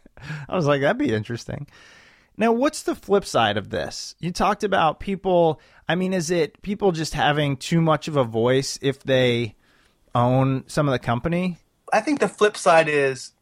was 0.48 0.64
like, 0.64 0.80
that'd 0.80 0.96
be 0.96 1.12
interesting. 1.12 1.66
Now, 2.38 2.52
what's 2.52 2.84
the 2.84 2.94
flip 2.94 3.26
side 3.26 3.58
of 3.58 3.68
this? 3.68 4.14
You 4.18 4.32
talked 4.32 4.64
about 4.64 4.98
people. 4.98 5.60
I 5.86 5.94
mean, 5.94 6.14
is 6.14 6.30
it 6.30 6.62
people 6.62 6.90
just 6.90 7.12
having 7.12 7.58
too 7.58 7.82
much 7.82 8.08
of 8.08 8.16
a 8.16 8.24
voice 8.24 8.78
if 8.80 9.02
they 9.02 9.56
own 10.14 10.64
some 10.68 10.88
of 10.88 10.92
the 10.92 10.98
company? 10.98 11.58
I 11.92 12.00
think 12.00 12.20
the 12.20 12.30
flip 12.30 12.56
side 12.56 12.88
is 12.88 13.32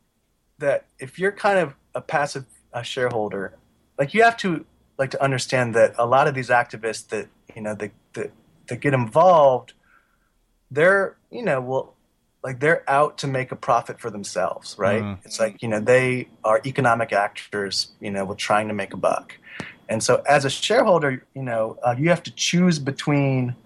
that 0.59 0.87
if 0.99 1.17
you're 1.17 1.31
kind 1.31 1.61
of 1.61 1.77
a 1.95 2.01
passive 2.01 2.45
a 2.73 2.83
shareholder, 2.83 3.57
like 4.01 4.15
you 4.15 4.25
have 4.25 4.37
to 4.39 4.67
like 4.99 5.13
to 5.13 5.23
understand 5.23 5.77
that 5.77 5.95
a 5.97 6.07
lot 6.07 6.27
of 6.27 6.35
these 6.35 6.49
activists 6.49 7.07
that 7.11 7.29
you 7.55 7.63
know 7.63 7.77
that 7.77 7.93
that, 8.15 8.33
that 8.67 8.81
get 8.81 8.95
involved, 8.95 9.75
they're 10.73 11.17
you 11.31 11.45
know 11.45 11.61
will 11.61 11.95
like 12.43 12.61
they're 12.61 12.89
out 12.89 13.19
to 13.19 13.27
make 13.27 13.53
a 13.53 13.57
profit 13.57 14.01
for 14.01 14.11
themselves, 14.11 14.77
right? 14.79 15.03
Mm. 15.03 15.19
It's 15.25 15.39
like, 15.39 15.63
you 15.63 15.69
know, 15.69 15.81
they 15.81 16.29
are 16.43 16.61
economic 16.65 17.13
actors, 17.13 17.93
you 18.01 18.11
know, 18.11 18.25
with 18.25 18.39
trying 18.39 18.69
to 18.69 18.75
make 18.75 18.95
a 18.95 18.97
buck. 18.97 19.37
And 19.89 20.03
so 20.03 20.23
as 20.29 20.45
a 20.45 20.51
shareholder, 20.51 21.27
you 21.35 21.43
know, 21.43 21.77
uh, 21.83 21.95
you 21.99 22.09
have 22.09 22.23
to 22.23 22.31
choose 22.31 22.79
between 22.79 23.57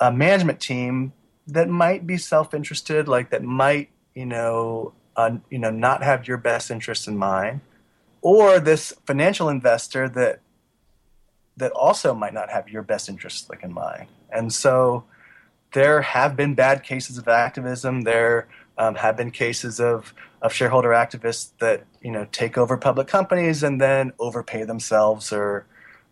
a 0.00 0.10
management 0.10 0.60
team 0.60 1.12
that 1.46 1.68
might 1.68 2.06
be 2.06 2.16
self-interested, 2.16 3.06
like 3.06 3.30
that 3.30 3.42
might, 3.42 3.90
you 4.14 4.26
know, 4.26 4.94
uh, 5.14 5.36
you 5.50 5.58
know, 5.58 5.70
not 5.70 6.02
have 6.02 6.26
your 6.26 6.38
best 6.38 6.70
interests 6.70 7.06
in 7.06 7.16
mind, 7.16 7.60
or 8.22 8.58
this 8.58 8.94
financial 9.06 9.48
investor 9.48 10.08
that 10.08 10.40
that 11.58 11.70
also 11.72 12.14
might 12.14 12.32
not 12.32 12.48
have 12.50 12.70
your 12.70 12.82
best 12.82 13.08
interests 13.08 13.48
like 13.50 13.62
in 13.62 13.72
mind. 13.72 14.06
And 14.30 14.52
so 14.52 15.04
there 15.72 16.02
have 16.02 16.36
been 16.36 16.54
bad 16.54 16.82
cases 16.82 17.18
of 17.18 17.28
activism. 17.28 18.02
There 18.02 18.48
um, 18.78 18.94
have 18.96 19.16
been 19.16 19.30
cases 19.30 19.80
of, 19.80 20.14
of 20.40 20.52
shareholder 20.52 20.90
activists 20.90 21.50
that 21.58 21.84
you 22.00 22.10
know 22.10 22.26
take 22.32 22.58
over 22.58 22.76
public 22.76 23.06
companies 23.08 23.62
and 23.62 23.80
then 23.80 24.12
overpay 24.18 24.64
themselves 24.64 25.32
or 25.32 25.66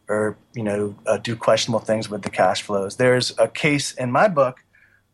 or 0.08 0.36
you 0.54 0.62
know 0.62 0.94
uh, 1.06 1.18
do 1.18 1.36
questionable 1.36 1.80
things 1.80 2.08
with 2.08 2.22
the 2.22 2.30
cash 2.30 2.62
flows. 2.62 2.96
There's 2.96 3.36
a 3.38 3.48
case 3.48 3.92
in 3.92 4.11
my 4.11 4.28
book, 4.28 4.64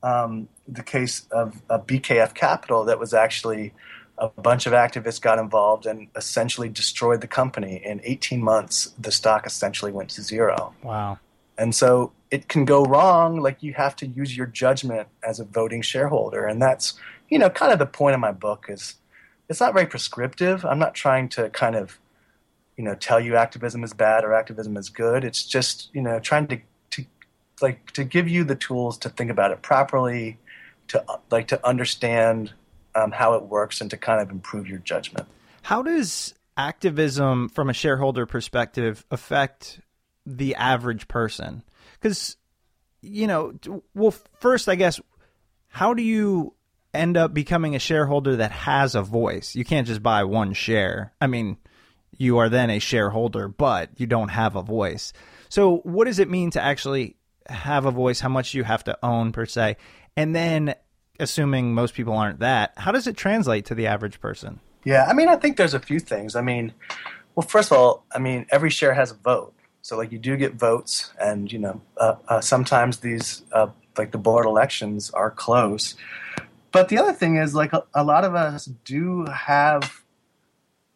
um, 0.02 0.48
the 0.66 0.82
case 0.82 1.26
of, 1.30 1.62
of 1.68 1.86
BKF 1.86 2.34
Capital, 2.34 2.84
that 2.84 2.98
was 2.98 3.14
actually 3.14 3.72
a 4.18 4.28
bunch 4.28 4.66
of 4.66 4.72
activists 4.72 5.20
got 5.20 5.38
involved 5.38 5.84
and 5.84 6.08
essentially 6.16 6.68
destroyed 6.68 7.20
the 7.20 7.26
company. 7.26 7.82
In 7.84 8.00
18 8.02 8.42
months, 8.42 8.94
the 8.98 9.12
stock 9.12 9.46
essentially 9.46 9.92
went 9.92 10.10
to 10.10 10.22
zero. 10.22 10.74
Wow. 10.82 11.18
And 11.58 11.74
so 11.74 12.12
it 12.30 12.48
can 12.48 12.64
go 12.64 12.84
wrong. 12.84 13.40
Like 13.40 13.62
you 13.62 13.74
have 13.74 13.96
to 13.96 14.06
use 14.06 14.36
your 14.36 14.46
judgment 14.46 15.08
as 15.22 15.40
a 15.40 15.44
voting 15.44 15.82
shareholder, 15.82 16.44
and 16.46 16.60
that's 16.60 16.94
you 17.28 17.38
know 17.38 17.50
kind 17.50 17.72
of 17.72 17.78
the 17.78 17.86
point 17.86 18.14
of 18.14 18.20
my 18.20 18.32
book 18.32 18.66
is 18.68 18.94
it's 19.48 19.60
not 19.60 19.74
very 19.74 19.86
prescriptive. 19.86 20.64
I'm 20.64 20.78
not 20.78 20.94
trying 20.94 21.28
to 21.30 21.50
kind 21.50 21.76
of 21.76 21.98
you 22.76 22.84
know 22.84 22.94
tell 22.94 23.20
you 23.20 23.36
activism 23.36 23.84
is 23.84 23.92
bad 23.92 24.24
or 24.24 24.34
activism 24.34 24.76
is 24.76 24.88
good. 24.88 25.24
It's 25.24 25.44
just 25.44 25.90
you 25.94 26.02
know 26.02 26.18
trying 26.18 26.46
to 26.48 26.60
to 26.90 27.04
like 27.60 27.92
to 27.92 28.04
give 28.04 28.28
you 28.28 28.44
the 28.44 28.56
tools 28.56 28.98
to 28.98 29.08
think 29.08 29.30
about 29.30 29.50
it 29.50 29.62
properly, 29.62 30.38
to 30.88 31.04
like 31.30 31.48
to 31.48 31.66
understand 31.66 32.52
um, 32.94 33.12
how 33.12 33.34
it 33.34 33.44
works, 33.44 33.80
and 33.80 33.90
to 33.90 33.96
kind 33.96 34.20
of 34.20 34.30
improve 34.30 34.68
your 34.68 34.78
judgment. 34.78 35.28
How 35.62 35.82
does 35.82 36.34
activism 36.56 37.48
from 37.48 37.68
a 37.68 37.72
shareholder 37.72 38.26
perspective 38.26 39.04
affect 39.10 39.80
the 40.24 40.54
average 40.54 41.06
person? 41.08 41.62
Because 42.00 42.36
you 43.02 43.26
know, 43.26 43.54
well, 43.94 44.14
first, 44.40 44.68
I 44.68 44.74
guess, 44.74 45.00
how 45.68 45.94
do 45.94 46.02
you 46.02 46.54
end 46.92 47.16
up 47.16 47.34
becoming 47.34 47.74
a 47.74 47.78
shareholder 47.78 48.36
that 48.36 48.52
has 48.52 48.94
a 48.94 49.02
voice? 49.02 49.54
You 49.54 49.64
can't 49.64 49.86
just 49.86 50.02
buy 50.02 50.24
one 50.24 50.52
share. 50.54 51.12
I 51.20 51.26
mean, 51.26 51.58
you 52.16 52.38
are 52.38 52.48
then 52.48 52.70
a 52.70 52.78
shareholder, 52.78 53.48
but 53.48 53.90
you 53.96 54.06
don't 54.06 54.28
have 54.28 54.56
a 54.56 54.62
voice. 54.62 55.12
So, 55.48 55.78
what 55.78 56.06
does 56.06 56.18
it 56.18 56.30
mean 56.30 56.50
to 56.52 56.62
actually 56.62 57.16
have 57.48 57.86
a 57.86 57.90
voice? 57.90 58.20
How 58.20 58.28
much 58.28 58.52
do 58.52 58.58
you 58.58 58.64
have 58.64 58.84
to 58.84 58.98
own 59.02 59.32
per 59.32 59.46
se? 59.46 59.76
And 60.16 60.34
then, 60.34 60.74
assuming 61.20 61.74
most 61.74 61.94
people 61.94 62.14
aren't 62.14 62.40
that, 62.40 62.72
how 62.76 62.92
does 62.92 63.06
it 63.06 63.16
translate 63.16 63.66
to 63.66 63.74
the 63.74 63.86
average 63.86 64.20
person? 64.20 64.60
Yeah, 64.84 65.04
I 65.04 65.12
mean, 65.12 65.28
I 65.28 65.36
think 65.36 65.56
there's 65.56 65.74
a 65.74 65.80
few 65.80 66.00
things. 66.00 66.36
I 66.36 66.42
mean, 66.42 66.72
well, 67.34 67.46
first 67.46 67.70
of 67.70 67.78
all, 67.78 68.04
I 68.14 68.18
mean, 68.18 68.46
every 68.50 68.70
share 68.70 68.94
has 68.94 69.10
a 69.10 69.14
vote. 69.14 69.52
So, 69.86 69.96
like, 69.96 70.10
you 70.10 70.18
do 70.18 70.36
get 70.36 70.54
votes, 70.54 71.12
and, 71.20 71.52
you 71.52 71.60
know, 71.60 71.80
uh, 71.96 72.16
uh, 72.26 72.40
sometimes 72.40 72.96
these, 72.96 73.44
uh, 73.52 73.68
like, 73.96 74.10
the 74.10 74.18
board 74.18 74.44
elections 74.44 75.10
are 75.10 75.30
close. 75.30 75.94
But 76.72 76.88
the 76.88 76.98
other 76.98 77.12
thing 77.12 77.36
is, 77.36 77.54
like, 77.54 77.72
a, 77.72 77.84
a 77.94 78.02
lot 78.02 78.24
of 78.24 78.34
us 78.34 78.64
do 78.84 79.26
have 79.26 80.02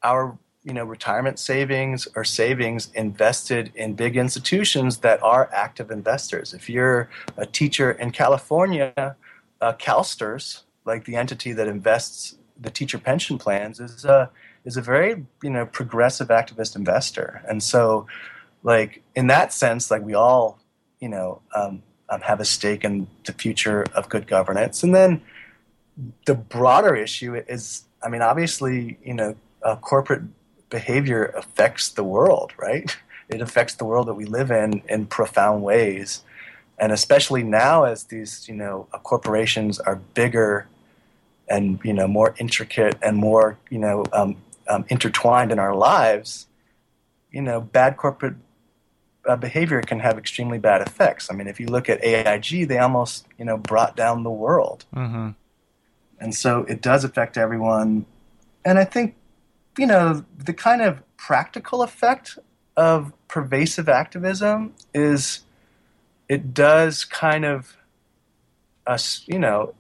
our 0.03 0.37
you 0.65 0.73
know 0.75 0.85
retirement 0.85 1.39
savings 1.39 2.09
or 2.17 2.25
savings 2.25 2.91
invested 2.95 3.71
in 3.77 3.95
big 3.95 4.17
institutions 4.17 4.99
that 4.99 5.23
are 5.23 5.49
active 5.53 5.93
investors. 5.93 6.53
If 6.53 6.69
you're 6.69 7.09
a 7.37 7.47
teacher 7.47 7.93
in 7.93 8.11
California, 8.11 9.17
uh, 9.61 9.73
CalSTRS, 9.75 10.63
like 10.85 11.05
the 11.05 11.15
entity 11.15 11.53
that 11.53 11.69
invests 11.69 12.37
the 12.61 12.71
teacher 12.71 12.99
pension 12.99 13.39
plans, 13.39 13.79
is 13.79 14.05
a 14.05 14.31
is 14.65 14.77
a 14.77 14.83
very 14.83 15.25
you 15.45 15.51
know 15.51 15.65
progressive 15.65 16.27
activist 16.29 16.75
investor, 16.75 17.41
and 17.49 17.63
so 17.63 18.09
like 18.63 19.03
in 19.15 19.27
that 19.29 19.53
sense, 19.53 19.91
like 19.91 20.03
we 20.03 20.15
all 20.15 20.59
you 21.01 21.09
know 21.09 21.43
um, 21.55 21.83
um, 22.09 22.21
have 22.21 22.41
a 22.41 22.45
stake 22.45 22.85
in 22.85 23.07
the 23.25 23.33
future 23.33 23.85
of 23.95 24.09
good 24.09 24.27
governance, 24.27 24.83
and 24.83 24.95
then 24.95 25.23
the 26.27 26.35
broader 26.35 26.95
issue 26.95 27.35
is, 27.35 27.85
I 28.03 28.09
mean, 28.09 28.23
obviously, 28.23 28.99
you 29.05 29.15
know, 29.15 29.37
uh, 29.63 29.77
corporate 29.77 30.23
behavior 30.71 31.25
affects 31.37 31.91
the 31.91 32.05
world, 32.05 32.53
right? 32.57 32.97
It 33.29 33.41
affects 33.41 33.77
the 33.77 33.85
world 33.85 34.09
that 34.09 34.15
we 34.15 34.25
live 34.25 34.51
in 34.51 34.83
in 34.89 35.07
profound 35.07 35.63
ways. 35.63 36.25
And 36.81 36.91
especially 36.91 37.45
now, 37.45 37.85
as 37.85 38.03
these, 38.03 38.49
you 38.49 38.57
know, 38.57 38.89
uh, 38.93 38.99
corporations 38.99 39.79
are 39.79 39.95
bigger 39.95 40.67
and, 41.49 41.79
you 41.85 41.93
know, 41.93 42.09
more 42.09 42.35
intricate 42.41 42.99
and 43.01 43.17
more, 43.17 43.57
you 43.71 43.79
know, 43.79 44.03
um, 44.13 44.37
um, 44.67 44.85
intertwined 44.89 45.53
in 45.53 45.61
our 45.61 45.77
lives, 45.77 46.49
you 47.31 47.41
know, 47.41 47.61
bad 47.61 47.97
corporate 47.97 48.35
uh, 49.27 49.37
behavior 49.37 49.81
can 49.83 50.01
have 50.01 50.19
extremely 50.19 50.59
bad 50.59 50.81
effects. 50.83 51.31
I 51.31 51.35
mean, 51.35 51.47
if 51.47 51.61
you 51.61 51.67
look 51.67 51.89
at 51.89 52.03
AIG, 52.05 52.69
they 52.69 52.79
almost, 52.79 53.27
you 53.39 53.45
know, 53.45 53.57
brought 53.57 53.97
down 53.97 54.23
the 54.23 54.31
world. 54.31 54.85
Mm-hmm. 54.95 55.31
And 56.21 56.35
so 56.35 56.65
it 56.65 56.83
does 56.83 57.05
affect 57.05 57.39
everyone. 57.39 58.07
And 58.65 58.79
I 58.79 58.85
think 58.85 59.15
you 59.79 59.87
know, 59.87 60.25
the 60.37 60.53
kind 60.53 60.83
of 60.83 61.03
practical 61.17 61.83
effect 61.83 62.39
of 62.77 63.13
pervasive 63.29 63.89
activism 63.89 64.75
is 64.95 65.41
it 66.29 66.55
does 66.55 67.05
kind 67.05 67.45
of 67.45 67.77
us, 68.87 69.25
you 69.27 69.39
know, 69.39 69.75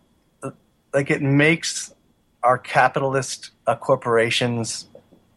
like 0.92 1.10
it 1.10 1.22
makes 1.22 1.94
our 2.42 2.58
capitalist 2.58 3.50
uh, 3.66 3.76
corporations, 3.76 4.86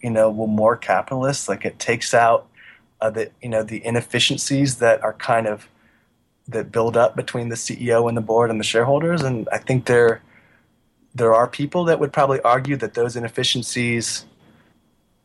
you 0.02 0.10
know, 0.10 0.30
well, 0.30 0.48
more 0.48 0.78
capitalist. 0.78 1.50
Like 1.50 1.66
it 1.66 1.80
takes 1.80 2.14
out 2.14 2.48
uh, 3.04 3.10
the, 3.10 3.30
you 3.42 3.50
know, 3.50 3.64
the 3.64 3.86
inefficiencies 3.86 4.78
that 4.78 5.04
are 5.04 5.12
kind 5.14 5.46
of 5.46 5.68
that 6.48 6.72
build 6.72 6.96
up 6.96 7.18
between 7.18 7.50
the 7.50 7.56
CEO 7.56 8.08
and 8.08 8.16
the 8.16 8.22
board 8.22 8.50
and 8.50 8.62
the 8.62 8.64
shareholders. 8.64 9.22
And 9.22 9.48
I 9.52 9.58
think 9.58 9.86
there, 9.88 10.22
there 11.14 11.34
are 11.36 11.46
people 11.46 11.84
that 11.86 12.00
would 12.00 12.14
probably 12.14 12.40
argue 12.42 12.78
that 12.78 12.94
those 12.94 13.18
inefficiencies 13.18 14.26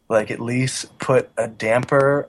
like 0.08 0.30
at 0.30 0.40
least 0.40 0.98
put 0.98 1.30
a 1.36 1.46
damper 1.46 2.28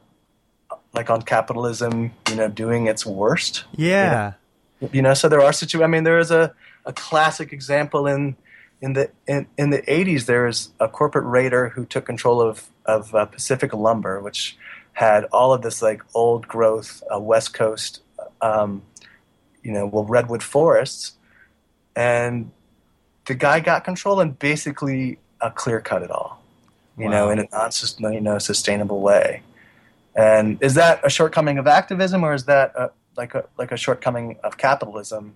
like 0.94 1.10
on 1.10 1.24
capitalism, 1.24 2.12
you 2.30 2.36
know, 2.36 2.48
doing 2.48 2.86
its 2.86 3.04
worst. 3.06 3.64
Yeah. 3.76 4.34
You 4.80 4.88
know, 4.88 4.90
you 4.94 5.02
know 5.02 5.14
so 5.16 5.30
there 5.30 5.42
are 5.42 5.54
situations. 5.54 5.88
I 5.88 5.92
mean, 5.92 6.04
there 6.04 6.20
is 6.20 6.30
a, 6.30 6.54
a 6.86 6.94
classic 6.94 7.52
example 7.54 8.06
in 8.06 8.36
in 8.82 8.94
the 8.94 9.10
in, 9.26 9.48
in 9.58 9.72
the 9.72 9.82
80s. 9.82 10.26
There 10.26 10.46
was 10.46 10.72
a 10.80 10.88
corporate 10.88 11.26
raider 11.26 11.70
who 11.70 11.86
took 11.86 12.06
control 12.06 12.40
of 12.40 12.70
of 12.86 13.16
uh, 13.16 13.26
Pacific 13.26 13.74
Lumber, 13.74 14.20
which 14.20 14.58
had 15.00 15.24
all 15.26 15.54
of 15.54 15.62
this 15.62 15.82
like 15.82 16.02
old 16.14 16.48
growth 16.48 17.02
uh, 17.14 17.20
West 17.20 17.54
Coast, 17.54 18.02
um, 18.42 18.82
you 19.64 19.72
know, 19.72 19.86
well 19.86 20.04
redwood 20.04 20.44
forests, 20.44 21.14
and 21.96 22.52
the 23.26 23.36
guy 23.36 23.60
got 23.60 23.84
control 23.84 24.20
and 24.20 24.38
basically 24.38 25.20
uh, 25.42 25.50
clear 25.50 25.80
cut 25.80 26.02
it 26.02 26.12
all 26.12 26.40
you 27.00 27.06
wow. 27.06 27.12
know, 27.12 27.30
in 27.30 27.40
a 27.40 27.48
non 27.52 28.14
you 28.14 28.22
know 28.22 28.38
sustainable 28.38 29.00
way. 29.00 29.42
And 30.16 30.62
is 30.62 30.76
that 30.76 31.00
a 31.04 31.10
shortcoming 31.10 31.58
of 31.58 31.66
activism, 31.66 32.24
or 32.24 32.34
is 32.34 32.44
that 32.46 32.74
a, 32.76 32.92
like 33.16 33.34
a 33.34 33.46
like 33.58 33.72
a 33.72 33.78
shortcoming 33.78 34.38
of 34.44 34.58
capitalism? 34.58 35.34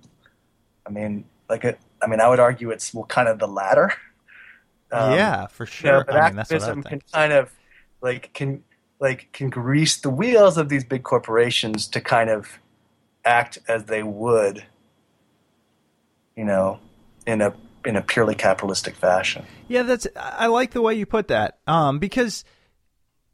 I 0.86 0.89
mean, 0.89 1.24
like 1.49 1.64
it. 1.64 1.80
I 2.01 2.07
mean, 2.07 2.20
I 2.20 2.28
would 2.28 2.41
argue 2.41 2.70
it's 2.70 2.93
well, 2.93 3.05
kind 3.05 3.30
of 3.30 3.39
the 3.39 3.47
latter. 3.47 3.93
Um, 4.91 5.14
yeah, 5.14 5.47
for 5.47 5.66
sure. 5.66 5.91
You 5.91 5.97
know, 5.99 6.03
but 6.05 6.16
I 6.18 6.30
mean, 6.30 6.39
activism 6.39 6.84
can 6.84 7.01
kind 7.11 7.34
of 7.34 7.49
like 8.01 8.34
can 8.34 8.64
like 9.03 9.27
can 9.33 9.49
grease 9.49 9.97
the 9.97 10.09
wheels 10.09 10.57
of 10.57 10.69
these 10.69 10.85
big 10.85 11.03
corporations 11.03 11.87
to 11.89 11.99
kind 11.99 12.29
of 12.29 12.57
act 13.25 13.59
as 13.67 13.83
they 13.83 14.01
would, 14.01 14.63
you 16.37 16.45
know, 16.45 16.79
in 17.27 17.41
a 17.41 17.53
in 17.85 17.97
a 17.97 18.01
purely 18.01 18.33
capitalistic 18.33 18.95
fashion. 18.95 19.45
Yeah, 19.67 19.83
that's 19.83 20.07
I 20.15 20.47
like 20.47 20.71
the 20.71 20.81
way 20.81 20.95
you 20.95 21.05
put 21.05 21.27
that. 21.27 21.59
Um, 21.67 21.99
because 21.99 22.45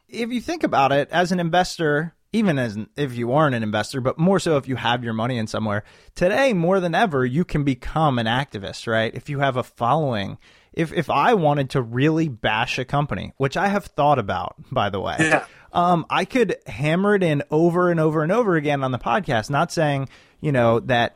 if 0.08 0.32
you 0.32 0.42
think 0.42 0.64
about 0.64 0.92
it, 0.92 1.08
as 1.12 1.32
an 1.32 1.40
investor, 1.40 2.16
even 2.34 2.58
as 2.58 2.76
if 2.98 3.16
you 3.16 3.34
aren't 3.34 3.54
an 3.54 3.62
investor, 3.62 4.02
but 4.02 4.18
more 4.18 4.40
so 4.40 4.58
if 4.58 4.68
you 4.68 4.76
have 4.76 5.04
your 5.04 5.14
money 5.14 5.38
in 5.38 5.46
somewhere, 5.46 5.84
today 6.16 6.52
more 6.52 6.80
than 6.80 6.96
ever, 6.96 7.24
you 7.24 7.46
can 7.46 7.64
become 7.64 8.18
an 8.18 8.26
activist, 8.26 8.88
right? 8.88 9.14
If 9.14 9.30
you 9.30 9.40
have 9.40 9.56
a 9.56 9.64
following. 9.64 10.40
If 10.74 10.94
if 10.94 11.10
I 11.10 11.34
wanted 11.34 11.72
to 11.72 11.82
really 11.82 12.28
bash 12.28 12.80
a 12.80 12.86
company, 12.86 13.34
which 13.38 13.58
I 13.58 13.68
have 13.68 13.86
thought 13.86 14.18
about, 14.18 14.56
by 14.72 14.90
the 14.90 15.00
way, 15.00 15.18
yeah. 15.20 15.46
Um, 15.74 16.06
I 16.10 16.26
could 16.26 16.58
hammer 16.68 17.16
it 17.16 17.24
in 17.24 17.44
over 17.52 17.92
and 17.92 18.00
over 18.00 18.24
and 18.24 18.32
over 18.32 18.56
again 18.56 18.84
on 18.84 18.92
the 18.92 19.00
podcast. 19.00 19.50
Not 19.50 19.72
saying 19.72 20.10
you 20.42 20.52
know 20.52 20.80
that 20.82 21.16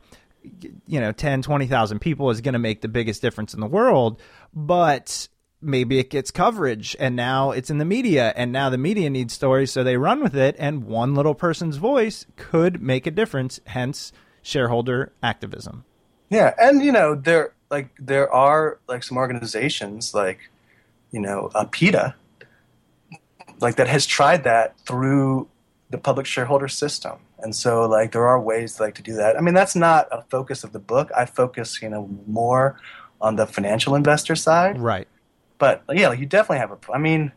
you 0.86 1.00
know 1.00 1.12
10 1.12 1.42
20,000 1.42 1.98
people 1.98 2.30
is 2.30 2.40
going 2.40 2.52
to 2.52 2.58
make 2.58 2.80
the 2.80 2.88
biggest 2.88 3.22
difference 3.22 3.54
in 3.54 3.60
the 3.60 3.66
world 3.66 4.20
but 4.52 5.28
maybe 5.60 5.98
it 5.98 6.10
gets 6.10 6.30
coverage 6.30 6.94
and 7.00 7.16
now 7.16 7.50
it's 7.50 7.70
in 7.70 7.78
the 7.78 7.84
media 7.84 8.32
and 8.36 8.52
now 8.52 8.68
the 8.68 8.78
media 8.78 9.08
needs 9.08 9.32
stories 9.32 9.72
so 9.72 9.82
they 9.82 9.96
run 9.96 10.22
with 10.22 10.36
it 10.36 10.54
and 10.58 10.84
one 10.84 11.14
little 11.14 11.34
person's 11.34 11.76
voice 11.76 12.26
could 12.36 12.82
make 12.82 13.06
a 13.06 13.10
difference 13.10 13.60
hence 13.66 14.12
shareholder 14.42 15.12
activism 15.22 15.84
yeah 16.28 16.52
and 16.58 16.84
you 16.84 16.92
know 16.92 17.14
there 17.14 17.54
like 17.70 17.88
there 17.98 18.30
are 18.30 18.78
like 18.86 19.02
some 19.02 19.16
organizations 19.16 20.12
like 20.12 20.50
you 21.10 21.20
know 21.20 21.50
uh, 21.54 21.64
PETA 21.70 22.14
like 23.60 23.76
that 23.76 23.88
has 23.88 24.06
tried 24.06 24.44
that 24.44 24.78
through 24.80 25.48
the 25.90 25.98
public 25.98 26.26
shareholder 26.26 26.68
system. 26.68 27.18
And 27.38 27.54
so 27.54 27.86
like 27.86 28.12
there 28.12 28.26
are 28.26 28.40
ways 28.40 28.80
like 28.80 28.94
to 28.96 29.02
do 29.02 29.14
that. 29.14 29.36
I 29.36 29.40
mean 29.40 29.54
that's 29.54 29.76
not 29.76 30.08
a 30.10 30.22
focus 30.22 30.64
of 30.64 30.72
the 30.72 30.78
book. 30.78 31.10
I 31.16 31.26
focus 31.26 31.80
you 31.82 31.88
know 31.88 32.08
more 32.26 32.80
on 33.20 33.36
the 33.36 33.46
financial 33.46 33.94
investor 33.94 34.34
side. 34.34 34.78
Right. 34.78 35.06
But 35.58 35.84
yeah 35.92 36.08
like, 36.08 36.18
you 36.18 36.26
definitely 36.26 36.58
have 36.58 36.72
a 36.72 36.78
i 36.92 36.98
mean 36.98 37.32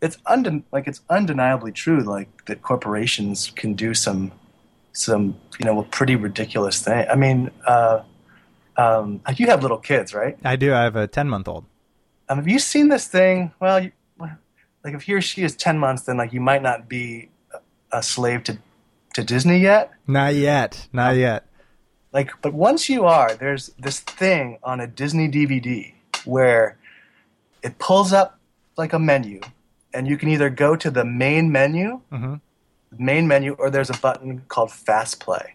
it's 0.00 0.18
unden- 0.26 0.64
like 0.72 0.86
it's 0.86 1.00
undeniably 1.08 1.72
true 1.72 2.00
like 2.00 2.44
that 2.44 2.62
corporations 2.62 3.50
can 3.56 3.74
do 3.74 3.94
some 3.94 4.32
some 4.92 5.36
you 5.58 5.64
know 5.66 5.82
pretty 5.90 6.16
ridiculous 6.16 6.82
thing. 6.82 7.06
I 7.10 7.16
mean 7.16 7.50
uh, 7.66 8.02
um, 8.76 9.22
you 9.36 9.46
have 9.46 9.62
little 9.62 9.78
kids 9.78 10.14
right? 10.14 10.36
I 10.44 10.56
do. 10.56 10.74
I 10.74 10.82
have 10.82 10.96
a 10.96 11.06
10 11.06 11.28
month 11.28 11.48
old 11.48 11.64
um, 12.28 12.38
have 12.38 12.48
you 12.48 12.58
seen 12.58 12.88
this 12.88 13.06
thing? 13.08 13.52
Well 13.60 13.80
you, 13.80 13.92
like 14.86 14.94
if 14.94 15.02
he 15.02 15.12
or 15.12 15.20
she 15.20 15.42
is 15.42 15.54
10 15.54 15.78
months 15.78 16.04
then 16.04 16.16
like 16.16 16.32
you 16.32 16.40
might 16.40 16.62
not 16.62 16.88
be 16.88 17.28
a 17.92 18.02
slave 18.02 18.44
to 18.44 18.58
to 19.16 19.24
Disney 19.24 19.58
yet? 19.58 19.92
Not 20.06 20.34
yet. 20.34 20.88
Not 20.92 21.14
um, 21.14 21.18
yet. 21.18 21.46
Like, 22.12 22.30
but 22.42 22.52
once 22.52 22.88
you 22.88 23.04
are, 23.06 23.34
there's 23.34 23.68
this 23.78 24.00
thing 24.00 24.58
on 24.62 24.78
a 24.78 24.86
Disney 24.86 25.28
DVD 25.28 25.94
where 26.24 26.78
it 27.62 27.78
pulls 27.78 28.12
up 28.12 28.38
like 28.76 28.92
a 28.92 28.98
menu, 28.98 29.40
and 29.92 30.06
you 30.06 30.16
can 30.16 30.28
either 30.28 30.50
go 30.50 30.76
to 30.76 30.90
the 30.90 31.04
main 31.04 31.50
menu, 31.50 32.00
mm-hmm. 32.12 32.34
main 32.98 33.26
menu, 33.26 33.54
or 33.58 33.70
there's 33.70 33.90
a 33.90 33.96
button 33.98 34.42
called 34.48 34.70
Fast 34.70 35.18
Play. 35.18 35.54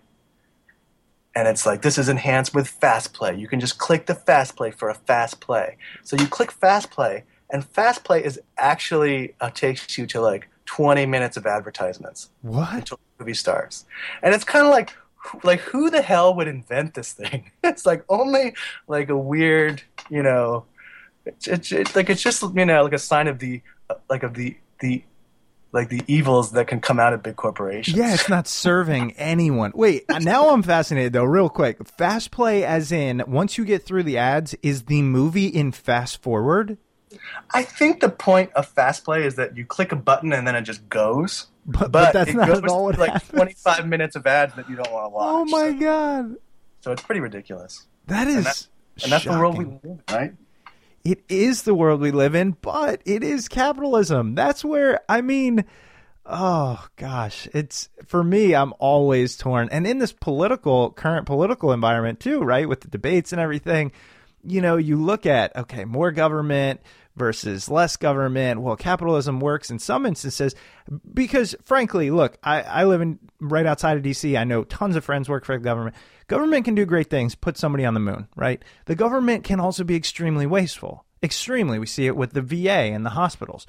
And 1.35 1.47
it's 1.47 1.65
like 1.65 1.83
this 1.83 1.97
is 1.97 2.09
enhanced 2.09 2.53
with 2.53 2.67
Fast 2.67 3.13
Play. 3.13 3.37
You 3.37 3.47
can 3.47 3.59
just 3.59 3.77
click 3.77 4.07
the 4.07 4.15
Fast 4.15 4.55
Play 4.55 4.71
for 4.71 4.89
a 4.89 4.95
Fast 4.95 5.39
Play. 5.39 5.77
So 6.03 6.17
you 6.17 6.27
click 6.27 6.51
Fast 6.51 6.89
Play, 6.89 7.23
and 7.51 7.65
Fast 7.65 8.03
Play 8.03 8.23
is 8.23 8.39
actually 8.57 9.35
uh, 9.41 9.49
takes 9.49 9.97
you 9.97 10.07
to 10.07 10.21
like 10.21 10.49
20 10.65 11.05
minutes 11.05 11.37
of 11.37 11.45
advertisements. 11.45 12.29
What? 12.41 12.73
Until 12.73 12.97
the 12.97 13.23
movie 13.23 13.33
starts. 13.33 13.85
And 14.23 14.33
it's 14.33 14.45
kind 14.45 14.65
of 14.65 14.71
like, 14.71 14.95
like 15.43 15.59
who 15.59 15.89
the 15.89 16.01
hell 16.01 16.33
would 16.35 16.47
invent 16.47 16.93
this 16.93 17.11
thing? 17.11 17.51
it's 17.63 17.85
like 17.85 18.03
only 18.09 18.55
like 18.87 19.09
a 19.09 19.17
weird, 19.17 19.83
you 20.09 20.23
know, 20.23 20.65
it's, 21.25 21.47
it's, 21.47 21.71
it's 21.71 21.95
like 21.95 22.09
it's 22.09 22.21
just 22.21 22.41
you 22.41 22.65
know 22.65 22.83
like 22.83 22.93
a 22.93 22.97
sign 22.97 23.27
of 23.27 23.37
the 23.37 23.61
like 24.09 24.23
of 24.23 24.33
the 24.33 24.57
the 24.79 25.03
like 25.71 25.89
the 25.89 26.01
evils 26.07 26.51
that 26.51 26.67
can 26.67 26.81
come 26.81 26.99
out 26.99 27.13
of 27.13 27.21
big 27.21 27.35
corporations. 27.35 27.95
Yeah, 27.95 28.13
it's 28.13 28.27
not 28.27 28.47
serving 28.47 29.11
anyone. 29.13 29.71
Wait, 29.75 30.03
now 30.09 30.49
I'm 30.49 30.63
fascinated 30.63 31.13
though, 31.13 31.23
real 31.23 31.47
quick. 31.47 31.87
Fast 31.87 32.31
play 32.31 32.65
as 32.65 32.91
in 32.91 33.23
once 33.27 33.57
you 33.57 33.65
get 33.65 33.83
through 33.83 34.03
the 34.03 34.17
ads, 34.17 34.55
is 34.63 34.83
the 34.83 35.01
movie 35.01 35.47
in 35.47 35.71
fast 35.71 36.21
forward? 36.21 36.77
I 37.51 37.63
think 37.63 37.99
the 37.99 38.09
point 38.09 38.51
of 38.53 38.67
fast 38.67 39.03
play 39.03 39.23
is 39.23 39.35
that 39.35 39.57
you 39.57 39.65
click 39.65 39.91
a 39.91 39.95
button 39.95 40.33
and 40.33 40.47
then 40.47 40.55
it 40.55 40.63
just 40.63 40.87
goes. 40.89 41.47
But, 41.65 41.91
but 41.91 42.13
that's 42.13 42.31
it 42.31 42.35
not 42.35 42.47
goes 42.47 42.57
at 42.59 42.67
all 42.69 42.91
like 42.93 43.11
happens. 43.11 43.29
25 43.29 43.87
minutes 43.87 44.15
of 44.15 44.25
ads 44.25 44.55
that 44.55 44.69
you 44.69 44.75
don't 44.75 44.91
want 44.91 45.05
to 45.05 45.09
watch. 45.09 45.27
Oh 45.29 45.45
my 45.45 45.71
so, 45.71 45.79
god. 45.79 46.35
so 46.81 46.91
it's 46.91 47.03
pretty 47.03 47.21
ridiculous. 47.21 47.85
That 48.07 48.27
is 48.27 48.37
And, 48.37 48.45
that, 48.45 48.67
and 49.03 49.11
that's 49.11 49.25
the 49.25 49.31
world 49.31 49.57
we 49.57 49.65
live 49.65 49.79
in, 49.83 50.01
right? 50.11 50.33
It 51.03 51.23
is 51.29 51.63
the 51.63 51.73
world 51.73 52.01
we 52.01 52.11
live 52.11 52.35
in, 52.35 52.57
but 52.61 53.01
it 53.05 53.23
is 53.23 53.47
capitalism. 53.47 54.35
That's 54.35 54.63
where 54.63 55.01
I 55.09 55.21
mean, 55.21 55.65
oh 56.25 56.85
gosh, 56.95 57.47
it's 57.53 57.89
for 58.05 58.23
me. 58.23 58.53
I'm 58.55 58.73
always 58.79 59.35
torn, 59.37 59.69
and 59.71 59.87
in 59.87 59.97
this 59.99 60.13
political 60.13 60.91
current 60.91 61.25
political 61.25 61.71
environment 61.73 62.19
too, 62.19 62.41
right, 62.41 62.67
with 62.69 62.81
the 62.81 62.87
debates 62.87 63.31
and 63.31 63.41
everything. 63.41 63.91
You 64.43 64.61
know, 64.61 64.77
you 64.77 64.97
look 64.97 65.25
at 65.25 65.55
okay, 65.55 65.85
more 65.85 66.11
government 66.11 66.81
versus 67.15 67.69
less 67.69 67.97
government. 67.97 68.61
Well, 68.61 68.75
capitalism 68.75 69.39
works 69.39 69.69
in 69.69 69.79
some 69.79 70.05
instances 70.05 70.55
because, 71.13 71.55
frankly, 71.63 72.09
look, 72.11 72.37
I, 72.43 72.61
I 72.61 72.83
live 72.85 73.01
in 73.01 73.19
right 73.39 73.65
outside 73.65 73.97
of 73.97 74.03
DC. 74.03 74.39
I 74.39 74.43
know 74.43 74.63
tons 74.63 74.95
of 74.95 75.03
friends 75.03 75.29
work 75.29 75.45
for 75.45 75.57
the 75.57 75.63
government. 75.63 75.95
Government 76.27 76.65
can 76.65 76.75
do 76.75 76.85
great 76.85 77.09
things, 77.09 77.35
put 77.35 77.57
somebody 77.57 77.85
on 77.85 77.93
the 77.93 77.99
moon, 77.99 78.27
right? 78.35 78.63
The 78.85 78.95
government 78.95 79.43
can 79.43 79.59
also 79.59 79.83
be 79.83 79.95
extremely 79.95 80.45
wasteful. 80.45 81.05
Extremely. 81.21 81.77
We 81.77 81.85
see 81.85 82.07
it 82.07 82.15
with 82.15 82.33
the 82.33 82.41
VA 82.41 82.69
and 82.69 83.05
the 83.05 83.11
hospitals. 83.11 83.67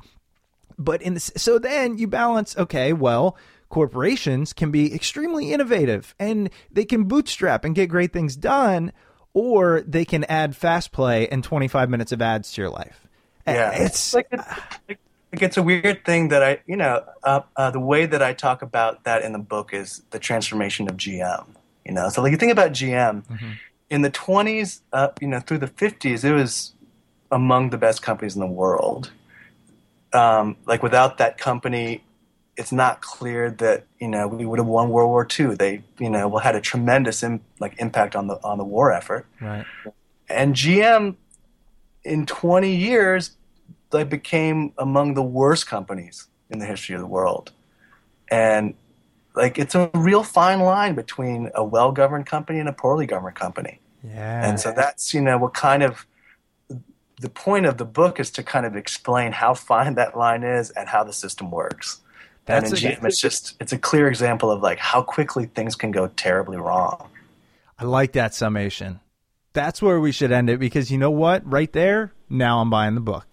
But 0.79 1.03
in 1.03 1.15
this, 1.15 1.31
so 1.37 1.59
then 1.59 1.99
you 1.99 2.07
balance, 2.07 2.57
okay, 2.57 2.93
well, 2.93 3.37
corporations 3.69 4.53
can 4.53 4.71
be 4.71 4.95
extremely 4.95 5.53
innovative 5.53 6.15
and 6.19 6.51
they 6.71 6.85
can 6.85 7.05
bootstrap 7.05 7.65
and 7.65 7.75
get 7.75 7.89
great 7.89 8.13
things 8.13 8.37
done, 8.37 8.93
or 9.35 9.83
they 9.83 10.05
can 10.05 10.25
add 10.25 10.57
fast 10.57 10.93
play 10.93 11.29
and 11.29 11.43
25 11.43 11.89
minutes 11.89 12.13
of 12.13 12.21
ads 12.21 12.53
to 12.53 12.61
your 12.61 12.71
life. 12.71 13.07
Yeah, 13.47 13.73
It's 13.75 14.15
like, 14.15 14.29
it's 14.31 14.45
like, 14.89 15.01
like 15.33 15.43
it's 15.43 15.57
a 15.57 15.63
weird 15.63 16.05
thing 16.05 16.29
that 16.29 16.43
I, 16.43 16.61
you 16.67 16.77
know, 16.77 17.05
uh, 17.25 17.41
uh, 17.57 17.71
the 17.71 17.81
way 17.81 18.07
that 18.07 18.23
I 18.23 18.35
talk 18.35 18.63
about 18.63 19.05
that 19.05 19.23
in 19.23 19.33
the 19.33 19.39
book 19.39 19.75
is 19.75 20.03
the 20.11 20.19
transformation 20.19 20.89
of 20.89 20.97
GM. 20.97 21.47
You 21.85 21.93
know, 21.93 22.09
so 22.11 22.23
like 22.23 22.31
you 22.31 22.37
think 22.37 22.53
about 22.53 22.71
GM 22.73 23.25
in 23.91 24.01
the 24.01 24.11
20s, 24.11 24.81
uh, 24.93 25.09
you 25.21 25.29
know, 25.29 25.41
through 25.41 25.59
the 25.59 25.67
50s, 25.67 26.25
it 26.25 26.33
was 26.33 26.73
among 27.31 27.71
the 27.71 27.77
best 27.77 28.01
companies 28.01 28.35
in 28.35 28.41
the 28.41 28.47
world. 28.47 29.11
Um, 30.15 30.57
like 30.67 30.83
without 30.83 31.19
that 31.19 31.37
company, 31.37 32.03
it's 32.57 32.73
not 32.73 33.01
clear 33.01 33.51
that 33.51 33.87
you 33.99 34.09
know 34.09 34.29
we 34.29 34.45
would 34.45 34.59
have 34.59 34.67
won 34.67 34.91
World 34.91 35.09
War 35.09 35.27
II. 35.39 35.55
They, 35.55 35.83
you 35.99 36.11
know, 36.11 36.37
had 36.39 36.55
a 36.55 36.61
tremendous 36.61 37.23
Im- 37.23 37.41
like 37.61 37.75
impact 37.79 38.15
on 38.15 38.27
the 38.27 38.35
on 38.45 38.59
the 38.59 38.65
war 38.65 38.93
effort. 38.93 39.27
right. 39.41 39.65
And 40.29 40.55
GM, 40.55 41.17
in 42.05 42.25
20 42.25 42.75
years, 42.75 43.33
they 43.91 44.05
became 44.05 44.73
among 44.79 45.15
the 45.15 45.23
worst 45.23 45.67
companies 45.67 46.29
in 46.49 46.59
the 46.59 46.65
history 46.65 46.95
of 46.95 47.01
the 47.01 47.07
world. 47.07 47.53
And 48.31 48.75
like 49.35 49.59
it's 49.59 49.75
a 49.75 49.91
real 49.95 50.23
fine 50.23 50.61
line 50.61 50.95
between 50.95 51.51
a 51.55 51.65
well-governed 51.65 52.27
company 52.27 52.59
and 52.61 52.69
a 52.69 52.73
poorly 52.73 53.07
governed 53.07 53.37
company. 53.37 53.81
Yeah. 54.03 54.49
And 54.49 54.59
so 54.59 54.73
that's, 54.73 55.15
you 55.15 55.21
know, 55.21 55.39
what 55.39 55.55
kind 55.55 55.83
of 55.83 56.07
the 57.21 57.29
point 57.29 57.67
of 57.67 57.79
the 57.79 57.85
book 57.85 58.19
is 58.19 58.31
to 58.33 58.43
kind 58.43 58.67
of 58.67 58.75
explain 58.77 59.33
how 59.33 59.55
fine 59.55 59.95
that 59.95 60.17
line 60.17 60.43
is 60.43 60.71
and 60.71 60.89
how 60.89 61.05
the 61.05 61.13
system 61.13 61.51
works. 61.51 62.01
That's 62.45 62.73
and 62.73 62.83
in 62.83 62.93
a- 62.93 62.97
GM, 62.97 63.05
it's 63.05 63.21
just 63.21 63.57
it's 63.61 63.73
a 63.73 63.79
clear 63.79 64.09
example 64.09 64.51
of 64.51 64.63
like 64.63 64.79
how 64.79 65.03
quickly 65.03 65.47
things 65.47 65.75
can 65.77 65.91
go 65.91 66.09
terribly 66.09 66.57
wrong. 66.57 67.09
I 67.79 67.85
like 67.85 68.13
that 68.13 68.35
summation. 68.35 69.01
That's 69.53 69.83
where 69.83 70.01
we 70.01 70.13
should 70.13 70.33
end 70.33 70.49
it 70.51 70.59
because 70.59 70.91
you 70.91 70.99
know 70.99 71.11
what? 71.11 71.49
Right 71.51 71.73
there, 71.73 72.13
now 72.31 72.61
I'm 72.61 72.71
buying 72.71 72.95
the 72.95 73.01
book. 73.01 73.27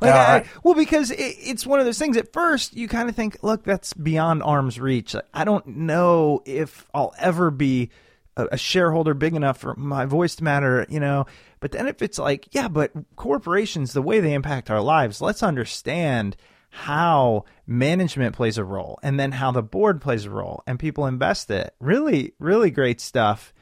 Like, 0.00 0.14
All 0.14 0.20
I- 0.20 0.44
well, 0.62 0.74
because 0.74 1.10
it, 1.10 1.16
it's 1.18 1.66
one 1.66 1.80
of 1.80 1.86
those 1.86 1.98
things. 1.98 2.16
At 2.16 2.32
first, 2.32 2.76
you 2.76 2.86
kind 2.88 3.08
of 3.08 3.16
think, 3.16 3.38
"Look, 3.42 3.64
that's 3.64 3.92
beyond 3.92 4.42
arm's 4.42 4.78
reach." 4.78 5.14
Like, 5.14 5.24
I 5.34 5.44
don't 5.44 5.66
know 5.66 6.42
if 6.44 6.86
I'll 6.94 7.12
ever 7.18 7.50
be 7.50 7.90
a, 8.36 8.46
a 8.52 8.56
shareholder 8.56 9.14
big 9.14 9.34
enough 9.34 9.58
for 9.58 9.74
my 9.74 10.04
voice 10.06 10.36
to 10.36 10.44
matter, 10.44 10.86
you 10.88 11.00
know. 11.00 11.26
But 11.60 11.72
then, 11.72 11.86
if 11.88 12.02
it's 12.02 12.18
like, 12.18 12.48
yeah, 12.52 12.68
but 12.68 12.92
corporations, 13.16 13.92
the 13.92 14.02
way 14.02 14.20
they 14.20 14.32
impact 14.34 14.70
our 14.70 14.80
lives, 14.80 15.20
let's 15.20 15.42
understand 15.42 16.36
how 16.74 17.44
management 17.68 18.34
plays 18.34 18.58
a 18.58 18.64
role, 18.64 18.98
and 19.00 19.18
then 19.18 19.30
how 19.30 19.52
the 19.52 19.62
board 19.62 20.00
plays 20.00 20.24
a 20.24 20.30
role, 20.30 20.64
and 20.66 20.76
people 20.76 21.06
invest 21.06 21.48
it. 21.50 21.72
Really, 21.78 22.34
really 22.40 22.72
great 22.72 23.00
stuff. 23.00 23.54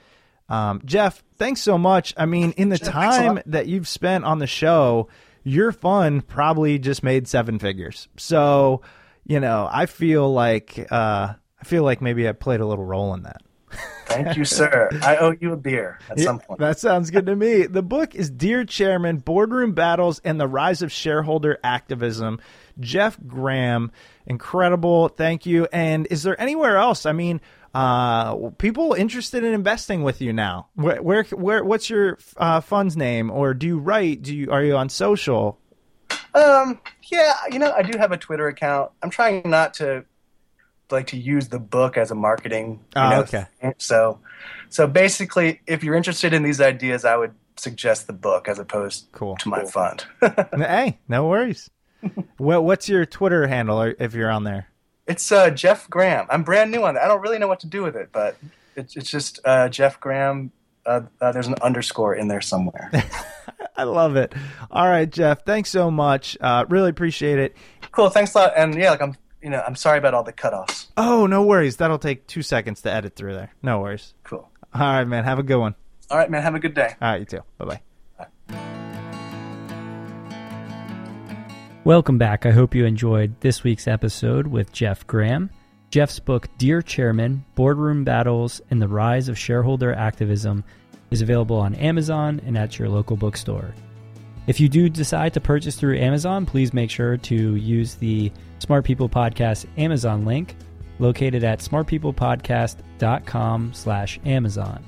Um, 0.49 0.81
Jeff, 0.87 1.23
thanks 1.37 1.61
so 1.61 1.77
much. 1.77 2.15
I 2.17 2.25
mean, 2.25 2.53
in 2.57 2.71
the 2.71 2.79
Jeff, 2.79 2.91
time 2.91 3.41
that 3.45 3.67
you've 3.67 3.87
spent 3.87 4.25
on 4.25 4.39
the 4.39 4.47
show, 4.47 5.09
your 5.45 5.73
fund 5.73 6.27
probably 6.27 6.79
just 6.79 7.03
made 7.03 7.29
seven 7.29 7.59
figures. 7.59 8.09
So, 8.17 8.81
you 9.27 9.41
know, 9.41 9.69
I 9.71 9.85
feel 9.85 10.33
like 10.33 10.87
uh, 10.91 11.35
I 11.61 11.65
feel 11.65 11.85
like 11.85 12.01
maybe 12.01 12.27
I 12.27 12.33
played 12.33 12.61
a 12.61 12.67
little 12.67 12.85
role 12.85 13.13
in 13.13 13.25
that. 13.25 13.43
Thank 14.07 14.37
you, 14.37 14.45
sir. 14.45 14.91
I 15.03 15.17
owe 15.17 15.35
you 15.39 15.53
a 15.53 15.57
beer 15.57 15.99
at 16.11 16.19
some 16.19 16.39
point. 16.39 16.61
That 16.61 16.79
sounds 16.79 17.11
good 17.11 17.27
to 17.27 17.37
me. 17.37 17.63
The 17.63 17.83
book 17.83 18.15
is 18.15 18.31
Dear 18.31 18.65
Chairman 18.65 19.19
Boardroom 19.19 19.73
Battles 19.73 20.21
and 20.25 20.41
the 20.41 20.49
Rise 20.49 20.83
of 20.83 20.93
Shareholder 20.93 21.59
Activism. 21.65 22.41
Jeff 22.81 23.19
Gramm, 23.27 23.91
incredible. 24.27 25.09
Thank 25.09 25.47
you. 25.47 25.67
And 25.73 26.07
is 26.11 26.23
there 26.23 26.41
anywhere 26.41 26.77
else? 26.77 27.07
I 27.07 27.13
mean, 27.13 27.41
uh, 27.75 28.51
people 28.59 28.93
interested 28.93 29.45
in 29.45 29.55
investing 29.55 30.03
with 30.03 30.21
you 30.21 30.33
now. 30.33 30.69
Where, 30.75 31.01
where, 31.03 31.25
where 31.25 31.65
what's 31.65 31.89
your 31.89 32.19
uh, 32.37 32.61
fund's 32.61 32.97
name? 32.97 33.31
Or 33.31 33.55
do 33.55 33.67
you 33.67 33.79
write? 33.79 34.23
Do 34.23 34.35
you 34.37 34.51
are 34.51 34.63
you 34.63 34.77
on 34.77 34.89
social? 34.89 35.59
Um, 36.35 36.81
yeah, 37.11 37.35
you 37.51 37.59
know, 37.59 37.73
I 37.73 37.83
do 37.83 37.99
have 37.99 38.13
a 38.13 38.17
Twitter 38.17 38.49
account. 38.49 38.91
I'm 39.03 39.11
trying 39.11 39.43
not 39.49 39.75
to 39.75 40.05
like 40.91 41.07
to 41.09 41.17
use 41.17 41.49
the 41.49 41.59
book 41.59 41.97
as 41.97 42.11
a 42.11 42.15
marketing. 42.15 42.81
You 42.97 43.03
Oh, 43.03 43.11
know, 43.11 43.21
okay. 43.21 43.47
thing. 43.61 43.75
So, 43.79 44.21
so 44.69 44.87
basically, 44.87 45.61
if 45.67 45.83
you're 45.83 45.95
interested 45.95 46.33
in 46.35 46.43
these 46.43 46.61
ideas, 46.61 47.05
I 47.05 47.17
would 47.17 47.35
suggest 47.57 48.07
the 48.07 48.13
book 48.13 48.49
as 48.49 48.59
opposed 48.59 49.09
Cool. 49.13 49.37
to 49.37 49.49
my 49.49 49.65
fund. 49.65 50.05
hey, 50.57 50.99
no 51.09 51.27
worries. 51.29 51.71
what, 52.39 52.65
what's 52.65 52.89
your 52.89 53.07
Twitter 53.07 53.47
handle 53.47 53.81
if 53.83 54.15
you're 54.15 54.31
on 54.31 54.45
there? 54.45 54.69
it's 55.07 55.33
uh, 55.33 55.51
Jeff 55.51 55.89
Gramm. 55.91 56.27
I'm 56.31 56.43
brand 56.43 56.71
new 56.71 56.85
on 56.85 56.95
that. 56.95 57.03
I 57.05 57.09
don't 57.09 57.21
really 57.21 57.39
know 57.39 57.49
what 57.49 57.61
to 57.61 57.67
do 57.67 57.83
with 57.83 57.97
it, 57.97 58.11
but 58.13 58.37
it's 58.77 58.97
it's 58.97 59.11
just 59.11 59.41
uh, 59.45 59.69
Jeff 59.69 60.01
Gramm. 60.01 60.53
Uh, 60.85 61.03
uh, 61.21 61.33
there's 61.33 61.47
an 61.47 61.55
underscore 61.63 62.15
in 62.15 62.29
there 62.29 62.41
somewhere. 62.41 62.91
I 63.77 63.85
love 63.85 64.17
it. 64.17 64.35
All 64.71 64.89
right, 64.89 65.09
Jeff. 65.09 65.45
Thanks 65.45 65.71
so 65.71 65.91
much. 65.91 66.37
Uh, 66.41 66.65
really 66.69 66.91
appreciate 66.91 67.39
it. 67.39 67.57
cool. 67.93 68.11
Thanks 68.11 68.35
a 68.35 68.39
lot. 68.39 68.53
And 68.57 68.75
yeah, 68.75 68.91
like 68.91 69.01
I'm, 69.03 69.17
you 69.43 69.51
know, 69.51 69.63
I'm 69.65 69.77
sorry 69.77 69.99
about 69.99 70.15
all 70.15 70.25
the 70.25 70.33
cutoffs. 70.33 70.89
Oh, 70.97 71.27
no 71.27 71.45
worries. 71.45 71.77
That'll 71.77 71.99
take 71.99 72.27
two 72.27 72.43
seconds 72.43 72.83
to 72.83 72.93
edit 72.93 73.17
through 73.17 73.35
there. 73.35 73.53
No 73.63 73.81
worries. 73.81 74.15
Cool. 74.25 74.49
All 74.75 74.81
right, 74.81 75.05
man. 75.05 75.25
Have 75.25 75.39
a 75.39 75.43
good 75.45 75.59
one. 75.59 75.75
All 76.11 76.19
right, 76.19 76.31
man. 76.31 76.43
Have 76.43 76.55
a 76.55 76.61
good 76.61 76.75
day. 76.75 76.95
All 77.01 77.11
right, 77.13 77.21
you 77.21 77.27
too. 77.27 77.43
Bye 77.59 77.65
bye. 77.65 77.92
Welcome 81.85 82.17
back. 82.17 82.47
I 82.47 82.53
hope 82.53 82.77
you 82.77 82.85
enjoyed 82.85 83.41
this 83.41 83.65
week's 83.65 83.89
episode 83.89 84.47
with 84.47 84.71
Jeff 84.71 85.05
Gramm. 85.09 85.51
Jeff's 85.91 86.21
book, 86.21 86.47
Dear 86.57 86.81
Chairman 86.81 87.45
Boardroom 87.57 88.05
Battles 88.05 88.61
and 88.71 88.81
the 88.81 88.87
Rise 88.87 89.29
of 89.29 89.37
Shareholder 89.37 89.93
Activism, 89.93 90.63
is 91.11 91.23
available 91.23 91.57
on 91.57 91.75
Amazon 91.75 92.41
and 92.47 92.57
at 92.57 92.79
your 92.79 92.89
local 92.89 93.17
bookstore. 93.17 93.75
If 94.47 94.61
you 94.61 94.69
do 94.69 94.89
decide 94.89 95.35
to 95.35 95.41
purchase 95.41 95.75
through 95.75 95.99
Amazon, 95.99 96.47
please 96.47 96.73
make 96.73 96.89
sure 96.89 97.17
to 97.17 97.57
use 97.57 97.97
the 97.97 98.31
Smart 98.61 98.85
People 98.85 99.09
Podcast 99.09 99.67
Amazon 99.77 100.25
link 100.25 100.55
located 101.01 101.43
at 101.43 101.59
smartpeoplepodcast.com 101.59 103.75
slash 103.75 104.21
Amazon. 104.25 104.85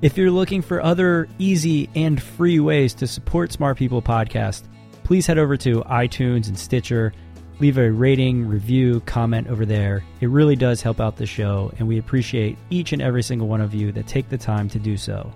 If 0.00 0.16
you're 0.16 0.30
looking 0.30 0.62
for 0.62 0.80
other 0.80 1.28
easy 1.40 1.90
and 1.96 2.22
free 2.22 2.60
ways 2.60 2.94
to 2.94 3.08
support 3.08 3.50
Smart 3.50 3.76
People 3.76 4.00
Podcast, 4.00 4.62
please 5.06 5.24
head 5.24 5.38
over 5.38 5.56
to 5.56 5.82
iTunes 5.82 6.48
and 6.48 6.58
Stitcher. 6.58 7.12
Leave 7.60 7.78
a 7.78 7.92
rating, 7.92 8.44
review, 8.44 8.98
comment 9.06 9.46
over 9.46 9.64
there. 9.64 10.02
It 10.20 10.28
really 10.30 10.56
does 10.56 10.82
help 10.82 11.00
out 11.00 11.16
the 11.16 11.24
show, 11.24 11.72
and 11.78 11.86
we 11.86 11.98
appreciate 11.98 12.58
each 12.70 12.92
and 12.92 13.00
every 13.00 13.22
single 13.22 13.46
one 13.46 13.60
of 13.60 13.72
you 13.72 13.92
that 13.92 14.08
take 14.08 14.28
the 14.28 14.36
time 14.36 14.68
to 14.68 14.80
do 14.80 14.96
so. 14.96 15.32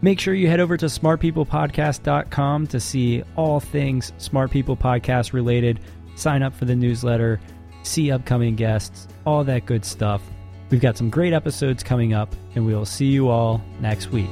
Make 0.00 0.20
sure 0.20 0.32
you 0.32 0.46
head 0.46 0.60
over 0.60 0.76
to 0.76 0.86
smartpeoplepodcast.com 0.86 2.68
to 2.68 2.78
see 2.78 3.24
all 3.34 3.58
things 3.58 4.12
Smart 4.18 4.52
People 4.52 4.76
Podcast 4.76 5.32
related. 5.32 5.80
Sign 6.14 6.44
up 6.44 6.54
for 6.54 6.66
the 6.66 6.76
newsletter, 6.76 7.40
see 7.82 8.12
upcoming 8.12 8.54
guests, 8.54 9.08
all 9.26 9.42
that 9.42 9.66
good 9.66 9.84
stuff. 9.84 10.22
We've 10.70 10.80
got 10.80 10.96
some 10.96 11.10
great 11.10 11.32
episodes 11.32 11.82
coming 11.82 12.14
up, 12.14 12.32
and 12.54 12.64
we 12.64 12.76
will 12.76 12.86
see 12.86 13.06
you 13.06 13.28
all 13.28 13.60
next 13.80 14.12
week. 14.12 14.30